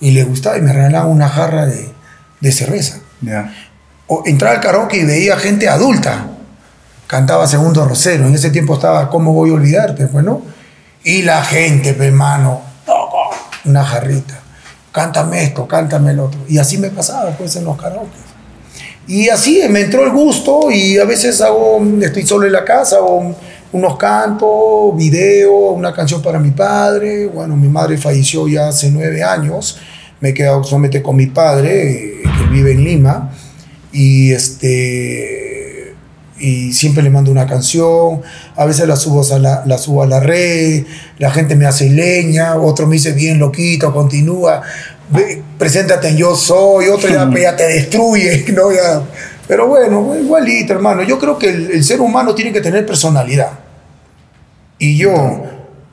Y 0.00 0.12
le 0.12 0.24
gustaba 0.24 0.56
y 0.58 0.60
me 0.60 0.72
regalaba 0.72 1.06
una 1.06 1.28
jarra 1.28 1.66
de, 1.66 1.92
de 2.40 2.52
cerveza. 2.52 2.98
O 4.06 4.22
entraba 4.26 4.56
al 4.56 4.60
karaoke 4.60 4.98
y 4.98 5.04
veía 5.04 5.36
gente 5.36 5.68
adulta. 5.68 6.26
Cantaba 7.06 7.46
Segundo 7.46 7.84
Rosero. 7.86 8.26
En 8.26 8.34
ese 8.34 8.50
tiempo 8.50 8.74
estaba 8.74 9.10
¿Cómo 9.10 9.32
voy 9.32 9.50
a 9.50 9.54
olvidarte? 9.54 10.06
Pues, 10.06 10.24
¿no? 10.24 10.42
Y 11.04 11.22
la 11.22 11.44
gente, 11.44 11.96
hermano, 11.98 12.62
una 13.64 13.84
jarrita 13.84 14.42
cántame 14.92 15.44
esto, 15.44 15.66
cántame 15.66 16.12
el 16.12 16.20
otro. 16.20 16.40
Y 16.46 16.58
así 16.58 16.78
me 16.78 16.90
pasaba 16.90 17.30
pues 17.30 17.56
en 17.56 17.64
los 17.64 17.76
karaoke. 17.76 18.18
Y 19.06 19.28
así 19.28 19.60
me 19.68 19.80
entró 19.80 20.04
el 20.04 20.12
gusto 20.12 20.70
y 20.70 20.98
a 20.98 21.04
veces 21.04 21.40
hago, 21.40 21.82
estoy 22.00 22.22
solo 22.24 22.46
en 22.46 22.52
la 22.52 22.64
casa, 22.64 22.96
hago 22.96 23.34
unos 23.72 23.96
cantos, 23.96 24.96
video, 24.96 25.70
una 25.70 25.92
canción 25.92 26.22
para 26.22 26.38
mi 26.38 26.50
padre. 26.50 27.26
Bueno, 27.26 27.56
mi 27.56 27.68
madre 27.68 27.98
falleció 27.98 28.46
ya 28.46 28.68
hace 28.68 28.90
nueve 28.90 29.22
años, 29.22 29.78
me 30.20 30.30
he 30.30 30.34
quedado 30.34 30.62
solamente 30.62 31.02
con 31.02 31.16
mi 31.16 31.26
padre, 31.26 32.22
que 32.22 32.46
vive 32.50 32.72
en 32.72 32.84
Lima. 32.84 33.32
Y 33.92 34.32
este 34.32 35.42
y 36.42 36.72
siempre 36.72 37.04
le 37.04 37.10
mando 37.10 37.30
una 37.30 37.46
canción, 37.46 38.20
a 38.56 38.64
veces 38.64 38.88
la 38.88 38.96
subo 38.96 39.22
a 39.32 39.38
la, 39.38 39.62
la, 39.64 39.78
subo 39.78 40.02
a 40.02 40.06
la 40.08 40.18
red, 40.18 40.84
la 41.18 41.30
gente 41.30 41.54
me 41.54 41.66
hace 41.66 41.88
leña, 41.88 42.56
otro 42.56 42.88
me 42.88 42.94
dice 42.94 43.12
bien 43.12 43.38
loquito, 43.38 43.92
continúa, 43.92 44.60
preséntate 45.58 46.08
en 46.08 46.16
Yo 46.16 46.34
Soy, 46.34 46.88
otro 46.88 47.08
ya, 47.08 47.30
ya 47.38 47.56
te 47.56 47.64
destruye, 47.64 48.46
¿no? 48.54 48.72
Ya. 48.72 49.02
Pero 49.46 49.66
bueno, 49.66 50.16
igualito, 50.16 50.72
hermano, 50.72 51.02
yo 51.02 51.18
creo 51.18 51.38
que 51.38 51.50
el, 51.50 51.70
el, 51.72 51.84
ser 51.84 52.00
humano 52.00 52.34
tiene 52.34 52.52
que 52.52 52.60
tener 52.60 52.86
personalidad. 52.86 53.58
Y 54.78 54.96
yo 54.96 55.44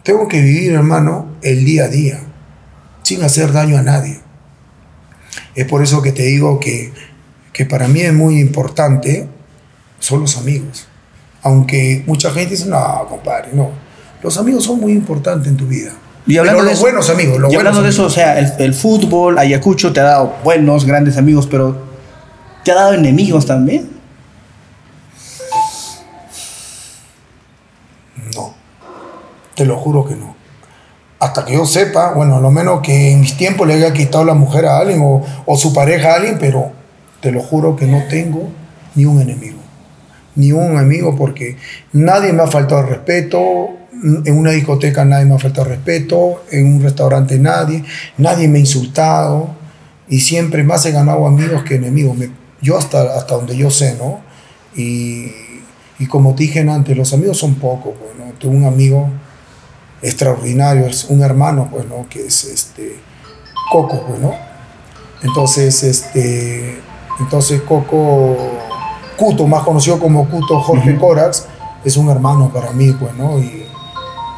tengo 0.04 0.28
que 0.28 0.42
vivir, 0.42 0.74
hermano, 0.74 1.36
el 1.42 1.66
día 1.66 1.86
a 1.86 1.88
día. 1.88 2.20
sin 3.04 3.24
hacer 3.24 3.52
daño 3.52 3.78
a 3.78 3.82
nadie. 3.82 4.20
Es 5.56 5.66
por 5.66 5.84
eso 5.84 6.02
que 6.02 6.12
te 6.12 6.24
digo 6.24 6.60
que, 6.60 6.94
que 7.54 7.66
para 7.66 7.88
mí 7.88 8.02
es 8.02 8.14
muy 8.14 8.40
importante 8.40 9.28
son 10.00 10.22
los 10.22 10.38
amigos. 10.38 10.88
Aunque 11.44 12.04
mucha 12.06 12.32
gente 12.32 12.52
dice, 12.52 12.68
no, 12.68 13.06
compadre, 13.08 13.50
no. 13.54 13.72
Los 14.22 14.38
amigos 14.38 14.66
son 14.66 14.80
muy 14.80 14.94
importantes 14.94 15.48
en 15.48 15.58
tu 15.58 15.68
vida. 15.68 15.92
Y 16.28 16.38
hablando 16.38 16.60
Pero 16.60 16.66
de 16.66 16.70
los 16.72 16.80
eso- 16.80 16.82
buenos 16.84 17.10
amigos, 17.10 17.40
los 17.40 17.52
y 17.52 17.56
hablando 17.56 17.80
buenos 17.82 17.96
de 17.98 18.04
eso, 18.04 18.06
o 18.08 18.10
sea, 18.10 18.38
el, 18.40 18.52
el 18.60 18.74
fútbol, 18.74 19.40
Ayacucho 19.40 19.92
te 19.94 20.00
ha 20.00 20.04
dado 20.04 20.36
buenos, 20.44 20.86
grandes 20.86 21.18
amigos, 21.18 21.48
pero 21.50 21.76
¿te 22.64 22.72
ha 22.72 22.76
dado 22.76 22.94
enemigos 22.94 23.46
también? 23.46 23.90
No, 28.36 28.54
te 29.56 29.66
lo 29.66 29.78
juro 29.78 30.06
que 30.06 30.16
no. 30.16 30.36
Hasta 31.20 31.46
que 31.46 31.54
yo 31.54 31.66
sepa, 31.66 32.14
bueno, 32.14 32.38
a 32.38 32.40
lo 32.40 32.52
menos 32.52 32.82
que 32.82 33.12
en 33.12 33.22
mis 33.22 33.36
tiempos 33.36 33.68
le 33.68 33.74
haya 33.74 33.92
quitado 33.94 34.24
la 34.24 34.34
mujer 34.34 34.66
a 34.66 34.78
alguien 34.78 35.02
o, 35.04 35.24
o 35.46 35.58
su 35.58 35.74
pareja 35.74 36.12
a 36.14 36.16
alguien, 36.16 36.38
pero 36.40 36.72
te 37.22 37.32
lo 37.32 37.42
juro 37.42 37.76
que 37.76 37.86
no 37.86 38.04
tengo 38.10 38.50
ni 38.96 39.06
un 39.06 39.20
enemigo. 39.20 39.58
Ni 40.36 40.52
un 40.54 40.78
amigo 40.78 41.16
porque 41.18 41.58
nadie 41.92 42.32
me 42.32 42.44
ha 42.44 42.48
faltado 42.48 42.82
el 42.82 42.88
respeto, 42.88 43.72
en 44.04 44.38
una 44.38 44.52
discoteca 44.52 45.04
nadie 45.06 45.26
me 45.26 45.36
ha 45.36 45.40
faltado 45.40 45.68
respeto, 45.68 46.44
en 46.52 46.66
un 46.76 46.82
restaurante 46.82 47.38
nadie, 47.38 47.84
nadie 48.18 48.48
me 48.48 48.58
ha 48.58 48.62
insultado 48.62 49.50
y 50.08 50.22
siempre 50.22 50.64
más 50.64 50.86
he 50.86 50.92
ganado 50.92 51.28
amigos 51.28 51.64
que 51.64 51.76
enemigos. 51.76 52.18
Me- 52.18 52.32
yo 52.62 52.78
hasta, 52.78 53.16
hasta 53.18 53.36
donde 53.36 53.56
yo 53.56 53.70
sé, 53.70 53.96
¿no? 53.98 54.20
Y, 54.76 55.32
y 55.98 56.06
como 56.08 56.36
te 56.36 56.44
dije 56.44 56.60
antes, 56.62 56.96
los 56.98 57.14
amigos 57.14 57.38
son 57.38 57.56
pocos, 57.56 57.94
pues, 58.00 58.12
¿no? 58.18 58.34
Tengo 58.40 58.56
un 58.56 58.66
amigo 58.66 59.10
extraordinario, 60.02 60.86
es 60.88 61.06
un 61.06 61.22
hermano, 61.22 61.68
pues, 61.72 61.86
¿no? 61.88 62.08
Que 62.10 62.28
es 62.28 62.44
este, 62.46 62.96
Coco, 63.72 64.04
pues, 64.08 64.20
¿no? 64.20 64.34
Entonces, 65.24 65.84
este, 65.84 66.80
entonces 67.20 67.62
Coco, 67.62 68.38
Cuto, 69.18 69.46
más 69.48 69.64
conocido 69.64 70.00
como 70.00 70.28
Cuto 70.30 70.60
Jorge 70.62 70.96
Corax, 70.98 71.46
es 71.84 71.98
un 71.98 72.10
hermano 72.10 72.52
para 72.54 72.72
mí, 72.72 72.92
pues, 72.94 73.14
¿no? 73.16 73.38
Y, 73.40 73.66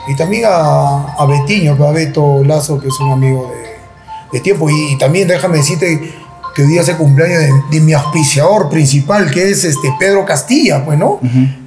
y 0.08 0.16
también 0.16 0.46
a, 0.48 1.14
a 1.14 1.26
Betiño, 1.26 1.78
pues, 1.78 1.90
a 1.90 1.94
Beto 1.94 2.44
Lazo, 2.44 2.80
que 2.80 2.88
es 2.88 3.00
un 3.00 3.12
amigo 3.12 3.52
de, 3.52 4.38
de 4.38 4.40
tiempo. 4.44 4.70
Y, 4.70 4.94
y 4.94 4.98
también 4.98 5.28
déjame 5.28 5.58
decirte 5.58 6.14
que 6.56 6.64
hoy 6.64 6.68
día 6.68 6.82
es 6.82 6.90
el 6.90 6.98
cumpleaños 6.98 7.40
de, 7.40 7.52
de 7.72 7.80
mi 7.80 7.94
auspiciador 7.94 8.70
principal, 8.70 9.32
que 9.32 9.50
es 9.50 9.64
este 9.64 9.94
Pedro 10.00 10.26
Castilla, 10.26 10.84
pues, 10.84 10.98
¿no? 10.98 11.20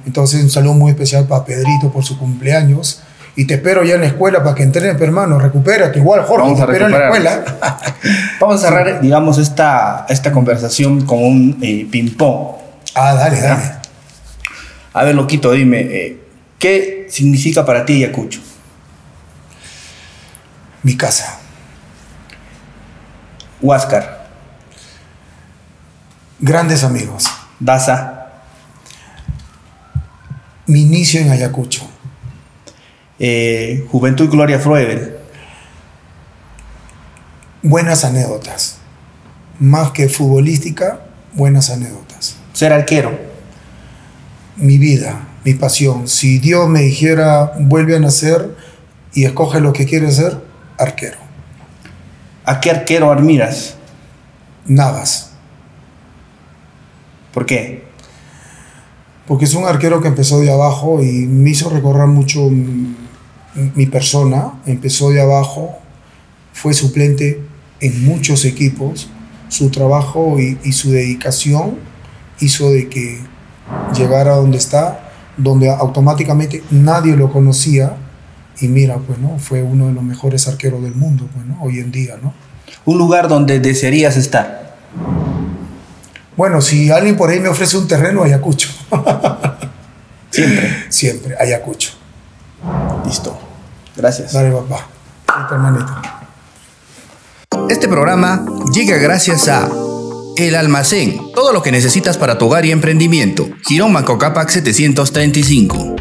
Entonces, 0.05 0.43
un 0.43 0.49
saludo 0.49 0.73
muy 0.73 0.91
especial 0.91 1.25
para 1.25 1.45
Pedrito 1.45 1.91
por 1.91 2.03
su 2.03 2.17
cumpleaños. 2.17 3.01
Y 3.37 3.45
te 3.47 3.55
espero 3.55 3.83
ya 3.83 3.95
en 3.95 4.01
la 4.01 4.07
escuela 4.07 4.41
para 4.43 4.55
que 4.55 4.63
entrenes, 4.63 4.93
pero, 4.93 5.05
hermano. 5.07 5.37
Recupérate. 5.39 5.99
Igual, 5.99 6.23
Jorge, 6.23 6.43
Vamos 6.43 6.57
te 6.57 6.63
espero 6.63 6.85
en 6.85 6.91
la 6.91 7.03
escuela. 7.05 7.43
Vamos 8.39 8.63
a 8.63 8.67
cerrar, 8.69 9.01
digamos, 9.01 9.37
esta, 9.39 10.05
esta 10.07 10.31
conversación 10.31 11.05
con 11.05 11.21
un 11.21 11.57
eh, 11.61 11.85
ping-pong. 11.91 12.55
ah, 12.95 13.13
dale, 13.13 13.41
dale. 13.41 13.63
A 14.93 15.03
ver, 15.03 15.15
Loquito, 15.15 15.51
dime, 15.51 15.81
eh, 15.81 16.17
¿qué 16.59 16.94
significa 17.15 17.65
para 17.65 17.85
ti 17.85 18.03
Ayacucho? 18.03 18.41
Mi 20.83 20.95
casa. 20.97 21.39
Huáscar, 23.61 24.25
Grandes 26.39 26.83
amigos. 26.83 27.25
Daza, 27.59 28.27
Mi 30.67 30.81
inicio 30.81 31.21
en 31.21 31.31
Ayacucho. 31.31 31.87
eh, 33.17 33.85
Juventud 33.91 34.29
Gloria 34.29 34.59
Fruebel, 34.59 35.17
Buenas 37.63 38.03
anécdotas. 38.03 38.77
Más 39.59 39.91
que 39.91 40.09
futbolística, 40.09 40.99
buenas 41.33 41.69
anécdotas. 41.71 42.35
ser 42.53 42.73
arquero, 42.73 43.17
Mi 44.57 44.77
vida, 44.77 45.21
mi 45.45 45.53
pasión. 45.53 46.07
Si 46.07 46.39
Dios 46.39 46.67
me 46.67 46.81
dijera, 46.81 47.53
vuelve 47.59 47.95
a 47.95 47.99
nacer 47.99 48.55
y 49.13 49.23
escoge 49.23 49.61
lo 49.61 49.71
que 49.71 49.85
quieres 49.85 50.17
ser, 50.17 50.41
arquero. 50.77 51.25
¿a 52.45 52.59
qué 52.59 52.71
arquero 52.71 53.11
admiras? 53.11 53.75
Navas. 54.67 55.31
¿Por 57.33 57.45
qué? 57.45 57.83
Porque 59.27 59.45
es 59.45 59.53
un 59.55 59.65
arquero 59.65 60.01
que 60.01 60.07
empezó 60.07 60.39
de 60.39 60.51
abajo 60.51 61.03
y 61.03 61.25
me 61.25 61.49
hizo 61.49 61.69
recorrer 61.69 62.07
mucho 62.07 62.49
mi, 62.49 62.95
mi 63.75 63.85
persona. 63.87 64.53
Empezó 64.65 65.09
de 65.09 65.21
abajo, 65.21 65.77
fue 66.53 66.73
suplente 66.73 67.41
en 67.79 68.05
muchos 68.05 68.45
equipos. 68.45 69.09
Su 69.49 69.69
trabajo 69.69 70.39
y, 70.39 70.57
y 70.63 70.71
su 70.71 70.91
dedicación 70.91 71.77
hizo 72.39 72.71
de 72.71 72.89
que 72.89 73.19
llegara 73.95 74.33
a 74.33 74.37
donde 74.37 74.57
está, 74.57 75.04
donde 75.37 75.69
automáticamente 75.69 76.63
nadie 76.71 77.15
lo 77.15 77.31
conocía. 77.31 77.97
Y 78.59 78.67
mira, 78.67 78.97
pues, 78.97 79.19
¿no? 79.19 79.37
Fue 79.37 79.61
uno 79.61 79.87
de 79.87 79.93
los 79.93 80.03
mejores 80.03 80.47
arqueros 80.47 80.81
del 80.81 80.95
mundo, 80.95 81.27
pues, 81.33 81.45
¿no? 81.45 81.61
Hoy 81.61 81.79
en 81.79 81.91
día, 81.91 82.15
¿no? 82.21 82.33
Un 82.85 82.97
lugar 82.97 83.27
donde 83.27 83.59
desearías 83.59 84.15
estar. 84.15 84.75
Bueno, 86.37 86.61
si 86.61 86.91
alguien 86.91 87.15
por 87.15 87.29
ahí 87.29 87.39
me 87.39 87.49
ofrece 87.49 87.77
un 87.77 87.87
terreno, 87.87 88.23
Ayacucho. 88.23 88.69
Siempre. 90.29 90.85
Siempre, 90.89 91.35
Ayacucho. 91.39 91.91
Listo. 93.05 93.37
Gracias. 93.95 94.33
Dale, 94.33 94.51
papá. 94.51 94.87
Este 97.69 97.87
programa 97.87 98.45
llega 98.73 98.97
gracias 98.97 99.47
a 99.47 99.69
El 100.37 100.55
Almacén, 100.55 101.21
todo 101.33 101.53
lo 101.53 101.61
que 101.61 101.71
necesitas 101.71 102.17
para 102.17 102.37
tu 102.37 102.47
hogar 102.47 102.65
y 102.65 102.71
emprendimiento. 102.71 103.47
Girón 103.65 103.93
Macocapac 103.93 104.49
735. 104.49 105.95